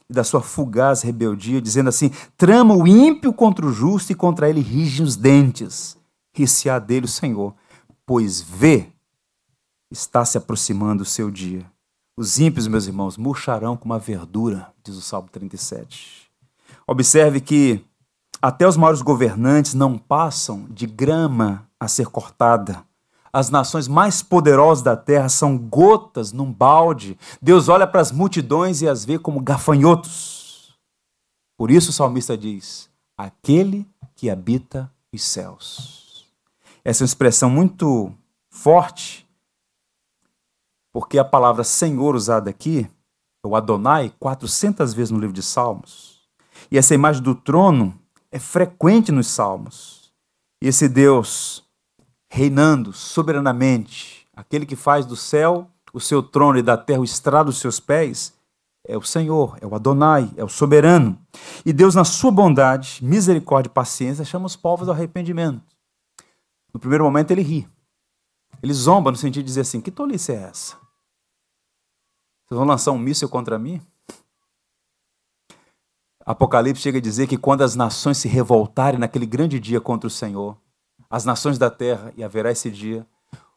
e 0.09 0.13
da 0.13 0.23
sua 0.23 0.41
fugaz 0.41 1.01
rebeldia, 1.01 1.61
dizendo 1.61 1.89
assim: 1.89 2.11
trama 2.35 2.75
o 2.75 2.87
ímpio 2.87 3.33
contra 3.33 3.65
o 3.65 3.71
justo 3.71 4.11
e 4.11 4.15
contra 4.15 4.49
ele 4.49 4.61
rigem 4.61 5.05
os 5.05 5.15
dentes. 5.15 5.97
Ri-se-á 6.33 6.79
dele 6.79 7.05
o 7.05 7.09
Senhor, 7.09 7.53
pois 8.05 8.41
vê, 8.41 8.89
está 9.91 10.25
se 10.25 10.37
aproximando 10.37 11.03
o 11.03 11.05
seu 11.05 11.31
dia. 11.31 11.65
Os 12.17 12.39
ímpios, 12.39 12.67
meus 12.67 12.87
irmãos, 12.87 13.17
murcharão 13.17 13.75
como 13.75 13.93
a 13.93 13.97
verdura, 13.97 14.73
diz 14.83 14.95
o 14.95 15.01
Salmo 15.01 15.29
37. 15.29 16.29
Observe 16.87 17.41
que 17.41 17.83
até 18.41 18.67
os 18.67 18.77
maiores 18.77 19.01
governantes 19.01 19.73
não 19.73 19.97
passam 19.97 20.65
de 20.69 20.85
grama 20.85 21.67
a 21.79 21.87
ser 21.87 22.07
cortada. 22.07 22.83
As 23.31 23.49
nações 23.49 23.87
mais 23.87 24.23
poderosas 24.23 24.83
da 24.83 24.95
terra 24.95 25.27
são 25.27 25.57
gotas 25.57 26.31
num 26.31 26.51
balde. 26.51 27.17
Deus 27.41 27.67
olha 27.67 27.85
para 27.85 28.01
as 28.01 28.11
multidões 28.11 28.81
e 28.81 28.87
as 28.87 29.03
vê 29.03 29.19
como 29.19 29.41
gafanhotos. 29.41 30.73
Por 31.57 31.69
isso 31.69 31.89
o 31.89 31.93
salmista 31.93 32.37
diz: 32.37 32.89
aquele 33.17 33.87
que 34.15 34.29
habita 34.29 34.91
os 35.13 35.23
céus. 35.23 36.25
Essa 36.83 37.03
é 37.03 37.03
uma 37.03 37.07
expressão 37.07 37.49
muito 37.49 38.13
forte 38.49 39.25
porque 40.95 41.19
a 41.19 41.25
palavra 41.25 41.65
Senhor 41.65 42.15
usada 42.15 42.49
aqui, 42.49 42.89
o 43.45 43.53
Adonai, 43.53 44.13
400 44.17 44.93
vezes 44.93 45.11
no 45.11 45.19
livro 45.19 45.33
de 45.33 45.43
Salmos. 45.43 46.21
E 46.71 46.77
essa 46.77 46.95
imagem 46.95 47.21
do 47.21 47.35
trono 47.35 47.93
é 48.35 48.39
frequente 48.39 49.13
nos 49.13 49.27
Salmos. 49.27 50.11
Esse 50.61 50.89
Deus 50.89 51.63
reinando 52.29 52.91
soberanamente, 52.91 54.27
aquele 54.35 54.65
que 54.65 54.75
faz 54.75 55.05
do 55.05 55.15
céu 55.15 55.71
o 55.93 56.01
seu 56.01 56.21
trono 56.21 56.59
e 56.59 56.61
da 56.61 56.75
terra 56.75 56.99
o 56.99 57.05
estrado 57.05 57.45
dos 57.45 57.59
seus 57.59 57.79
pés, 57.79 58.33
é 58.85 58.97
o 58.97 59.01
Senhor, 59.01 59.57
é 59.61 59.65
o 59.65 59.73
Adonai, 59.73 60.29
é 60.35 60.43
o 60.43 60.49
soberano. 60.49 61.17
E 61.65 61.71
Deus, 61.71 61.95
na 61.95 62.03
sua 62.03 62.29
bondade, 62.29 62.99
misericórdia 63.01 63.69
e 63.69 63.73
paciência, 63.73 64.25
chama 64.25 64.47
os 64.47 64.57
povos 64.57 64.89
ao 64.89 64.93
arrependimento. 64.93 65.63
No 66.73 66.79
primeiro 66.79 67.05
momento, 67.05 67.31
ele 67.31 67.41
ri. 67.41 67.69
Ele 68.61 68.73
zomba 68.73 69.11
no 69.11 69.17
sentido 69.17 69.43
de 69.43 69.47
dizer 69.47 69.61
assim: 69.61 69.79
que 69.79 69.89
tolice 69.89 70.33
é 70.33 70.41
essa? 70.41 70.75
Vocês 72.45 72.57
vão 72.57 72.65
lançar 72.65 72.91
um 72.91 72.99
míssil 72.99 73.29
contra 73.29 73.57
mim? 73.57 73.81
Apocalipse 76.25 76.81
chega 76.81 76.97
a 76.97 77.01
dizer 77.01 77.27
que 77.27 77.37
quando 77.37 77.61
as 77.61 77.75
nações 77.75 78.17
se 78.17 78.27
revoltarem 78.27 78.99
naquele 78.99 79.25
grande 79.25 79.59
dia 79.59 79.79
contra 79.79 80.07
o 80.07 80.11
Senhor, 80.11 80.57
as 81.09 81.23
nações 81.23 81.57
da 81.59 81.69
terra, 81.69 82.11
e 82.17 82.23
haverá 82.23 82.51
esse 82.51 82.71
dia, 82.71 83.05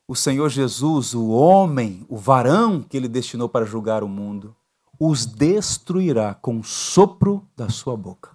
o 0.07 0.15
Senhor 0.15 0.49
Jesus, 0.49 1.15
o 1.15 1.29
homem, 1.29 2.05
o 2.09 2.17
varão 2.17 2.83
que 2.83 2.97
ele 2.97 3.09
destinou 3.09 3.49
para 3.49 3.65
julgar 3.65 4.05
o 4.05 4.09
mundo, 4.09 4.55
os 5.01 5.25
destruirá 5.25 6.35
com 6.35 6.59
o 6.59 6.65
sopro 6.65 7.47
da 7.57 7.69
sua 7.69 7.97
boca. 7.97 8.31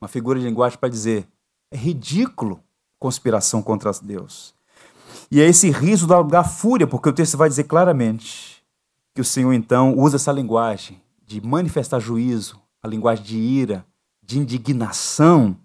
Uma 0.00 0.08
figura 0.08 0.38
de 0.38 0.46
linguagem 0.46 0.78
para 0.78 0.88
dizer: 0.88 1.26
é 1.70 1.76
ridículo 1.76 2.62
conspiração 2.98 3.62
contra 3.62 3.90
Deus. 4.02 4.54
E 5.30 5.40
é 5.40 5.46
esse 5.46 5.70
riso 5.70 6.06
lugar 6.06 6.40
à 6.40 6.44
fúria, 6.44 6.86
porque 6.86 7.08
o 7.08 7.12
texto 7.12 7.36
vai 7.36 7.48
dizer 7.48 7.64
claramente 7.64 8.62
que 9.14 9.20
o 9.20 9.24
Senhor 9.24 9.52
então 9.52 9.96
usa 9.96 10.16
essa 10.16 10.30
linguagem 10.30 11.00
de 11.26 11.40
manifestar 11.40 11.98
juízo, 12.00 12.60
a 12.82 12.88
linguagem 12.88 13.24
de 13.24 13.36
ira, 13.38 13.86
de 14.22 14.38
indignação 14.38 15.56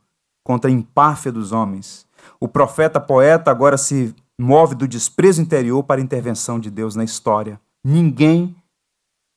contra 0.43 0.70
a 0.70 0.74
empáfia 0.74 1.32
dos 1.32 1.51
homens. 1.51 2.07
O 2.39 2.47
profeta 2.47 2.99
poeta 2.99 3.51
agora 3.51 3.78
se 3.78 4.16
move 4.39 4.76
do 4.76 4.88
desprezo 4.88 5.41
interior 5.41 5.84
para 5.84 6.01
a 6.01 6.03
intervenção 6.03 6.59
de 6.59 6.70
Deus 6.70 6.95
na 6.95 7.03
história. 7.03 7.59
Ninguém 7.84 8.55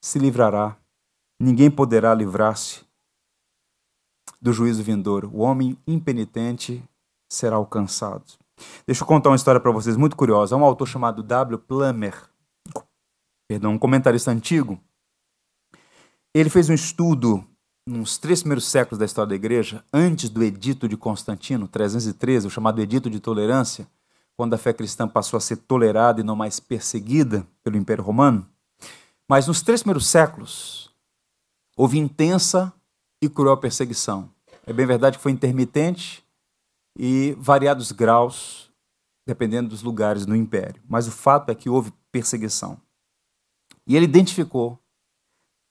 se 0.02 0.18
livrará, 0.18 0.76
ninguém 1.40 1.70
poderá 1.70 2.14
livrar-se 2.14 2.84
do 4.40 4.52
juízo 4.52 4.82
vindouro. 4.82 5.30
O 5.32 5.40
homem 5.40 5.76
impenitente 5.86 6.82
será 7.30 7.56
alcançado. 7.56 8.24
Deixa 8.86 9.02
eu 9.02 9.06
contar 9.06 9.30
uma 9.30 9.36
história 9.36 9.60
para 9.60 9.70
vocês 9.70 9.96
muito 9.96 10.16
curiosa. 10.16 10.54
Há 10.54 10.58
um 10.58 10.64
autor 10.64 10.86
chamado 10.86 11.22
W. 11.22 11.58
Plummer, 11.58 12.28
perdão, 13.48 13.72
um 13.72 13.78
comentarista 13.78 14.30
antigo. 14.30 14.80
Ele 16.34 16.50
fez 16.50 16.68
um 16.68 16.74
estudo 16.74 17.44
nos 17.88 18.18
três 18.18 18.40
primeiros 18.40 18.66
séculos 18.66 18.98
da 18.98 19.06
história 19.06 19.30
da 19.30 19.34
igreja, 19.34 19.82
antes 19.92 20.28
do 20.28 20.42
Edito 20.42 20.86
de 20.86 20.96
Constantino, 20.96 21.66
313, 21.66 22.46
o 22.46 22.50
chamado 22.50 22.80
Edito 22.80 23.08
de 23.08 23.18
Tolerância, 23.18 23.88
quando 24.36 24.54
a 24.54 24.58
fé 24.58 24.72
cristã 24.72 25.08
passou 25.08 25.36
a 25.38 25.40
ser 25.40 25.56
tolerada 25.56 26.20
e 26.20 26.24
não 26.24 26.36
mais 26.36 26.60
perseguida 26.60 27.46
pelo 27.64 27.76
Império 27.76 28.04
Romano. 28.04 28.46
Mas 29.26 29.46
nos 29.46 29.62
três 29.62 29.82
primeiros 29.82 30.06
séculos, 30.06 30.90
houve 31.76 31.98
intensa 31.98 32.72
e 33.22 33.28
cruel 33.28 33.56
perseguição. 33.56 34.30
É 34.66 34.72
bem 34.72 34.86
verdade 34.86 35.16
que 35.16 35.22
foi 35.22 35.32
intermitente 35.32 36.22
e 36.96 37.34
variados 37.38 37.90
graus, 37.90 38.70
dependendo 39.26 39.70
dos 39.70 39.82
lugares 39.82 40.26
no 40.26 40.36
império. 40.36 40.80
Mas 40.86 41.08
o 41.08 41.10
fato 41.10 41.50
é 41.50 41.54
que 41.54 41.70
houve 41.70 41.92
perseguição. 42.12 42.78
E 43.86 43.96
ele 43.96 44.04
identificou 44.04 44.78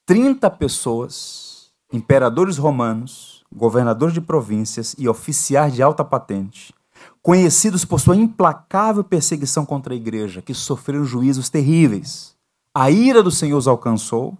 30 0.04 0.50
pessoas 0.50 1.57
imperadores 1.92 2.58
romanos, 2.58 3.44
governadores 3.54 4.14
de 4.14 4.20
províncias 4.20 4.94
e 4.98 5.08
oficiais 5.08 5.74
de 5.74 5.82
alta 5.82 6.04
patente, 6.04 6.74
conhecidos 7.22 7.84
por 7.84 8.00
sua 8.00 8.16
implacável 8.16 9.02
perseguição 9.02 9.64
contra 9.64 9.94
a 9.94 9.96
igreja, 9.96 10.42
que 10.42 10.54
sofreram 10.54 11.04
juízos 11.04 11.48
terríveis. 11.48 12.36
A 12.74 12.90
ira 12.90 13.22
do 13.22 13.30
Senhor 13.30 13.56
os 13.56 13.68
alcançou 13.68 14.36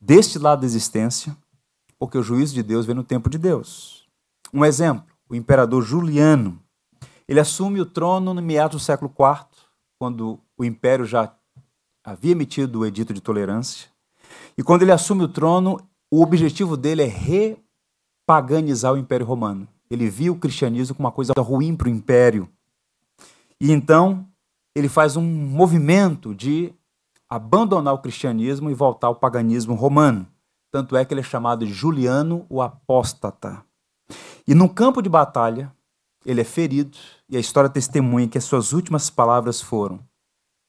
deste 0.00 0.38
lado 0.38 0.60
da 0.60 0.66
existência, 0.66 1.36
porque 1.98 2.18
o 2.18 2.22
juízo 2.22 2.54
de 2.54 2.62
Deus 2.62 2.84
vem 2.84 2.94
no 2.94 3.04
tempo 3.04 3.30
de 3.30 3.38
Deus. 3.38 4.06
Um 4.52 4.64
exemplo, 4.64 5.04
o 5.28 5.34
imperador 5.34 5.82
Juliano. 5.82 6.60
Ele 7.26 7.40
assume 7.40 7.80
o 7.80 7.86
trono 7.86 8.34
no 8.34 8.42
meados 8.42 8.82
do 8.82 8.84
século 8.84 9.10
IV, 9.18 9.46
quando 9.98 10.38
o 10.58 10.64
império 10.64 11.06
já 11.06 11.32
havia 12.04 12.32
emitido 12.32 12.80
o 12.80 12.86
edito 12.86 13.14
de 13.14 13.20
tolerância. 13.20 13.88
E 14.58 14.62
quando 14.62 14.82
ele 14.82 14.92
assume 14.92 15.24
o 15.24 15.28
trono, 15.28 15.80
o 16.12 16.20
objetivo 16.20 16.76
dele 16.76 17.04
é 17.04 17.06
repaganizar 18.26 18.92
o 18.92 18.98
Império 18.98 19.24
Romano. 19.24 19.66
Ele 19.90 20.10
viu 20.10 20.34
o 20.34 20.38
cristianismo 20.38 20.94
como 20.94 21.08
uma 21.08 21.12
coisa 21.12 21.32
ruim 21.38 21.74
para 21.74 21.88
o 21.88 21.90
império. 21.90 22.46
E 23.58 23.72
então 23.72 24.28
ele 24.76 24.90
faz 24.90 25.16
um 25.16 25.22
movimento 25.22 26.34
de 26.34 26.74
abandonar 27.30 27.94
o 27.94 27.98
cristianismo 27.98 28.70
e 28.70 28.74
voltar 28.74 29.06
ao 29.06 29.16
paganismo 29.16 29.74
romano. 29.74 30.26
Tanto 30.70 30.98
é 30.98 31.04
que 31.04 31.14
ele 31.14 31.22
é 31.22 31.24
chamado 31.24 31.64
de 31.64 31.72
Juliano 31.72 32.44
o 32.50 32.60
Apóstata. 32.60 33.64
E 34.46 34.54
no 34.54 34.68
campo 34.68 35.00
de 35.00 35.08
batalha, 35.08 35.74
ele 36.26 36.42
é 36.42 36.44
ferido 36.44 36.98
e 37.26 37.38
a 37.38 37.40
história 37.40 37.70
testemunha 37.70 38.28
que 38.28 38.36
as 38.36 38.44
suas 38.44 38.74
últimas 38.74 39.08
palavras 39.08 39.62
foram: 39.62 39.98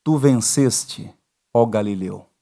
Tu 0.06 0.18
venceste, 0.18 1.14
ó 1.54 1.66
Galileu 1.66 2.33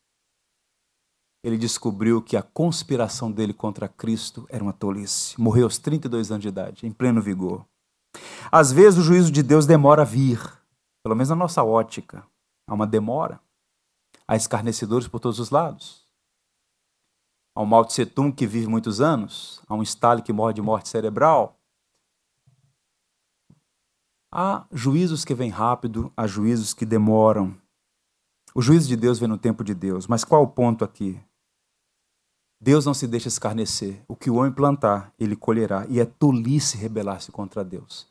ele 1.43 1.57
descobriu 1.57 2.21
que 2.21 2.37
a 2.37 2.43
conspiração 2.43 3.31
dele 3.31 3.53
contra 3.53 3.87
Cristo 3.87 4.45
era 4.49 4.63
uma 4.63 4.73
tolice. 4.73 5.39
Morreu 5.41 5.65
aos 5.65 5.77
32 5.77 6.31
anos 6.31 6.41
de 6.41 6.47
idade, 6.47 6.85
em 6.85 6.91
pleno 6.91 7.21
vigor. 7.21 7.65
Às 8.51 8.71
vezes 8.71 8.99
o 8.99 9.03
juízo 9.03 9.31
de 9.31 9.41
Deus 9.41 9.65
demora 9.65 10.03
a 10.03 10.05
vir, 10.05 10.39
pelo 11.03 11.15
menos 11.15 11.29
na 11.29 11.35
nossa 11.35 11.63
ótica. 11.63 12.23
Há 12.67 12.73
uma 12.73 12.85
demora. 12.85 13.39
Há 14.27 14.35
escarnecedores 14.35 15.07
por 15.07 15.19
todos 15.19 15.39
os 15.39 15.49
lados. 15.49 16.05
Há 17.55 17.61
um 17.61 17.65
Mao 17.65 17.83
Tse 17.85 18.05
Tung 18.05 18.31
que 18.31 18.45
vive 18.45 18.67
muitos 18.67 19.01
anos. 19.01 19.61
Há 19.67 19.73
um 19.73 19.81
Stalin 19.81 20.21
que 20.21 20.31
morre 20.31 20.53
de 20.53 20.61
morte 20.61 20.89
cerebral. 20.89 21.57
Há 24.33 24.65
juízos 24.71 25.25
que 25.25 25.33
vêm 25.33 25.49
rápido, 25.49 26.13
há 26.15 26.25
juízos 26.25 26.73
que 26.73 26.85
demoram. 26.85 27.57
O 28.53 28.61
juízo 28.61 28.87
de 28.87 28.95
Deus 28.95 29.19
vem 29.19 29.27
no 29.27 29.37
tempo 29.37 29.63
de 29.63 29.73
Deus. 29.73 30.07
Mas 30.07 30.23
qual 30.23 30.43
o 30.43 30.47
ponto 30.47 30.85
aqui? 30.85 31.21
Deus 32.61 32.85
não 32.85 32.93
se 32.93 33.07
deixa 33.07 33.27
escarnecer. 33.27 34.03
O 34.07 34.15
que 34.15 34.29
o 34.29 34.35
homem 34.35 34.51
plantar, 34.51 35.11
ele 35.19 35.35
colherá. 35.35 35.87
E 35.89 35.99
é 35.99 36.05
tolice 36.05 36.77
rebelar-se 36.77 37.31
contra 37.31 37.63
Deus. 37.63 38.07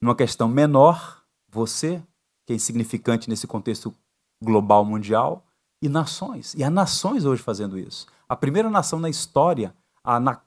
Numa 0.00 0.14
questão 0.14 0.46
menor, 0.48 1.24
você, 1.50 2.00
que 2.46 2.52
é 2.52 2.56
insignificante 2.56 3.28
nesse 3.28 3.48
contexto 3.48 3.92
global 4.40 4.84
mundial, 4.84 5.44
e 5.82 5.88
nações. 5.88 6.54
E 6.54 6.62
há 6.62 6.70
nações 6.70 7.24
hoje 7.24 7.42
fazendo 7.42 7.76
isso. 7.76 8.06
A 8.28 8.36
primeira 8.36 8.70
nação 8.70 9.00
na 9.00 9.10
história 9.10 9.74
a 10.04 10.20
na, 10.20 10.40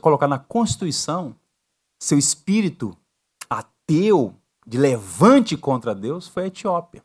colocar 0.00 0.26
na 0.26 0.38
Constituição 0.38 1.36
seu 2.00 2.18
espírito 2.18 2.96
ateu 3.48 4.34
de 4.66 4.78
levante 4.78 5.56
contra 5.56 5.94
Deus 5.94 6.26
foi 6.26 6.44
a 6.44 6.46
Etiópia. 6.46 7.03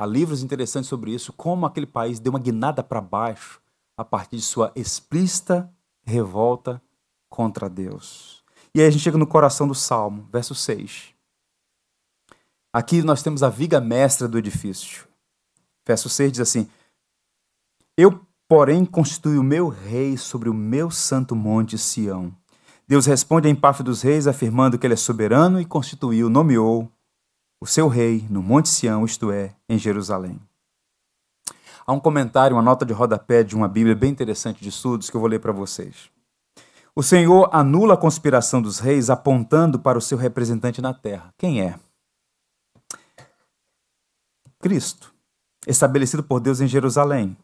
Há 0.00 0.06
livros 0.06 0.42
interessantes 0.42 0.88
sobre 0.88 1.12
isso, 1.12 1.30
como 1.30 1.66
aquele 1.66 1.84
país 1.84 2.18
deu 2.18 2.32
uma 2.32 2.38
guinada 2.38 2.82
para 2.82 3.02
baixo 3.02 3.60
a 3.98 4.02
partir 4.02 4.36
de 4.36 4.42
sua 4.42 4.72
explícita 4.74 5.70
revolta 6.02 6.80
contra 7.28 7.68
Deus. 7.68 8.42
E 8.74 8.80
aí 8.80 8.86
a 8.86 8.90
gente 8.90 9.02
chega 9.02 9.18
no 9.18 9.26
coração 9.26 9.68
do 9.68 9.74
Salmo, 9.74 10.26
verso 10.32 10.54
6. 10.54 11.10
Aqui 12.72 13.02
nós 13.02 13.22
temos 13.22 13.42
a 13.42 13.50
viga 13.50 13.78
mestra 13.78 14.26
do 14.26 14.38
edifício. 14.38 15.06
Verso 15.86 16.08
6 16.08 16.32
diz 16.32 16.40
assim: 16.40 16.66
Eu, 17.94 18.24
porém, 18.48 18.86
constitui 18.86 19.36
o 19.36 19.42
meu 19.42 19.68
rei 19.68 20.16
sobre 20.16 20.48
o 20.48 20.54
meu 20.54 20.90
santo 20.90 21.36
monte 21.36 21.76
Sião. 21.76 22.34
Deus 22.88 23.04
responde 23.04 23.48
à 23.48 23.50
empáfia 23.50 23.84
dos 23.84 24.00
reis, 24.00 24.26
afirmando 24.26 24.78
que 24.78 24.86
ele 24.86 24.94
é 24.94 24.96
soberano 24.96 25.60
e 25.60 25.66
constituiu, 25.66 26.30
nomeou 26.30 26.90
o 27.60 27.66
seu 27.66 27.88
rei 27.88 28.26
no 28.30 28.42
Monte 28.42 28.70
Sião, 28.70 29.04
isto 29.04 29.30
é, 29.30 29.54
em 29.68 29.76
Jerusalém. 29.76 30.40
Há 31.86 31.92
um 31.92 32.00
comentário, 32.00 32.56
uma 32.56 32.62
nota 32.62 32.86
de 32.86 32.92
rodapé 32.92 33.42
de 33.42 33.54
uma 33.54 33.68
Bíblia 33.68 33.94
bem 33.94 34.10
interessante 34.10 34.62
de 34.62 34.70
estudos 34.70 35.10
que 35.10 35.16
eu 35.16 35.20
vou 35.20 35.28
ler 35.28 35.40
para 35.40 35.52
vocês. 35.52 36.08
O 36.94 37.02
Senhor 37.02 37.50
anula 37.52 37.94
a 37.94 37.98
conspiração 37.98 38.62
dos 38.62 38.78
reis 38.78 39.10
apontando 39.10 39.78
para 39.78 39.98
o 39.98 40.00
seu 40.00 40.16
representante 40.16 40.80
na 40.80 40.94
terra. 40.94 41.34
Quem 41.36 41.60
é? 41.60 41.78
Cristo, 44.58 45.12
estabelecido 45.66 46.22
por 46.22 46.40
Deus 46.40 46.60
em 46.60 46.66
Jerusalém. 46.66 47.36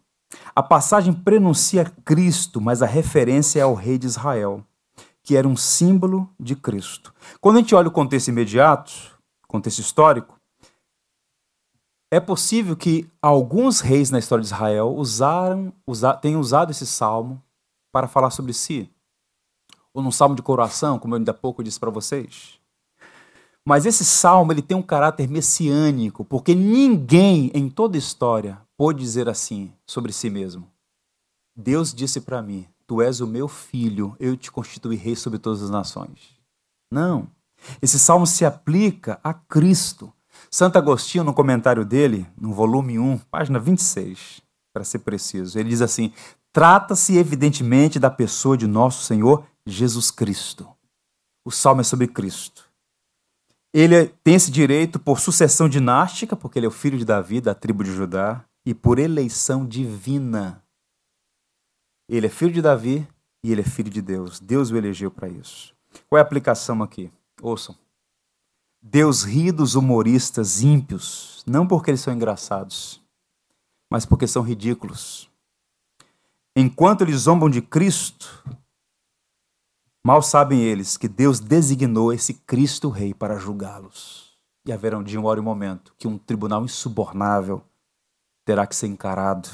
A 0.54 0.62
passagem 0.62 1.12
prenuncia 1.12 1.84
Cristo, 2.04 2.60
mas 2.60 2.82
a 2.82 2.86
referência 2.86 3.60
é 3.60 3.62
ao 3.62 3.74
rei 3.74 3.98
de 3.98 4.06
Israel, 4.06 4.64
que 5.22 5.36
era 5.36 5.46
um 5.46 5.56
símbolo 5.56 6.28
de 6.38 6.56
Cristo. 6.56 7.12
Quando 7.40 7.56
a 7.56 7.60
gente 7.60 7.74
olha 7.74 7.88
o 7.88 7.92
contexto 7.92 8.28
imediato, 8.28 9.15
contexto 9.46 9.78
histórico, 9.80 10.38
É 12.08 12.20
possível 12.20 12.76
que 12.76 13.10
alguns 13.20 13.80
reis 13.80 14.10
na 14.10 14.18
história 14.20 14.40
de 14.40 14.46
Israel 14.46 14.94
usaram, 14.94 15.72
usa, 15.84 16.14
tenham 16.14 16.40
usado 16.40 16.70
esse 16.70 16.86
salmo 16.86 17.42
para 17.92 18.06
falar 18.06 18.30
sobre 18.30 18.52
si. 18.52 18.88
Ou 19.92 20.00
num 20.02 20.12
salmo 20.12 20.36
de 20.36 20.42
coração, 20.42 21.00
como 21.00 21.14
eu 21.14 21.18
ainda 21.18 21.32
há 21.32 21.34
pouco 21.34 21.64
disse 21.64 21.80
para 21.80 21.90
vocês. 21.90 22.60
Mas 23.64 23.84
esse 23.84 24.04
salmo 24.04 24.52
ele 24.52 24.62
tem 24.62 24.76
um 24.76 24.82
caráter 24.82 25.28
messiânico, 25.28 26.24
porque 26.24 26.54
ninguém 26.54 27.50
em 27.52 27.68
toda 27.68 27.96
a 27.96 27.98
história 27.98 28.62
pôde 28.76 29.00
dizer 29.00 29.28
assim 29.28 29.72
sobre 29.84 30.12
si 30.12 30.30
mesmo. 30.30 30.70
Deus 31.56 31.92
disse 31.92 32.20
para 32.20 32.40
mim: 32.40 32.68
Tu 32.86 33.02
és 33.02 33.20
o 33.20 33.26
meu 33.26 33.48
filho, 33.48 34.14
eu 34.20 34.36
te 34.36 34.52
constituí 34.52 34.94
rei 34.94 35.16
sobre 35.16 35.40
todas 35.40 35.60
as 35.60 35.70
nações. 35.70 36.38
Não. 36.88 37.28
Esse 37.80 37.98
salmo 37.98 38.26
se 38.26 38.44
aplica 38.44 39.18
a 39.22 39.34
Cristo. 39.34 40.12
Santo 40.50 40.78
Agostinho, 40.78 41.24
no 41.24 41.34
comentário 41.34 41.84
dele, 41.84 42.26
no 42.38 42.52
volume 42.52 42.98
1, 42.98 43.18
página 43.30 43.58
26, 43.58 44.42
para 44.72 44.84
ser 44.84 45.00
preciso, 45.00 45.58
ele 45.58 45.70
diz 45.70 45.80
assim: 45.80 46.12
Trata-se 46.52 47.16
evidentemente 47.16 47.98
da 47.98 48.10
pessoa 48.10 48.56
de 48.56 48.66
nosso 48.66 49.04
Senhor 49.04 49.44
Jesus 49.66 50.10
Cristo. 50.10 50.68
O 51.44 51.50
salmo 51.50 51.80
é 51.80 51.84
sobre 51.84 52.06
Cristo. 52.06 52.66
Ele 53.74 54.06
tem 54.24 54.34
esse 54.34 54.50
direito 54.50 54.98
por 54.98 55.20
sucessão 55.20 55.68
dinástica, 55.68 56.34
porque 56.34 56.58
ele 56.58 56.66
é 56.66 56.68
o 56.68 56.72
filho 56.72 56.96
de 56.96 57.04
Davi, 57.04 57.40
da 57.40 57.54
tribo 57.54 57.84
de 57.84 57.92
Judá, 57.92 58.42
e 58.64 58.72
por 58.72 58.98
eleição 58.98 59.66
divina. 59.66 60.62
Ele 62.08 62.26
é 62.26 62.30
filho 62.30 62.52
de 62.52 62.62
Davi 62.62 63.06
e 63.44 63.52
ele 63.52 63.60
é 63.60 63.64
filho 63.64 63.90
de 63.90 64.00
Deus. 64.00 64.40
Deus 64.40 64.70
o 64.70 64.76
elegeu 64.76 65.10
para 65.10 65.28
isso. 65.28 65.74
Qual 66.08 66.18
é 66.18 66.22
a 66.22 66.24
aplicação 66.24 66.82
aqui? 66.82 67.12
Ouçam. 67.42 67.76
Deus 68.80 69.22
ri 69.22 69.50
dos 69.50 69.74
humoristas 69.74 70.62
ímpios, 70.62 71.42
não 71.46 71.66
porque 71.66 71.90
eles 71.90 72.00
são 72.00 72.14
engraçados, 72.14 73.02
mas 73.90 74.06
porque 74.06 74.26
são 74.26 74.42
ridículos. 74.42 75.30
Enquanto 76.54 77.02
eles 77.02 77.22
zombam 77.22 77.50
de 77.50 77.60
Cristo, 77.60 78.44
Mal 80.06 80.22
sabem 80.22 80.60
eles 80.60 80.96
que 80.96 81.08
Deus 81.08 81.40
designou 81.40 82.12
esse 82.12 82.32
Cristo 82.32 82.90
Rei 82.90 83.12
para 83.12 83.40
julgá-los. 83.40 84.38
E 84.64 84.72
haverá 84.72 84.96
um 84.96 85.02
dia, 85.02 85.18
uma 85.18 85.28
hora 85.28 85.40
e 85.40 85.42
um 85.42 85.44
momento 85.44 85.92
que 85.98 86.06
um 86.06 86.16
tribunal 86.16 86.64
insubornável 86.64 87.60
terá 88.44 88.68
que 88.68 88.76
ser 88.76 88.86
encarado. 88.86 89.48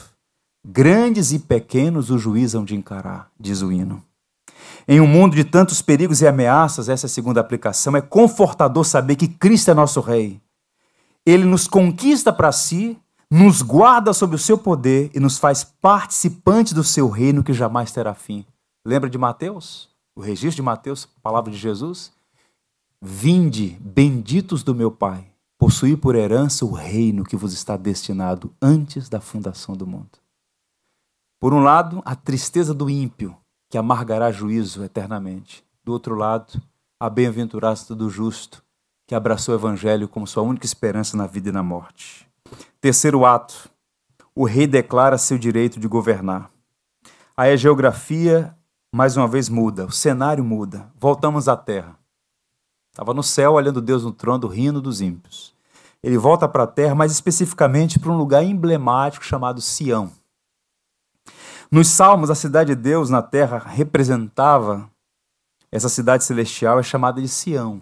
Grandes 0.63 1.33
e 1.33 1.39
pequenos 1.39 2.11
o 2.11 2.19
juiz 2.19 2.55
hão 2.55 2.67
de 2.67 2.77
encarar, 2.77 3.33
diz 3.41 3.63
o 3.63 3.73
hino. 3.73 4.05
Em 4.87 5.01
um 5.01 5.07
mundo 5.07 5.37
de 5.37 5.45
tantos 5.45 5.81
perigos 5.81 6.21
e 6.21 6.27
ameaças, 6.27 6.89
essa 6.89 7.07
é 7.07 7.09
segunda 7.09 7.41
aplicação, 7.41 7.97
é 7.97 8.01
confortador 8.01 8.85
saber 8.85 9.17
que 9.17 9.29
Cristo 9.29 9.71
é 9.71 9.75
nosso 9.75 10.01
Rei. 10.01 10.41
Ele 11.25 11.45
nos 11.45 11.69
conquista 11.69 12.33
para 12.33 12.51
si, 12.53 12.99
nos 13.31 13.63
guarda 13.63 14.13
sob 14.13 14.35
o 14.35 14.39
seu 14.39 14.59
poder 14.59 15.11
e 15.15 15.21
nos 15.21 15.39
faz 15.39 15.65
participantes 15.65 16.73
do 16.73 16.83
seu 16.83 17.09
reino 17.09 17.45
que 17.45 17.53
jamais 17.53 17.93
terá 17.93 18.15
fim. 18.15 18.45
Lembra 18.85 19.09
de 19.09 19.17
Mateus? 19.17 19.93
o 20.15 20.21
registro 20.21 20.57
de 20.57 20.63
Mateus, 20.63 21.07
palavra 21.23 21.51
de 21.51 21.57
Jesus, 21.57 22.13
vinde, 23.01 23.79
benditos 23.81 24.63
do 24.63 24.75
meu 24.75 24.91
Pai, 24.91 25.33
possuí 25.59 25.97
por 25.97 26.15
herança 26.15 26.65
o 26.65 26.73
reino 26.73 27.25
que 27.25 27.37
vos 27.37 27.53
está 27.53 27.77
destinado 27.77 28.55
antes 28.61 29.09
da 29.09 29.21
fundação 29.21 29.75
do 29.75 29.87
mundo. 29.87 30.19
Por 31.41 31.53
um 31.53 31.61
lado, 31.61 32.03
a 32.05 32.15
tristeza 32.15 32.73
do 32.73 32.89
ímpio, 32.89 33.37
que 33.73 33.79
amargará 33.79 34.31
juízo 34.31 34.85
eternamente. 34.85 35.65
Do 35.83 35.93
outro 35.93 36.15
lado, 36.15 36.61
a 37.01 37.09
bem-aventurança 37.09 37.95
do 37.95 38.11
justo, 38.11 38.63
que 39.07 39.15
abraçou 39.15 39.55
o 39.55 39.59
evangelho 39.59 40.07
como 40.07 40.27
sua 40.27 40.43
única 40.43 40.67
esperança 40.67 41.17
na 41.17 41.27
vida 41.27 41.49
e 41.49 41.53
na 41.53 41.63
morte. 41.63 42.29
Terceiro 42.83 43.25
ato, 43.25 43.71
o 44.35 44.45
rei 44.45 44.67
declara 44.67 45.17
seu 45.17 45.39
direito 45.39 45.81
de 45.81 45.89
governar. 45.89 46.51
Aí 47.35 47.51
a 47.51 47.57
geografia 47.57 48.55
mais 48.95 49.17
uma 49.17 49.27
vez 49.27 49.49
muda, 49.49 49.87
o 49.87 49.91
cenário 49.91 50.45
muda. 50.45 50.93
Voltamos 51.01 51.49
à 51.49 51.57
terra. 51.57 51.97
Estava 52.91 53.15
no 53.15 53.23
céu, 53.23 53.53
olhando 53.53 53.81
Deus 53.81 54.05
no 54.05 54.13
trono, 54.13 54.49
rindo 54.49 54.83
dos 54.83 55.01
ímpios. 55.01 55.55
Ele 56.03 56.19
volta 56.19 56.47
para 56.47 56.65
a 56.65 56.67
terra, 56.67 56.95
mais 56.95 57.11
especificamente 57.11 57.99
para 57.99 58.13
um 58.13 58.19
lugar 58.19 58.45
emblemático 58.45 59.25
chamado 59.25 59.63
Sião. 59.63 60.13
Nos 61.75 61.89
Salmos, 61.89 62.29
a 62.29 62.35
cidade 62.35 62.75
de 62.75 62.83
Deus 62.83 63.09
na 63.09 63.23
terra 63.23 63.57
representava 63.57 64.91
essa 65.71 65.89
cidade 65.89 66.23
celestial, 66.23 66.79
é 66.79 66.83
chamada 66.83 67.19
de 67.19 67.27
Sião. 67.27 67.81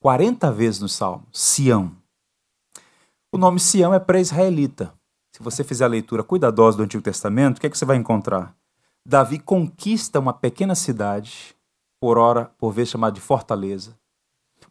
40 0.00 0.50
vezes 0.50 0.80
no 0.80 0.88
Salmo, 0.88 1.24
Sião. 1.32 1.92
O 3.30 3.38
nome 3.38 3.60
Sião 3.60 3.94
é 3.94 4.00
pré-israelita. 4.00 4.92
Se 5.30 5.40
você 5.40 5.62
fizer 5.62 5.84
a 5.84 5.88
leitura 5.88 6.24
cuidadosa 6.24 6.78
do 6.78 6.82
Antigo 6.82 7.00
Testamento, 7.00 7.58
o 7.58 7.60
que, 7.60 7.68
é 7.68 7.70
que 7.70 7.78
você 7.78 7.84
vai 7.84 7.96
encontrar? 7.96 8.56
Davi 9.06 9.38
conquista 9.38 10.18
uma 10.18 10.32
pequena 10.32 10.74
cidade, 10.74 11.54
por 12.00 12.18
hora, 12.18 12.50
por 12.58 12.72
vez 12.72 12.88
chamada 12.88 13.14
de 13.14 13.20
Fortaleza, 13.20 13.96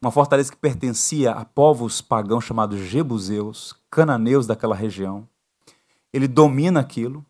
uma 0.02 0.12
fortaleza 0.12 0.52
que 0.52 0.58
pertencia 0.58 1.32
a 1.32 1.46
povos 1.46 2.02
pagãos 2.02 2.44
chamados 2.44 2.80
Jebuseus, 2.80 3.74
cananeus 3.90 4.46
daquela 4.46 4.76
região. 4.76 5.26
Ele 6.12 6.28
domina 6.28 6.82
aquilo, 6.82 7.26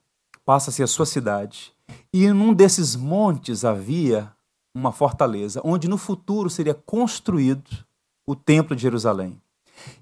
passa 0.45 0.69
a 0.69 0.73
ser 0.73 0.83
a 0.83 0.87
sua 0.87 1.05
cidade, 1.05 1.73
e 2.13 2.25
em 2.25 2.31
um 2.31 2.53
desses 2.53 2.95
montes 2.95 3.65
havia 3.65 4.31
uma 4.73 4.91
fortaleza, 4.91 5.61
onde 5.63 5.87
no 5.87 5.97
futuro 5.97 6.49
seria 6.49 6.73
construído 6.73 7.85
o 8.27 8.35
Templo 8.35 8.75
de 8.75 8.81
Jerusalém. 8.81 9.41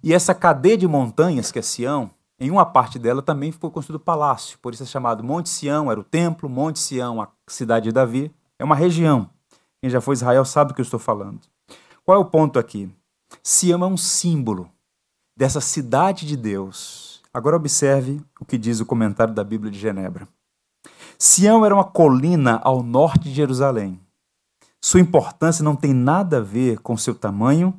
E 0.03 0.13
essa 0.13 0.33
cadeia 0.33 0.77
de 0.77 0.87
montanhas, 0.87 1.51
que 1.51 1.59
é 1.59 1.61
Sião, 1.61 2.11
em 2.39 2.51
uma 2.51 2.65
parte 2.65 2.99
dela 2.99 3.21
também 3.21 3.51
foi 3.51 3.69
construído 3.69 4.01
o 4.01 4.03
palácio, 4.03 4.57
por 4.59 4.73
isso 4.73 4.83
é 4.83 4.85
chamado 4.85 5.23
Monte 5.23 5.49
Sião, 5.49 5.89
era 5.89 5.99
o 5.99 6.03
templo, 6.03 6.49
Monte 6.49 6.79
Sião, 6.79 7.21
a 7.21 7.29
cidade 7.47 7.85
de 7.85 7.91
Davi. 7.91 8.33
É 8.59 8.63
uma 8.63 8.75
região. 8.75 9.29
Quem 9.81 9.89
já 9.89 10.01
foi 10.01 10.13
Israel 10.13 10.43
sabe 10.43 10.69
do 10.69 10.73
que 10.73 10.81
eu 10.81 10.83
estou 10.83 10.99
falando. 10.99 11.41
Qual 12.03 12.17
é 12.17 12.19
o 12.19 12.25
ponto 12.25 12.59
aqui? 12.59 12.91
Sião 13.41 13.83
é 13.83 13.87
um 13.87 13.97
símbolo 13.97 14.69
dessa 15.37 15.61
cidade 15.61 16.25
de 16.25 16.35
Deus. 16.35 17.21
Agora 17.33 17.55
observe 17.55 18.21
o 18.39 18.45
que 18.45 18.57
diz 18.57 18.79
o 18.79 18.85
comentário 18.85 19.33
da 19.33 19.43
Bíblia 19.43 19.71
de 19.71 19.79
Genebra. 19.79 20.27
Sião 21.17 21.65
era 21.65 21.73
uma 21.73 21.83
colina 21.83 22.59
ao 22.63 22.83
norte 22.83 23.25
de 23.25 23.33
Jerusalém. 23.33 23.99
Sua 24.81 24.99
importância 24.99 25.63
não 25.63 25.75
tem 25.75 25.93
nada 25.93 26.37
a 26.37 26.41
ver 26.41 26.79
com 26.79 26.97
seu 26.97 27.15
tamanho, 27.15 27.73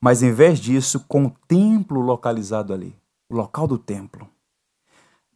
mas 0.00 0.22
em 0.22 0.32
vez 0.32 0.58
disso, 0.58 1.04
com 1.08 1.26
o 1.26 1.32
templo 1.48 2.00
localizado 2.00 2.72
ali 2.72 2.94
o 3.28 3.36
local 3.36 3.66
do 3.66 3.78
templo. 3.78 4.28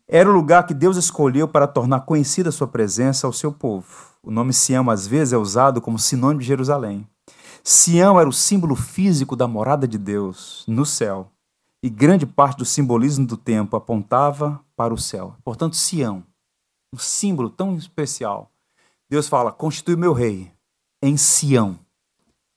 Era 0.06 0.28
o 0.28 0.32
lugar 0.32 0.66
que 0.66 0.72
Deus 0.72 0.96
escolheu 0.96 1.48
para 1.48 1.66
tornar 1.66 2.00
conhecida 2.00 2.48
a 2.48 2.52
sua 2.52 2.66
presença 2.66 3.26
ao 3.26 3.32
seu 3.32 3.52
povo. 3.52 3.86
O 4.22 4.30
nome 4.30 4.52
Sião 4.52 4.88
às 4.88 5.06
vezes 5.06 5.32
é 5.32 5.36
usado 5.36 5.80
como 5.80 5.98
sinônimo 5.98 6.40
de 6.40 6.46
Jerusalém. 6.46 7.06
Sião 7.62 8.18
era 8.18 8.28
o 8.28 8.32
símbolo 8.32 8.74
físico 8.74 9.36
da 9.36 9.46
morada 9.46 9.86
de 9.86 9.98
Deus 9.98 10.64
no 10.66 10.86
céu, 10.86 11.30
e 11.82 11.90
grande 11.90 12.24
parte 12.26 12.58
do 12.58 12.64
simbolismo 12.64 13.26
do 13.26 13.36
templo 13.36 13.76
apontava 13.76 14.60
para 14.74 14.94
o 14.94 14.98
céu. 14.98 15.34
Portanto, 15.44 15.76
Sião, 15.76 16.22
um 16.92 16.98
símbolo 16.98 17.50
tão 17.50 17.76
especial. 17.76 18.50
Deus 19.10 19.28
fala: 19.28 19.52
"Constitui 19.52 19.96
meu 19.96 20.12
rei 20.12 20.52
em 21.02 21.16
Sião" 21.16 21.78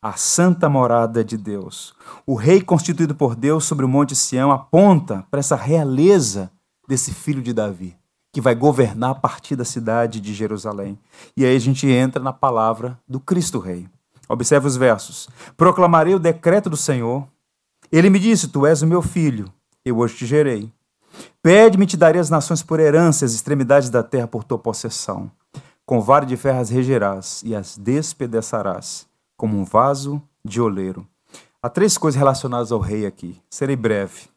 a 0.01 0.13
santa 0.13 0.67
morada 0.67 1.23
de 1.23 1.37
Deus. 1.37 1.93
O 2.25 2.33
rei 2.33 2.59
constituído 2.59 3.13
por 3.13 3.35
Deus 3.35 3.65
sobre 3.65 3.85
o 3.85 3.89
monte 3.89 4.15
Sião 4.15 4.51
aponta 4.51 5.25
para 5.29 5.39
essa 5.39 5.55
realeza 5.55 6.51
desse 6.87 7.13
filho 7.13 7.41
de 7.41 7.53
Davi, 7.53 7.95
que 8.33 8.41
vai 8.41 8.55
governar 8.55 9.11
a 9.11 9.15
partir 9.15 9.55
da 9.55 9.63
cidade 9.63 10.19
de 10.19 10.33
Jerusalém. 10.33 10.97
E 11.37 11.45
aí 11.45 11.55
a 11.55 11.59
gente 11.59 11.87
entra 11.87 12.21
na 12.21 12.33
palavra 12.33 12.99
do 13.07 13.19
Cristo 13.19 13.59
Rei. 13.59 13.87
Observe 14.27 14.65
os 14.65 14.75
versos. 14.75 15.29
Proclamarei 15.55 16.15
o 16.15 16.19
decreto 16.19 16.69
do 16.69 16.77
Senhor. 16.77 17.27
Ele 17.91 18.09
me 18.09 18.17
disse: 18.17 18.47
Tu 18.47 18.65
és 18.65 18.81
o 18.81 18.87
meu 18.87 19.03
filho, 19.03 19.53
eu 19.85 19.99
hoje 19.99 20.15
te 20.15 20.25
gerei. 20.25 20.71
Pede-me, 21.41 21.87
te 21.87 21.97
darei 21.97 22.21
as 22.21 22.29
nações 22.29 22.61
por 22.61 22.79
herança, 22.79 23.25
as 23.25 23.33
extremidades 23.33 23.89
da 23.89 24.03
terra 24.03 24.27
por 24.27 24.43
tua 24.43 24.59
possessão. 24.59 25.31
Com 25.85 25.99
vara 25.99 26.25
de 26.25 26.37
ferro 26.37 26.59
as 26.59 26.69
regerás 26.69 27.41
e 27.43 27.55
as 27.55 27.77
despedaçarás 27.77 29.07
como 29.35 29.57
um 29.57 29.63
vaso 29.63 30.21
de 30.45 30.61
oleiro. 30.61 31.07
Há 31.63 31.69
três 31.69 31.97
coisas 31.97 32.17
relacionadas 32.17 32.71
ao 32.71 32.79
rei 32.79 33.05
aqui. 33.05 33.41
Serei 33.49 33.75
breve. 33.75 34.29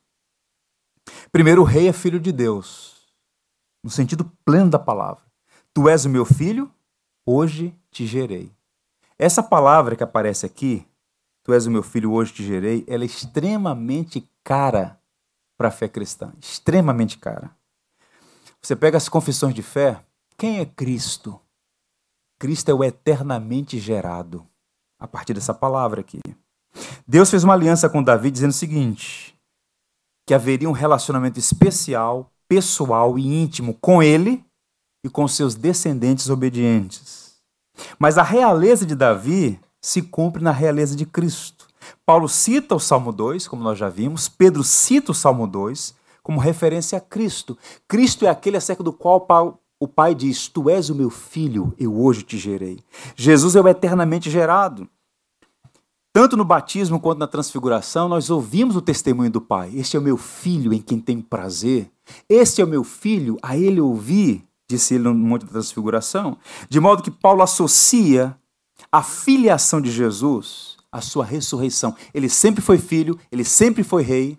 Primeiro, 1.30 1.61
o 1.62 1.64
rei 1.64 1.89
é 1.89 1.93
filho 1.93 2.18
de 2.18 2.32
Deus, 2.32 2.95
no 3.82 3.91
sentido 3.91 4.30
pleno 4.45 4.70
da 4.70 4.78
palavra. 4.78 5.22
Tu 5.74 5.89
és 5.89 6.05
o 6.05 6.09
meu 6.09 6.24
filho, 6.24 6.70
hoje 7.26 7.74
te 7.91 8.07
gerei. 8.07 8.51
Essa 9.18 9.43
palavra 9.43 9.97
que 9.97 10.03
aparece 10.03 10.47
aqui, 10.47 10.87
tu 11.43 11.53
és 11.53 11.66
o 11.66 11.70
meu 11.70 11.82
filho, 11.82 12.12
hoje 12.12 12.32
te 12.32 12.45
gerei, 12.45 12.85
ela 12.87 13.05
é 13.05 13.07
extremamente 13.07 14.26
cara 14.43 14.99
para 15.65 15.69
a 15.69 15.73
fé 15.73 15.89
cristã. 15.89 16.31
Extremamente 16.39 17.17
cara. 17.17 17.51
Você 18.61 18.77
pega 18.77 18.99
as 18.99 19.09
confissões 19.09 19.55
de 19.55 19.62
fé, 19.62 20.05
quem 20.37 20.59
é 20.59 20.67
Cristo? 20.67 21.41
Cristo 22.39 22.71
é 22.71 22.75
o 22.75 22.85
eternamente 22.85 23.79
gerado 23.79 24.47
a 24.99 25.09
partir 25.09 25.33
dessa 25.33 25.55
palavra 25.55 26.03
aqui. 26.03 26.21
Deus 27.09 27.31
fez 27.31 27.45
uma 27.45 27.55
aliança 27.55 27.89
com 27.89 28.03
Davi 28.03 28.31
dizendo 28.31 28.51
o 28.51 28.55
seguinte: 28.55 29.35
que 30.27 30.35
haveria 30.35 30.69
um 30.69 30.73
relacionamento 30.73 31.39
especial, 31.39 32.31
pessoal 32.47 33.19
e 33.19 33.27
íntimo 33.27 33.73
com 33.81 34.03
ele 34.03 34.45
e 35.03 35.09
com 35.09 35.27
seus 35.27 35.55
descendentes 35.55 36.29
obedientes. 36.29 37.37
Mas 37.99 38.19
a 38.19 38.23
realeza 38.23 38.85
de 38.85 38.95
Davi 38.95 39.59
se 39.81 40.03
cumpre 40.03 40.43
na 40.43 40.53
realeza 40.53 40.95
de 40.95 41.07
Cristo. 41.07 41.67
Paulo 42.05 42.28
cita 42.28 42.74
o 42.74 42.80
Salmo 42.80 43.12
2, 43.12 43.49
como 43.49 43.62
nós 43.62 43.78
já 43.78 43.89
vimos, 43.89 44.28
Pedro 44.28 44.62
cita 44.62 45.12
o 45.12 45.14
Salmo 45.14 45.47
2 45.47 45.95
como 46.24 46.41
referência 46.41 46.99
a 46.99 47.01
Cristo. 47.01 47.57
Cristo 47.87 48.24
é 48.24 48.30
aquele 48.30 48.57
acerca 48.57 48.82
do 48.82 48.93
qual 48.93 49.26
o 49.78 49.87
Pai 49.87 50.14
diz: 50.14 50.49
Tu 50.49 50.70
és 50.70 50.89
o 50.91 50.95
meu 50.95 51.11
filho, 51.11 51.74
eu 51.78 52.01
hoje 52.01 52.22
te 52.22 52.39
gerei. 52.39 52.80
Jesus 53.14 53.55
é 53.55 53.61
o 53.61 53.68
eternamente 53.68 54.30
gerado. 54.30 54.89
Tanto 56.12 56.37
no 56.37 56.45
batismo 56.45 57.01
quanto 57.01 57.18
na 57.18 57.26
transfiguração, 57.26 58.09
nós 58.09 58.30
ouvimos 58.30 58.76
o 58.76 58.80
testemunho 58.80 59.30
do 59.30 59.41
Pai. 59.41 59.72
Este 59.74 59.97
é 59.97 60.01
o 60.01 60.03
meu 60.03 60.16
filho 60.16 60.72
em 60.72 60.80
quem 60.80 60.99
tenho 60.99 61.22
prazer. 61.22 61.91
Este 62.28 62.62
é 62.62 62.64
o 62.64 62.68
meu 62.68 62.85
filho, 62.85 63.37
a 63.43 63.57
ele 63.57 63.80
ouvi, 63.80 64.45
disse 64.68 64.95
ele 64.95 65.05
no 65.05 65.14
Monte 65.14 65.45
da 65.45 65.53
Transfiguração. 65.53 66.39
De 66.68 66.78
modo 66.78 67.03
que 67.03 67.11
Paulo 67.11 67.43
associa 67.43 68.39
a 68.93 69.03
filiação 69.03 69.80
de 69.80 69.91
Jesus 69.91 70.74
à 70.95 71.01
sua 71.01 71.25
ressurreição. 71.25 71.97
Ele 72.15 72.29
sempre 72.29 72.63
foi 72.63 72.79
filho, 72.79 73.19
ele 73.33 73.43
sempre 73.43 73.83
foi 73.83 74.05
rei, 74.05 74.39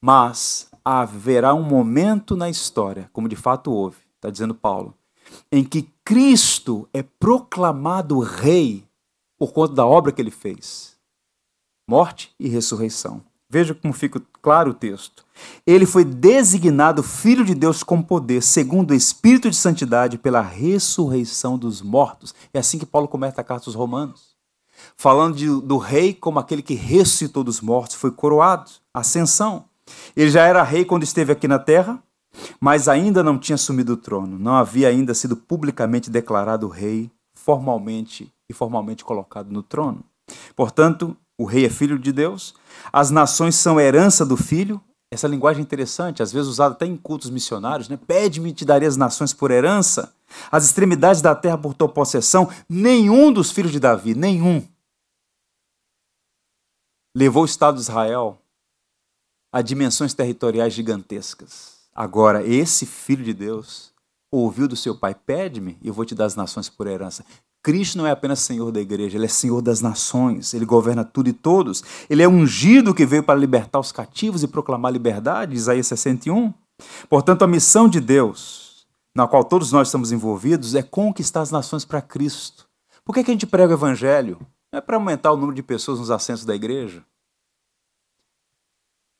mas 0.00 0.70
haverá 0.84 1.52
um 1.52 1.62
momento 1.62 2.36
na 2.36 2.48
história, 2.48 3.10
como 3.12 3.28
de 3.28 3.34
fato 3.34 3.72
houve, 3.72 3.96
está 4.14 4.30
dizendo 4.30 4.54
Paulo, 4.54 4.94
em 5.50 5.64
que 5.64 5.90
Cristo 6.04 6.88
é 6.94 7.02
proclamado 7.02 8.20
rei 8.20 8.84
por 9.36 9.52
conta 9.52 9.74
da 9.74 9.84
obra 9.84 10.12
que 10.12 10.22
ele 10.22 10.30
fez. 10.30 10.96
Morte 11.88 12.32
e 12.38 12.48
ressurreição. 12.48 13.20
Veja 13.48 13.74
como 13.74 13.92
fica 13.92 14.22
claro 14.40 14.70
o 14.70 14.74
texto. 14.74 15.26
Ele 15.66 15.84
foi 15.84 16.04
designado 16.04 17.02
Filho 17.02 17.44
de 17.44 17.56
Deus 17.56 17.82
com 17.82 18.00
poder, 18.00 18.44
segundo 18.44 18.92
o 18.92 18.94
Espírito 18.94 19.50
de 19.50 19.56
Santidade, 19.56 20.16
pela 20.16 20.40
ressurreição 20.40 21.58
dos 21.58 21.82
mortos. 21.82 22.32
É 22.54 22.60
assim 22.60 22.78
que 22.78 22.86
Paulo 22.86 23.08
começa 23.08 23.40
a 23.40 23.44
carta 23.44 23.68
aos 23.68 23.74
Romanos. 23.74 24.29
Falando 25.00 25.34
de, 25.34 25.46
do 25.46 25.78
rei 25.78 26.12
como 26.12 26.38
aquele 26.38 26.60
que 26.60 26.74
ressuscitou 26.74 27.42
dos 27.42 27.62
mortos, 27.62 27.96
foi 27.96 28.10
coroado, 28.10 28.70
ascensão. 28.92 29.64
Ele 30.14 30.30
já 30.30 30.44
era 30.44 30.62
rei 30.62 30.84
quando 30.84 31.04
esteve 31.04 31.32
aqui 31.32 31.48
na 31.48 31.58
terra, 31.58 32.02
mas 32.60 32.86
ainda 32.86 33.22
não 33.22 33.38
tinha 33.38 33.54
assumido 33.54 33.94
o 33.94 33.96
trono. 33.96 34.38
Não 34.38 34.56
havia 34.56 34.88
ainda 34.88 35.14
sido 35.14 35.38
publicamente 35.38 36.10
declarado 36.10 36.68
rei, 36.68 37.10
formalmente 37.32 38.30
e 38.46 38.52
formalmente 38.52 39.02
colocado 39.02 39.50
no 39.50 39.62
trono. 39.62 40.04
Portanto, 40.54 41.16
o 41.38 41.46
rei 41.46 41.64
é 41.64 41.70
filho 41.70 41.98
de 41.98 42.12
Deus, 42.12 42.54
as 42.92 43.10
nações 43.10 43.54
são 43.54 43.80
herança 43.80 44.26
do 44.26 44.36
filho. 44.36 44.78
Essa 45.10 45.26
linguagem 45.26 45.60
é 45.60 45.64
interessante, 45.64 46.22
às 46.22 46.30
vezes 46.30 46.46
usada 46.46 46.74
até 46.74 46.84
em 46.84 46.94
cultos 46.94 47.30
missionários, 47.30 47.88
né? 47.88 47.98
Pede-me 48.06 48.52
te 48.52 48.66
darei 48.66 48.86
as 48.86 48.98
nações 48.98 49.32
por 49.32 49.50
herança, 49.50 50.12
as 50.52 50.66
extremidades 50.66 51.22
da 51.22 51.34
terra 51.34 51.56
por 51.56 51.72
tua 51.72 51.88
possessão. 51.88 52.50
Nenhum 52.68 53.32
dos 53.32 53.50
filhos 53.50 53.72
de 53.72 53.80
Davi, 53.80 54.14
nenhum, 54.14 54.62
levou 57.14 57.42
o 57.42 57.46
Estado 57.46 57.74
de 57.76 57.82
Israel 57.82 58.38
a 59.52 59.62
dimensões 59.62 60.14
territoriais 60.14 60.72
gigantescas. 60.72 61.80
Agora, 61.94 62.46
esse 62.46 62.86
filho 62.86 63.24
de 63.24 63.34
Deus 63.34 63.92
ouviu 64.30 64.68
do 64.68 64.76
seu 64.76 64.96
pai: 64.96 65.14
pede-me 65.14 65.76
e 65.82 65.88
eu 65.88 65.94
vou 65.94 66.04
te 66.04 66.14
dar 66.14 66.26
as 66.26 66.36
nações 66.36 66.68
por 66.68 66.86
herança. 66.86 67.24
Cristo 67.62 67.98
não 67.98 68.06
é 68.06 68.10
apenas 68.10 68.38
Senhor 68.38 68.72
da 68.72 68.80
igreja, 68.80 69.18
ele 69.18 69.26
é 69.26 69.28
Senhor 69.28 69.60
das 69.60 69.82
nações, 69.82 70.54
ele 70.54 70.64
governa 70.64 71.04
tudo 71.04 71.28
e 71.28 71.32
todos. 71.32 71.84
Ele 72.08 72.22
é 72.22 72.28
ungido 72.28 72.94
que 72.94 73.04
veio 73.04 73.22
para 73.22 73.38
libertar 73.38 73.78
os 73.78 73.92
cativos 73.92 74.42
e 74.42 74.48
proclamar 74.48 74.90
liberdade, 74.90 75.54
Isaías 75.54 75.86
61. 75.88 76.54
Portanto, 77.10 77.42
a 77.42 77.46
missão 77.46 77.86
de 77.86 78.00
Deus, 78.00 78.86
na 79.14 79.28
qual 79.28 79.44
todos 79.44 79.72
nós 79.72 79.88
estamos 79.88 80.10
envolvidos, 80.10 80.74
é 80.74 80.82
conquistar 80.82 81.42
as 81.42 81.50
nações 81.50 81.84
para 81.84 82.00
Cristo. 82.00 82.66
Por 83.04 83.14
que, 83.14 83.24
que 83.24 83.30
a 83.30 83.34
gente 83.34 83.46
prega 83.46 83.74
o 83.74 83.76
evangelho? 83.76 84.38
Não 84.72 84.78
é 84.78 84.80
para 84.80 84.96
aumentar 84.96 85.32
o 85.32 85.36
número 85.36 85.54
de 85.54 85.62
pessoas 85.62 85.98
nos 85.98 86.10
assentos 86.10 86.44
da 86.44 86.54
igreja. 86.54 87.04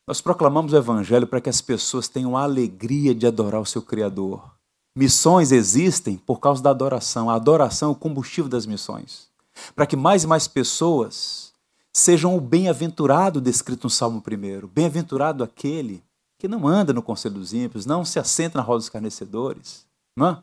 Nós 0.06 0.20
proclamamos 0.20 0.72
o 0.72 0.76
evangelho 0.76 1.26
para 1.26 1.40
que 1.40 1.48
as 1.48 1.60
pessoas 1.60 2.08
tenham 2.08 2.36
a 2.36 2.42
alegria 2.42 3.14
de 3.14 3.26
adorar 3.26 3.60
o 3.60 3.66
seu 3.66 3.82
Criador 3.82 4.60
Missões 4.94 5.52
existem 5.52 6.16
por 6.16 6.40
causa 6.40 6.62
da 6.62 6.70
adoração. 6.70 7.30
A 7.30 7.34
adoração 7.34 7.90
é 7.90 7.92
o 7.92 7.96
combustível 7.96 8.50
das 8.50 8.66
missões. 8.66 9.28
Para 9.74 9.86
que 9.86 9.96
mais 9.96 10.24
e 10.24 10.26
mais 10.26 10.48
pessoas 10.48 11.52
sejam 11.92 12.36
o 12.36 12.40
bem-aventurado 12.40 13.40
descrito 13.40 13.84
no 13.84 13.90
Salmo 13.90 14.22
1. 14.26 14.66
Bem-aventurado 14.66 15.44
aquele 15.44 16.02
que 16.38 16.48
não 16.48 16.66
anda 16.66 16.92
no 16.92 17.02
conselho 17.02 17.36
dos 17.36 17.52
ímpios, 17.52 17.86
não 17.86 18.04
se 18.04 18.18
assenta 18.18 18.58
na 18.58 18.64
roda 18.64 18.78
dos 18.78 18.88
carnecedores, 18.88 19.86
não 20.16 20.26
é? 20.26 20.38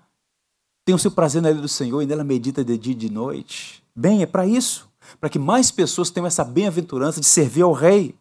tem 0.86 0.96
o 0.96 1.00
seu 1.00 1.12
prazer 1.12 1.42
na 1.42 1.50
lei 1.50 1.60
do 1.60 1.68
Senhor 1.68 2.02
e 2.02 2.06
nela 2.06 2.24
medita 2.24 2.64
de 2.64 2.78
dia 2.78 2.94
e 2.94 2.96
de 2.96 3.10
noite. 3.10 3.84
Bem, 3.96 4.22
é 4.22 4.26
para 4.26 4.46
isso, 4.46 4.87
para 5.20 5.30
que 5.30 5.40
mais 5.40 5.72
pessoas 5.72 6.10
tenham 6.10 6.28
essa 6.28 6.44
bem-aventurança 6.44 7.20
de 7.20 7.26
servir 7.26 7.62
ao 7.62 7.74
Rei. 7.74 8.18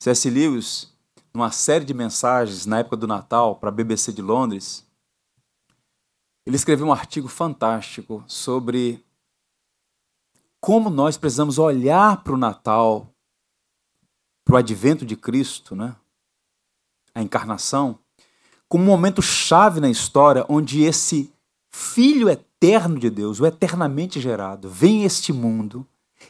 C.S. 0.00 0.28
Lewis, 0.28 0.92
numa 1.32 1.50
série 1.50 1.84
de 1.84 1.94
mensagens 1.94 2.66
na 2.66 2.80
época 2.80 2.96
do 2.96 3.06
Natal 3.06 3.56
para 3.56 3.68
a 3.68 3.72
BBC 3.72 4.12
de 4.12 4.22
Londres, 4.22 4.86
ele 6.44 6.56
escreveu 6.56 6.86
um 6.86 6.92
artigo 6.92 7.28
fantástico 7.28 8.24
sobre 8.26 9.04
como 10.60 10.90
nós 10.90 11.16
precisamos 11.16 11.58
olhar 11.58 12.22
para 12.22 12.32
o 12.32 12.38
Natal, 12.38 13.12
para 14.44 14.54
o 14.54 14.58
advento 14.58 15.04
de 15.04 15.16
Cristo, 15.16 15.74
né? 15.74 15.96
a 17.14 17.22
encarnação, 17.22 17.98
como 18.68 18.84
um 18.84 18.86
momento 18.86 19.20
chave 19.20 19.80
na 19.80 19.90
história 19.90 20.46
onde 20.48 20.82
esse 20.82 21.32
Filho 21.74 22.28
eterno 22.28 22.51
de 22.98 23.10
Deus, 23.10 23.40
o 23.40 23.46
eternamente 23.46 24.20
gerado, 24.20 24.68
vem 24.68 25.04
este 25.04 25.32
mundo 25.32 25.86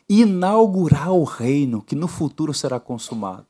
inaugurar 0.08 1.12
o 1.12 1.24
reino 1.24 1.82
que 1.82 1.94
no 1.94 2.08
futuro 2.08 2.54
será 2.54 2.80
consumado. 2.80 3.46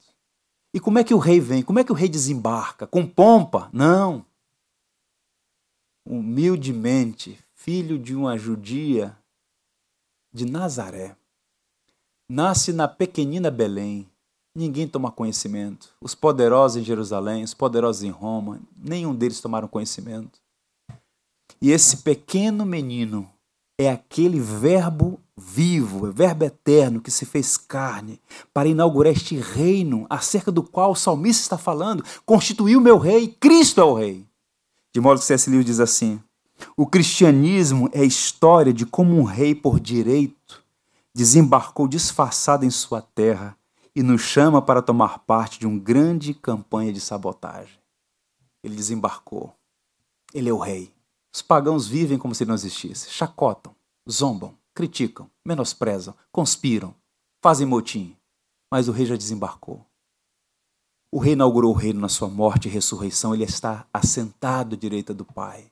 E 0.74 0.80
como 0.80 0.98
é 0.98 1.04
que 1.04 1.14
o 1.14 1.18
rei 1.18 1.38
vem? 1.38 1.62
Como 1.62 1.78
é 1.78 1.84
que 1.84 1.92
o 1.92 1.94
rei 1.94 2.08
desembarca? 2.08 2.86
Com 2.86 3.06
pompa? 3.06 3.68
Não 3.72 4.24
humildemente, 6.04 7.38
filho 7.54 7.98
de 7.98 8.14
uma 8.14 8.36
judia 8.36 9.16
de 10.32 10.44
Nazaré. 10.44 11.16
Nasce 12.28 12.72
na 12.72 12.88
pequenina 12.88 13.50
Belém. 13.50 14.08
Ninguém 14.54 14.86
toma 14.86 15.10
conhecimento. 15.10 15.94
Os 16.00 16.14
poderosos 16.14 16.76
em 16.76 16.84
Jerusalém, 16.84 17.42
os 17.42 17.54
poderosos 17.54 18.02
em 18.02 18.10
Roma, 18.10 18.60
nenhum 18.76 19.14
deles 19.14 19.40
tomaram 19.40 19.68
conhecimento. 19.68 20.40
E 21.62 21.70
esse 21.70 21.98
pequeno 21.98 22.66
menino 22.66 23.30
é 23.78 23.88
aquele 23.88 24.40
verbo 24.40 25.20
vivo, 25.36 26.10
verbo 26.10 26.44
eterno 26.44 27.00
que 27.00 27.10
se 27.10 27.24
fez 27.24 27.56
carne 27.56 28.20
para 28.52 28.68
inaugurar 28.68 29.12
este 29.12 29.36
reino 29.36 30.04
acerca 30.10 30.50
do 30.50 30.64
qual 30.64 30.90
o 30.90 30.96
salmista 30.96 31.42
está 31.42 31.56
falando. 31.56 32.04
Constituiu 32.26 32.80
meu 32.80 32.98
rei, 32.98 33.28
Cristo 33.28 33.80
é 33.80 33.84
o 33.84 33.94
rei. 33.94 34.26
De 34.92 35.00
modo 35.00 35.20
que 35.20 35.24
C.S. 35.24 35.48
Lewis 35.48 35.64
diz 35.64 35.78
assim: 35.78 36.20
o 36.76 36.84
cristianismo 36.84 37.88
é 37.92 38.00
a 38.00 38.04
história 38.04 38.72
de 38.72 38.84
como 38.84 39.16
um 39.16 39.22
rei 39.22 39.54
por 39.54 39.78
direito 39.78 40.64
desembarcou 41.14 41.86
disfarçado 41.86 42.64
em 42.64 42.70
sua 42.70 43.00
terra 43.00 43.56
e 43.94 44.02
nos 44.02 44.22
chama 44.22 44.60
para 44.60 44.82
tomar 44.82 45.20
parte 45.20 45.60
de 45.60 45.66
uma 45.68 45.78
grande 45.78 46.34
campanha 46.34 46.92
de 46.92 47.00
sabotagem. 47.00 47.78
Ele 48.64 48.74
desembarcou. 48.74 49.54
Ele 50.34 50.48
é 50.48 50.52
o 50.52 50.58
rei. 50.58 50.92
Os 51.34 51.40
pagãos 51.40 51.86
vivem 51.86 52.18
como 52.18 52.34
se 52.34 52.44
não 52.44 52.54
existisse, 52.54 53.10
chacotam, 53.10 53.74
zombam, 54.10 54.54
criticam, 54.74 55.30
menosprezam, 55.46 56.14
conspiram, 56.30 56.94
fazem 57.42 57.66
motim. 57.66 58.16
Mas 58.70 58.88
o 58.88 58.92
rei 58.92 59.06
já 59.06 59.16
desembarcou. 59.16 59.84
O 61.10 61.18
rei 61.18 61.34
inaugurou 61.34 61.72
o 61.72 61.76
reino 61.76 62.00
na 62.00 62.08
sua 62.08 62.28
morte 62.28 62.68
e 62.68 62.70
ressurreição, 62.70 63.34
ele 63.34 63.44
está 63.44 63.86
assentado 63.92 64.74
à 64.74 64.78
direita 64.78 65.12
do 65.12 65.24
Pai. 65.24 65.70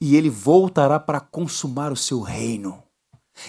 E 0.00 0.16
ele 0.16 0.28
voltará 0.28 1.00
para 1.00 1.20
consumar 1.20 1.92
o 1.92 1.96
seu 1.96 2.20
reino. 2.20 2.82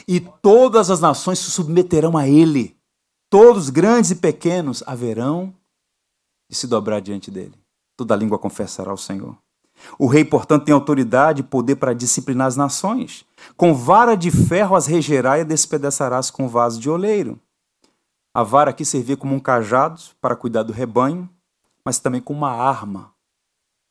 E 0.08 0.22
todas 0.22 0.90
as 0.90 1.02
nações 1.02 1.40
se 1.40 1.52
submeterão 1.52 2.18
a 2.18 2.28
ele. 2.28 2.78
Todos, 3.30 3.70
grandes 3.70 4.12
e 4.12 4.16
pequenos, 4.16 4.84
haverão 4.86 5.54
de 6.50 6.56
se 6.56 6.68
dobrar 6.68 7.02
diante 7.02 7.30
dele. 7.30 7.60
Toda 7.98 8.16
língua 8.16 8.40
confessará 8.40 8.92
ao 8.92 8.98
Senhor. 8.98 9.38
O 9.98 10.08
rei, 10.08 10.24
portanto, 10.24 10.66
tem 10.66 10.74
autoridade 10.74 11.42
e 11.42 11.44
poder 11.44 11.76
para 11.76 11.94
disciplinar 11.94 12.48
as 12.48 12.56
nações. 12.56 13.26
Com 13.56 13.74
vara 13.74 14.16
de 14.16 14.32
ferro 14.32 14.76
as 14.76 14.88
regerá 14.88 15.40
e 15.40 15.46
despedaçarás 15.46 16.32
com 16.32 16.48
vaso 16.48 16.80
de 16.80 16.90
oleiro. 16.90 17.40
A 18.34 18.44
vara 18.44 18.72
aqui 18.72 18.84
servia 18.84 19.16
como 19.16 19.36
um 19.36 19.40
cajado 19.40 20.02
para 20.20 20.36
cuidar 20.36 20.64
do 20.64 20.74
rebanho, 20.74 21.30
mas 21.86 22.00
também 22.00 22.22
como 22.22 22.40
uma 22.40 22.52
arma 22.52 23.12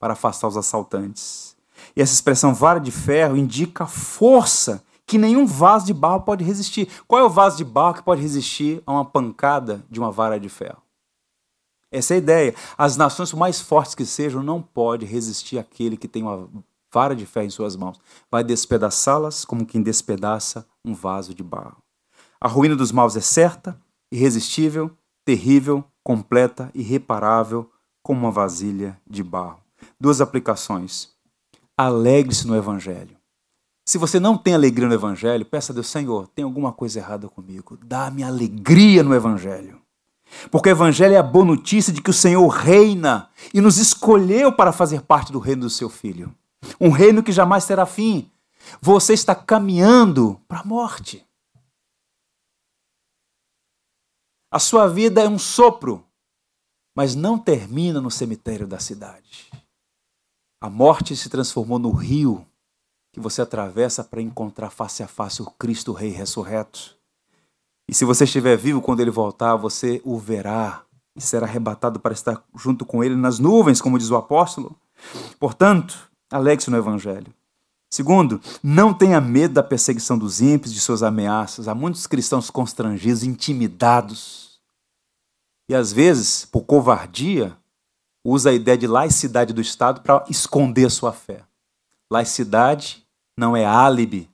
para 0.01 0.15
afastar 0.15 0.49
os 0.49 0.57
assaltantes. 0.57 1.57
E 1.95 2.03
essa 2.03 2.13
expressão 2.13 2.53
vara 2.53 2.81
de 2.81 2.91
ferro 2.91 3.37
indica 3.37 3.87
força 3.87 4.83
que 5.07 5.17
nenhum 5.17 5.47
vaso 5.47 5.87
de 5.87 5.95
barro 5.95 6.23
pode 6.23 6.43
resistir. 6.43 6.89
Qual 7.07 7.21
é 7.21 7.25
o 7.25 7.31
vaso 7.31 7.57
de 7.57 7.65
barro 7.65 7.95
que 7.95 8.03
pode 8.03 8.21
resistir 8.21 8.83
a 8.85 8.93
uma 8.93 9.05
pancada 9.05 9.85
de 9.89 10.01
uma 10.01 10.11
vara 10.11 10.41
de 10.41 10.49
ferro? 10.49 10.82
Essa 11.93 12.15
é 12.15 12.17
a 12.17 12.19
ideia. 12.19 12.55
As 12.77 12.97
nações, 12.97 13.31
por 13.31 13.37
mais 13.37 13.61
fortes 13.61 13.95
que 13.95 14.07
sejam, 14.07 14.43
não 14.43 14.63
pode 14.63 15.05
resistir 15.05 15.59
àquele 15.59 15.97
que 15.97 16.09
tem 16.09 16.23
uma 16.23 16.49
vara 16.93 17.15
de 17.15 17.27
ferro 17.27 17.47
em 17.47 17.51
suas 17.51 17.77
mãos. 17.77 18.01
Vai 18.31 18.43
despedaçá-las 18.43 19.45
como 19.45 19.67
quem 19.67 19.83
despedaça 19.83 20.67
um 20.83 20.95
vaso 20.95 21.35
de 21.35 21.43
barro. 21.43 21.77
A 22.41 22.49
ruína 22.49 22.75
dos 22.75 22.91
maus 22.91 23.15
é 23.15 23.21
certa, 23.21 23.79
irresistível, 24.11 24.91
terrível, 25.25 25.85
completa, 26.03 26.71
irreparável, 26.75 27.71
como 28.03 28.21
uma 28.21 28.31
vasilha 28.31 28.99
de 29.09 29.23
barro. 29.23 29.61
Duas 30.01 30.21
aplicações. 30.21 31.11
Alegre-se 31.77 32.47
no 32.47 32.57
Evangelho. 32.57 33.17
Se 33.87 33.99
você 33.99 34.19
não 34.19 34.39
tem 34.39 34.55
alegria 34.55 34.89
no 34.89 34.95
Evangelho, 34.95 35.45
peça 35.45 35.73
a 35.73 35.75
Deus, 35.75 35.89
Senhor, 35.89 36.29
tem 36.29 36.45
alguma 36.45 36.73
coisa 36.73 36.99
errada 36.99 37.29
comigo. 37.29 37.79
Dá-me 37.85 38.23
alegria 38.23 39.03
no 39.03 39.15
Evangelho. 39.15 39.82
Porque 40.51 40.69
o 40.69 40.73
Evangelho 40.73 41.15
é 41.15 41.19
a 41.19 41.23
boa 41.23 41.45
notícia 41.45 41.93
de 41.93 42.01
que 42.01 42.11
o 42.11 42.15
Senhor 42.15 42.47
reina 42.49 43.31
e 43.53 43.61
nos 43.61 43.79
escolheu 43.79 44.53
para 44.53 44.73
fazer 44.73 45.03
parte 45.03 45.33
do 45.33 45.39
reino 45.39 45.63
do 45.63 45.71
seu 45.71 45.89
Filho. 45.89 46.35
Um 46.81 46.91
reino 46.91 47.23
que 47.23 47.33
jamais 47.33 47.67
terá 47.67 47.87
fim. 47.87 48.31
Você 48.81 49.13
está 49.13 49.35
caminhando 49.35 50.41
para 50.47 50.61
a 50.61 50.65
morte. 50.65 51.27
A 54.51 54.59
sua 54.59 54.87
vida 54.87 55.23
é 55.23 55.29
um 55.29 55.39
sopro, 55.39 56.07
mas 56.95 57.15
não 57.15 57.39
termina 57.39 58.01
no 58.01 58.11
cemitério 58.11 58.67
da 58.67 58.79
cidade. 58.79 59.51
A 60.61 60.69
morte 60.69 61.17
se 61.17 61.29
transformou 61.29 61.79
no 61.79 61.91
rio 61.91 62.47
que 63.13 63.21
você 63.21 63.43
atravessa 63.43 64.05
para 64.05 64.23
encontrar 64.23 64.71
face 64.71 65.03
a 65.03 65.09
face 65.09 65.43
o 65.43 65.51
Cristo 65.51 65.93
Rei 65.93 66.11
ressurreto. 66.11 66.97
E 67.93 67.95
se 67.95 68.07
você 68.07 68.25
estiver 68.25 68.57
vivo 68.57 68.81
quando 68.81 69.01
ele 69.01 69.11
voltar, 69.11 69.55
você 69.55 70.01
o 70.03 70.17
verá 70.19 70.83
e 71.15 71.21
será 71.21 71.47
arrebatado 71.47 72.01
para 72.01 72.15
estar 72.15 72.43
junto 72.57 72.87
com 72.87 73.05
ele 73.05 73.15
nas 73.15 73.39
nuvens, 73.39 73.83
como 73.83 73.99
diz 73.99 74.09
o 74.09 74.17
apóstolo. 74.17 74.75
Portanto, 75.39 76.11
alegre-se 76.31 76.71
no 76.71 76.79
Evangelho. 76.79 77.35
Segundo, 77.91 78.41
não 78.63 78.95
tenha 78.95 79.21
medo 79.21 79.53
da 79.53 79.63
perseguição 79.63 80.17
dos 80.17 80.41
ímpios, 80.41 80.73
de 80.73 80.81
suas 80.81 81.03
ameaças. 81.03 81.69
Há 81.69 81.75
muitos 81.75 82.07
cristãos 82.07 82.49
constrangidos, 82.49 83.25
intimidados. 83.25 84.59
E 85.69 85.75
às 85.75 85.93
vezes, 85.93 86.47
por 86.47 86.63
covardia, 86.63 87.55
usa 88.25 88.49
a 88.49 88.55
ideia 88.55 88.79
de 88.79 88.87
laicidade 88.87 89.53
do 89.53 89.61
Estado 89.61 90.01
para 90.01 90.25
esconder 90.31 90.91
sua 90.91 91.13
fé. 91.13 91.43
Laicidade 92.11 93.07
não 93.37 93.55
é 93.55 93.67
álibi 93.67 94.31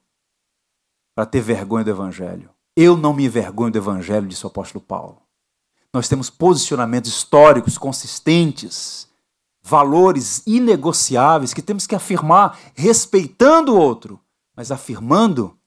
para 1.12 1.26
ter 1.26 1.40
vergonha 1.40 1.82
do 1.82 1.90
Evangelho. 1.90 2.50
Eu 2.80 2.96
não 2.96 3.12
me 3.12 3.24
envergonho 3.24 3.72
do 3.72 3.78
Evangelho, 3.78 4.28
disse 4.28 4.44
o 4.44 4.46
apóstolo 4.46 4.80
Paulo. 4.80 5.20
Nós 5.92 6.06
temos 6.08 6.30
posicionamentos 6.30 7.10
históricos 7.10 7.76
consistentes, 7.76 9.08
valores 9.60 10.44
inegociáveis 10.46 11.52
que 11.52 11.60
temos 11.60 11.88
que 11.88 11.96
afirmar, 11.96 12.56
respeitando 12.76 13.74
o 13.74 13.76
outro, 13.76 14.20
mas 14.54 14.70
afirmando 14.70 15.58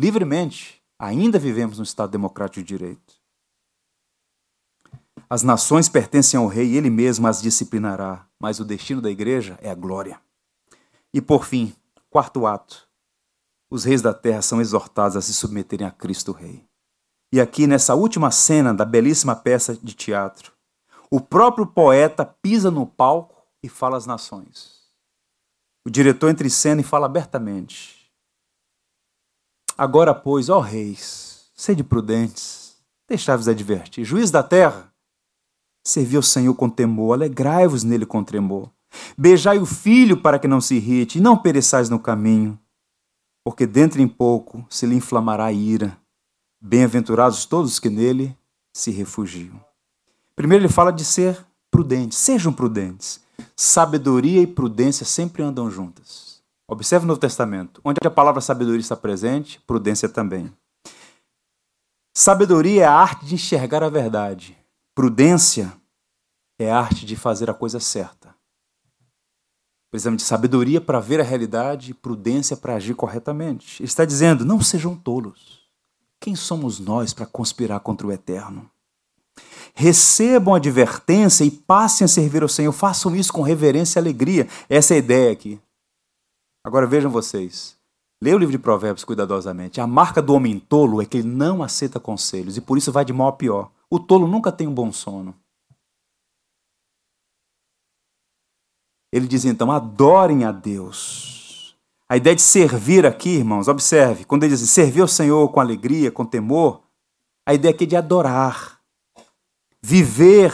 livremente. 0.00 0.80
Ainda 1.00 1.36
vivemos 1.36 1.78
num 1.78 1.82
Estado 1.82 2.12
democrático 2.12 2.64
de 2.64 2.68
direito. 2.68 3.14
As 5.28 5.42
nações 5.42 5.88
pertencem 5.88 6.38
ao 6.38 6.46
rei 6.46 6.68
e 6.68 6.76
ele 6.76 6.90
mesmo 6.90 7.26
as 7.26 7.42
disciplinará, 7.42 8.24
mas 8.38 8.60
o 8.60 8.64
destino 8.64 9.00
da 9.00 9.10
igreja 9.10 9.58
é 9.60 9.68
a 9.68 9.74
glória. 9.74 10.20
E 11.12 11.20
por 11.20 11.44
fim, 11.44 11.74
quarto 12.08 12.46
ato, 12.46 12.86
os 13.74 13.82
reis 13.82 14.00
da 14.00 14.14
terra 14.14 14.40
são 14.40 14.60
exortados 14.60 15.16
a 15.16 15.20
se 15.20 15.34
submeterem 15.34 15.84
a 15.84 15.90
Cristo 15.90 16.30
Rei. 16.30 16.64
E 17.32 17.40
aqui, 17.40 17.66
nessa 17.66 17.96
última 17.96 18.30
cena 18.30 18.72
da 18.72 18.84
belíssima 18.84 19.34
peça 19.34 19.74
de 19.74 19.94
teatro, 19.94 20.52
o 21.10 21.20
próprio 21.20 21.66
poeta 21.66 22.24
pisa 22.24 22.70
no 22.70 22.86
palco 22.86 23.44
e 23.64 23.68
fala 23.68 23.96
às 23.96 24.06
nações. 24.06 24.84
O 25.84 25.90
diretor 25.90 26.30
entra 26.30 26.46
em 26.46 26.50
cena 26.50 26.82
e 26.82 26.84
fala 26.84 27.06
abertamente: 27.06 28.12
Agora, 29.76 30.14
pois, 30.14 30.48
ó 30.48 30.60
reis, 30.60 31.50
sede 31.52 31.82
prudentes, 31.82 32.76
deixai-vos 33.08 33.48
advertir, 33.48 34.04
juiz 34.04 34.30
da 34.30 34.44
terra, 34.44 34.94
servi 35.84 36.14
ao 36.14 36.22
Senhor 36.22 36.54
com 36.54 36.70
temor, 36.70 37.14
alegrai-vos 37.14 37.82
nele 37.82 38.06
com 38.06 38.22
tremor. 38.22 38.70
Beijai 39.18 39.58
o 39.58 39.66
filho 39.66 40.16
para 40.16 40.38
que 40.38 40.46
não 40.46 40.60
se 40.60 40.76
irrite, 40.76 41.18
e 41.18 41.20
não 41.20 41.36
pereçais 41.36 41.90
no 41.90 41.98
caminho 41.98 42.56
porque 43.44 43.66
dentro 43.66 44.00
em 44.00 44.08
pouco 44.08 44.66
se 44.70 44.86
lhe 44.86 44.96
inflamará 44.96 45.44
a 45.44 45.52
ira. 45.52 45.96
Bem-aventurados 46.60 47.44
todos 47.44 47.78
que 47.78 47.90
nele 47.90 48.34
se 48.72 48.90
refugiam. 48.90 49.62
Primeiro 50.34 50.64
ele 50.64 50.72
fala 50.72 50.90
de 50.90 51.04
ser 51.04 51.44
prudentes. 51.70 52.16
Sejam 52.16 52.52
prudentes. 52.52 53.20
Sabedoria 53.54 54.40
e 54.40 54.46
prudência 54.46 55.04
sempre 55.04 55.42
andam 55.42 55.70
juntas. 55.70 56.42
Observe 56.66 57.04
o 57.04 57.08
Novo 57.08 57.20
Testamento. 57.20 57.80
Onde 57.84 57.98
a 58.02 58.10
palavra 58.10 58.40
sabedoria 58.40 58.80
está 58.80 58.96
presente, 58.96 59.60
prudência 59.66 60.08
também. 60.08 60.50
Sabedoria 62.16 62.84
é 62.84 62.86
a 62.86 62.94
arte 62.94 63.26
de 63.26 63.34
enxergar 63.34 63.82
a 63.82 63.90
verdade. 63.90 64.56
Prudência 64.94 65.72
é 66.58 66.70
a 66.70 66.78
arte 66.78 67.04
de 67.04 67.16
fazer 67.16 67.50
a 67.50 67.54
coisa 67.54 67.78
certa. 67.78 68.23
Precisamos 69.94 70.22
de 70.22 70.26
sabedoria 70.26 70.80
para 70.80 70.98
ver 70.98 71.20
a 71.20 71.22
realidade 71.22 71.92
e 71.92 71.94
prudência 71.94 72.56
para 72.56 72.74
agir 72.74 72.96
corretamente. 72.96 73.80
Ele 73.80 73.86
está 73.86 74.04
dizendo: 74.04 74.44
não 74.44 74.60
sejam 74.60 74.96
tolos. 74.96 75.60
Quem 76.18 76.34
somos 76.34 76.80
nós 76.80 77.12
para 77.14 77.26
conspirar 77.26 77.78
contra 77.78 78.04
o 78.04 78.10
eterno? 78.10 78.68
Recebam 79.72 80.52
a 80.52 80.56
advertência 80.56 81.44
e 81.44 81.50
passem 81.52 82.04
a 82.04 82.08
servir 82.08 82.42
ao 82.42 82.48
Senhor. 82.48 82.72
Façam 82.72 83.14
isso 83.14 83.32
com 83.32 83.40
reverência 83.40 83.96
e 83.96 84.02
alegria. 84.02 84.48
Essa 84.68 84.94
é 84.94 84.96
a 84.96 84.98
ideia 84.98 85.30
aqui. 85.30 85.60
Agora 86.64 86.88
vejam 86.88 87.08
vocês. 87.08 87.76
Leia 88.20 88.34
o 88.34 88.38
livro 88.40 88.50
de 88.50 88.58
Provérbios 88.58 89.04
cuidadosamente. 89.04 89.80
A 89.80 89.86
marca 89.86 90.20
do 90.20 90.34
homem 90.34 90.58
tolo 90.58 91.00
é 91.00 91.06
que 91.06 91.18
ele 91.18 91.28
não 91.28 91.62
aceita 91.62 92.00
conselhos 92.00 92.56
e 92.56 92.60
por 92.60 92.76
isso 92.76 92.90
vai 92.90 93.04
de 93.04 93.12
mal 93.12 93.28
a 93.28 93.32
pior. 93.32 93.70
O 93.88 94.00
tolo 94.00 94.26
nunca 94.26 94.50
tem 94.50 94.66
um 94.66 94.74
bom 94.74 94.90
sono. 94.90 95.36
Ele 99.14 99.28
diz 99.28 99.44
então: 99.44 99.70
adorem 99.70 100.44
a 100.44 100.50
Deus. 100.50 101.76
A 102.08 102.16
ideia 102.16 102.34
de 102.34 102.42
servir 102.42 103.06
aqui, 103.06 103.28
irmãos, 103.28 103.68
observe, 103.68 104.24
quando 104.24 104.42
ele 104.42 104.56
diz 104.56 104.68
servir 104.68 105.02
ao 105.02 105.08
Senhor 105.08 105.48
com 105.52 105.60
alegria, 105.60 106.10
com 106.10 106.26
temor, 106.26 106.82
a 107.46 107.54
ideia 107.54 107.72
aqui 107.72 107.84
é 107.84 107.86
de 107.86 107.96
adorar, 107.96 108.80
viver 109.80 110.52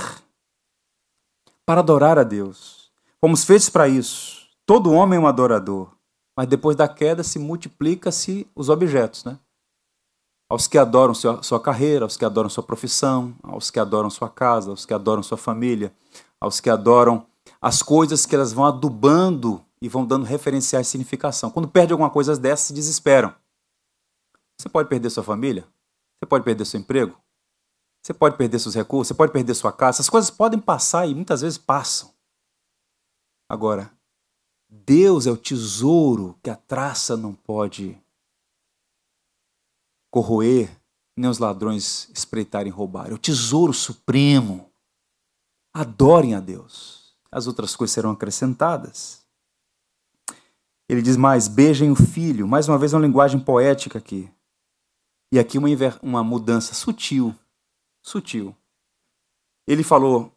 para 1.65 1.81
adorar 1.81 2.19
a 2.19 2.23
Deus. 2.23 2.91
Fomos 3.19 3.45
feitos 3.45 3.71
para 3.71 3.89
isso. 3.89 4.47
Todo 4.67 4.93
homem 4.93 5.17
é 5.17 5.21
um 5.21 5.27
adorador, 5.27 5.91
mas 6.37 6.47
depois 6.47 6.77
da 6.77 6.87
queda 6.87 7.23
se 7.23 7.39
multiplica-se 7.39 8.47
os 8.55 8.69
objetos, 8.69 9.25
né? 9.25 9.39
Aos 10.51 10.67
que 10.67 10.77
adoram 10.77 11.15
sua 11.15 11.61
carreira, 11.61 12.05
aos 12.05 12.17
que 12.17 12.27
adoram 12.27 12.51
sua 12.51 12.63
profissão, 12.63 13.35
aos 13.43 13.71
que 13.71 13.81
adoram 13.81 14.11
sua 14.11 14.29
casa, 14.29 14.71
aos 14.71 14.85
que 14.85 14.93
adoram 14.93 15.23
sua 15.23 15.39
família, 15.39 15.95
aos 16.39 16.61
que 16.61 16.69
adoram 16.69 17.27
as 17.61 17.83
coisas 17.83 18.25
que 18.25 18.35
elas 18.35 18.53
vão 18.53 18.65
adubando 18.65 19.65
e 19.83 19.89
vão 19.89 20.07
dando 20.07 20.25
referenciais 20.25 20.87
de 20.87 20.93
significação. 20.93 21.51
Quando 21.51 21.69
perde 21.69 21.93
alguma 21.93 22.11
coisa 22.11 22.37
dessas, 22.37 22.69
se 22.69 22.73
desesperam. 22.73 23.35
Você 24.59 24.69
pode 24.69 24.89
perder 24.89 25.11
sua 25.11 25.23
família, 25.23 25.67
você 26.19 26.27
pode 26.27 26.45
perder 26.45 26.65
seu 26.65 26.81
emprego, 26.81 27.19
você 28.03 28.13
pode 28.13 28.37
perder 28.37 28.59
seus 28.59 28.75
recursos, 28.75 29.09
você 29.09 29.15
pode 29.15 29.33
perder 29.33 29.55
sua 29.55 29.73
casa. 29.73 29.97
Essas 29.97 30.11
coisas 30.11 30.31
podem 30.31 30.61
passar 30.61 31.07
e 31.07 31.15
muitas 31.15 31.41
vezes 31.41 31.59
passam. 31.59 32.13
Agora, 33.49 33.91
Deus 34.69 35.27
é 35.27 35.31
o 35.31 35.37
tesouro 35.37 36.39
que 36.43 36.51
a 36.51 36.57
traça 36.57 37.17
não 37.17 37.35
pode 37.35 37.99
corroer, 40.11 40.71
nem 41.17 41.29
os 41.29 41.39
ladrões 41.39 42.11
espreitarem 42.15 42.73
roubar. 42.73 43.11
É 43.11 43.15
o 43.15 43.19
tesouro 43.19 43.73
supremo. 43.73 44.71
Adorem 45.73 46.35
a 46.35 46.41
Deus 46.41 47.00
as 47.31 47.47
outras 47.47 47.77
coisas 47.77 47.95
serão 47.95 48.11
acrescentadas. 48.11 49.25
Ele 50.89 51.03
diz 51.03 51.17
mais: 51.17 51.47
beijem 51.47 51.91
o 51.91 51.97
filho. 51.97 52.49
Mais 52.49 52.69
uma 52.69 52.79
vez, 52.79 52.93
uma 52.93 53.03
linguagem 53.03 53.39
poética 53.39 53.99
aqui. 53.99 54.31
E 55.33 55.39
aqui 55.39 55.59
uma, 55.59 55.69
uma 56.03 56.25
mudança 56.25 56.75
sutil. 56.75 57.35
Sutil. 58.03 58.57
Ele 59.67 59.85
falou: 59.85 60.33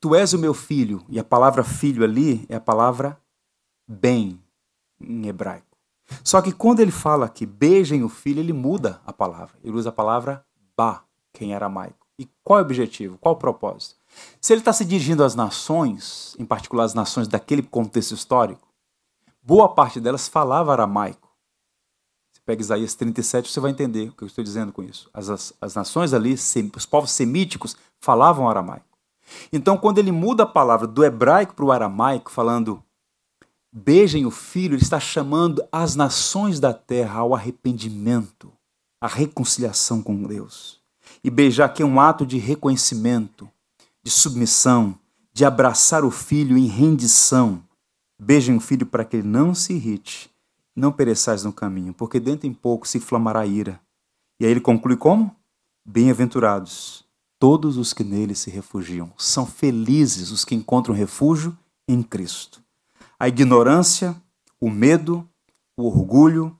Tu 0.00 0.14
és 0.14 0.32
o 0.32 0.38
meu 0.38 0.52
filho. 0.52 1.04
E 1.08 1.18
a 1.18 1.24
palavra 1.24 1.62
filho 1.62 2.02
ali 2.02 2.44
é 2.48 2.56
a 2.56 2.60
palavra 2.60 3.20
bem, 3.86 4.42
em 5.00 5.26
hebraico. 5.28 5.76
Só 6.22 6.40
que 6.40 6.52
quando 6.52 6.80
ele 6.80 6.92
fala 6.92 7.28
que 7.28 7.46
beijem 7.46 8.02
o 8.02 8.08
filho, 8.08 8.40
ele 8.40 8.52
muda 8.52 9.00
a 9.04 9.12
palavra. 9.12 9.56
Ele 9.62 9.76
usa 9.76 9.90
a 9.90 9.92
palavra 9.92 10.44
ba, 10.76 11.04
que 11.32 11.44
é 11.44 11.48
em 11.48 11.54
aramaico. 11.54 12.06
E 12.18 12.28
qual 12.42 12.58
é 12.58 12.62
o 12.62 12.64
objetivo? 12.64 13.18
Qual 13.18 13.34
é 13.34 13.36
o 13.36 13.38
propósito? 13.38 13.95
Se 14.40 14.52
ele 14.52 14.60
está 14.60 14.72
se 14.72 14.84
dirigindo 14.84 15.24
às 15.24 15.34
nações, 15.34 16.34
em 16.38 16.44
particular 16.44 16.84
às 16.84 16.94
nações 16.94 17.28
daquele 17.28 17.62
contexto 17.62 18.14
histórico, 18.14 18.66
boa 19.42 19.68
parte 19.68 20.00
delas 20.00 20.28
falava 20.28 20.72
aramaico. 20.72 21.26
Pega 22.46 22.62
Isaías 22.62 22.94
37, 22.94 23.50
você 23.50 23.58
vai 23.58 23.72
entender 23.72 24.08
o 24.08 24.12
que 24.12 24.22
eu 24.22 24.28
estou 24.28 24.44
dizendo 24.44 24.72
com 24.72 24.80
isso. 24.80 25.10
As, 25.12 25.28
as, 25.28 25.52
as 25.60 25.74
nações 25.74 26.14
ali, 26.14 26.34
os 26.76 26.86
povos 26.86 27.10
semíticos, 27.10 27.76
falavam 28.00 28.48
aramaico. 28.48 28.86
Então, 29.52 29.76
quando 29.76 29.98
ele 29.98 30.12
muda 30.12 30.44
a 30.44 30.46
palavra 30.46 30.86
do 30.86 31.04
hebraico 31.04 31.54
para 31.54 31.64
o 31.64 31.72
aramaico, 31.72 32.30
falando 32.30 32.80
beijem 33.72 34.24
o 34.24 34.30
filho, 34.30 34.74
ele 34.74 34.82
está 34.82 35.00
chamando 35.00 35.66
as 35.72 35.96
nações 35.96 36.60
da 36.60 36.72
terra 36.72 37.18
ao 37.18 37.34
arrependimento, 37.34 38.52
à 39.00 39.08
reconciliação 39.08 40.00
com 40.00 40.22
Deus. 40.22 40.80
E 41.24 41.30
beijar 41.30 41.64
aqui 41.64 41.82
é 41.82 41.86
um 41.86 42.00
ato 42.00 42.24
de 42.24 42.38
reconhecimento, 42.38 43.50
de 44.06 44.12
submissão, 44.12 44.96
de 45.32 45.44
abraçar 45.44 46.04
o 46.04 46.12
filho 46.12 46.56
em 46.56 46.66
rendição. 46.66 47.60
Beijem 48.16 48.54
o 48.54 48.60
filho 48.60 48.86
para 48.86 49.04
que 49.04 49.16
ele 49.16 49.26
não 49.26 49.52
se 49.52 49.72
irrite, 49.72 50.30
não 50.76 50.92
pereçais 50.92 51.42
no 51.42 51.52
caminho, 51.52 51.92
porque 51.92 52.20
dentro 52.20 52.46
em 52.46 52.54
pouco 52.54 52.86
se 52.86 52.98
inflamará 52.98 53.40
a 53.40 53.46
ira. 53.46 53.80
E 54.38 54.44
aí 54.44 54.50
ele 54.52 54.60
conclui 54.60 54.96
como? 54.96 55.34
Bem-aventurados 55.84 57.04
todos 57.36 57.76
os 57.76 57.92
que 57.92 58.04
nele 58.04 58.36
se 58.36 58.48
refugiam. 58.48 59.12
São 59.18 59.44
felizes 59.44 60.30
os 60.30 60.44
que 60.44 60.54
encontram 60.54 60.94
refúgio 60.94 61.58
em 61.88 62.00
Cristo. 62.00 62.62
A 63.18 63.26
ignorância, 63.26 64.14
o 64.60 64.70
medo, 64.70 65.28
o 65.76 65.84
orgulho 65.84 66.56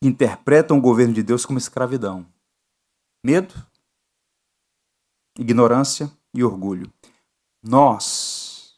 interpretam 0.00 0.78
o 0.78 0.80
governo 0.80 1.12
de 1.12 1.24
Deus 1.24 1.44
como 1.44 1.58
escravidão. 1.58 2.24
Medo, 3.24 3.52
ignorância 5.36 6.08
e 6.34 6.42
orgulho. 6.42 6.92
Nós 7.62 8.74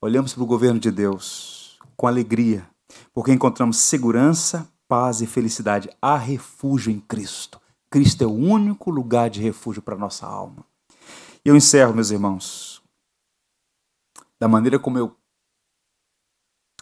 olhamos 0.00 0.34
para 0.34 0.42
o 0.42 0.46
governo 0.46 0.78
de 0.78 0.90
Deus 0.90 1.78
com 1.96 2.06
alegria, 2.06 2.68
porque 3.12 3.32
encontramos 3.32 3.78
segurança, 3.78 4.70
paz 4.86 5.20
e 5.20 5.26
felicidade. 5.26 5.90
Há 6.00 6.16
refúgio 6.16 6.92
em 6.92 7.00
Cristo. 7.00 7.60
Cristo 7.90 8.22
é 8.22 8.26
o 8.26 8.32
único 8.32 8.90
lugar 8.90 9.30
de 9.30 9.40
refúgio 9.40 9.82
para 9.82 9.94
a 9.94 9.98
nossa 9.98 10.26
alma. 10.26 10.64
E 11.44 11.48
eu 11.48 11.56
encerro, 11.56 11.94
meus 11.94 12.10
irmãos, 12.10 12.82
da 14.38 14.46
maneira 14.46 14.78
como 14.78 14.98
eu 14.98 15.16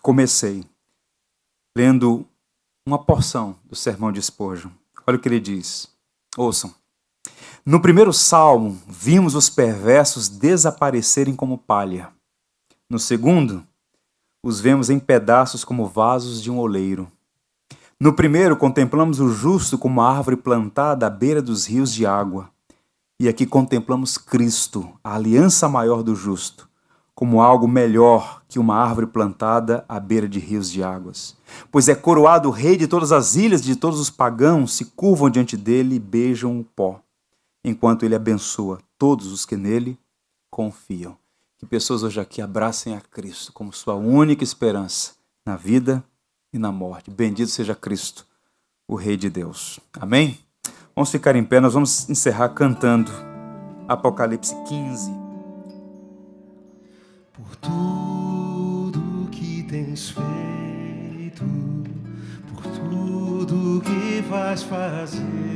comecei, 0.02 0.64
lendo 1.76 2.26
uma 2.86 3.02
porção 3.02 3.58
do 3.64 3.74
sermão 3.74 4.12
de 4.12 4.22
Spurgeon. 4.22 4.70
Olha 5.06 5.16
o 5.16 5.20
que 5.20 5.28
ele 5.28 5.40
diz. 5.40 5.88
Ouçam. 6.36 6.74
No 7.68 7.80
primeiro 7.80 8.12
salmo, 8.12 8.78
vimos 8.88 9.34
os 9.34 9.50
perversos 9.50 10.28
desaparecerem 10.28 11.34
como 11.34 11.58
palha. 11.58 12.10
No 12.88 12.96
segundo, 12.96 13.66
os 14.40 14.60
vemos 14.60 14.88
em 14.88 15.00
pedaços 15.00 15.64
como 15.64 15.84
vasos 15.84 16.40
de 16.40 16.48
um 16.48 16.60
oleiro. 16.60 17.10
No 17.98 18.12
primeiro, 18.12 18.56
contemplamos 18.56 19.18
o 19.18 19.30
justo 19.30 19.76
como 19.76 20.00
árvore 20.00 20.36
plantada 20.36 21.08
à 21.08 21.10
beira 21.10 21.42
dos 21.42 21.66
rios 21.66 21.92
de 21.92 22.06
água. 22.06 22.48
E 23.18 23.28
aqui 23.28 23.44
contemplamos 23.44 24.16
Cristo, 24.16 24.88
a 25.02 25.16
aliança 25.16 25.68
maior 25.68 26.04
do 26.04 26.14
justo, 26.14 26.68
como 27.16 27.42
algo 27.42 27.66
melhor 27.66 28.42
que 28.46 28.60
uma 28.60 28.76
árvore 28.76 29.08
plantada 29.08 29.84
à 29.88 29.98
beira 29.98 30.28
de 30.28 30.38
rios 30.38 30.70
de 30.70 30.84
águas. 30.84 31.36
Pois 31.72 31.88
é 31.88 31.96
coroado 31.96 32.48
o 32.48 32.52
rei 32.52 32.76
de 32.76 32.86
todas 32.86 33.10
as 33.10 33.34
ilhas, 33.34 33.60
de 33.60 33.74
todos 33.74 33.98
os 33.98 34.08
pagãos 34.08 34.72
se 34.72 34.84
curvam 34.84 35.28
diante 35.28 35.56
dele 35.56 35.96
e 35.96 35.98
beijam 35.98 36.60
o 36.60 36.62
pó, 36.62 37.00
enquanto 37.66 38.04
ele 38.04 38.14
abençoa 38.14 38.78
todos 38.96 39.32
os 39.32 39.44
que 39.44 39.56
nele 39.56 39.98
confiam. 40.48 41.18
Que 41.58 41.66
pessoas 41.66 42.04
hoje 42.04 42.20
aqui 42.20 42.40
abracem 42.40 42.94
a 42.94 43.00
Cristo 43.00 43.52
como 43.52 43.72
sua 43.72 43.96
única 43.96 44.44
esperança 44.44 45.14
na 45.44 45.56
vida 45.56 46.04
e 46.52 46.58
na 46.58 46.70
morte. 46.70 47.10
Bendito 47.10 47.50
seja 47.50 47.74
Cristo, 47.74 48.24
o 48.86 48.94
Rei 48.94 49.16
de 49.16 49.28
Deus. 49.28 49.80
Amém? 49.94 50.38
Vamos 50.94 51.10
ficar 51.10 51.34
em 51.34 51.42
pé, 51.42 51.58
nós 51.58 51.74
vamos 51.74 52.08
encerrar 52.08 52.50
cantando 52.50 53.10
Apocalipse 53.88 54.54
15. 54.68 55.10
Por 57.32 57.56
tudo 57.56 59.28
que 59.32 59.64
tens 59.64 60.10
feito, 60.10 61.44
por 62.48 62.62
tudo 62.62 63.82
que 63.82 64.20
vais 64.28 64.62
fazer, 64.62 65.55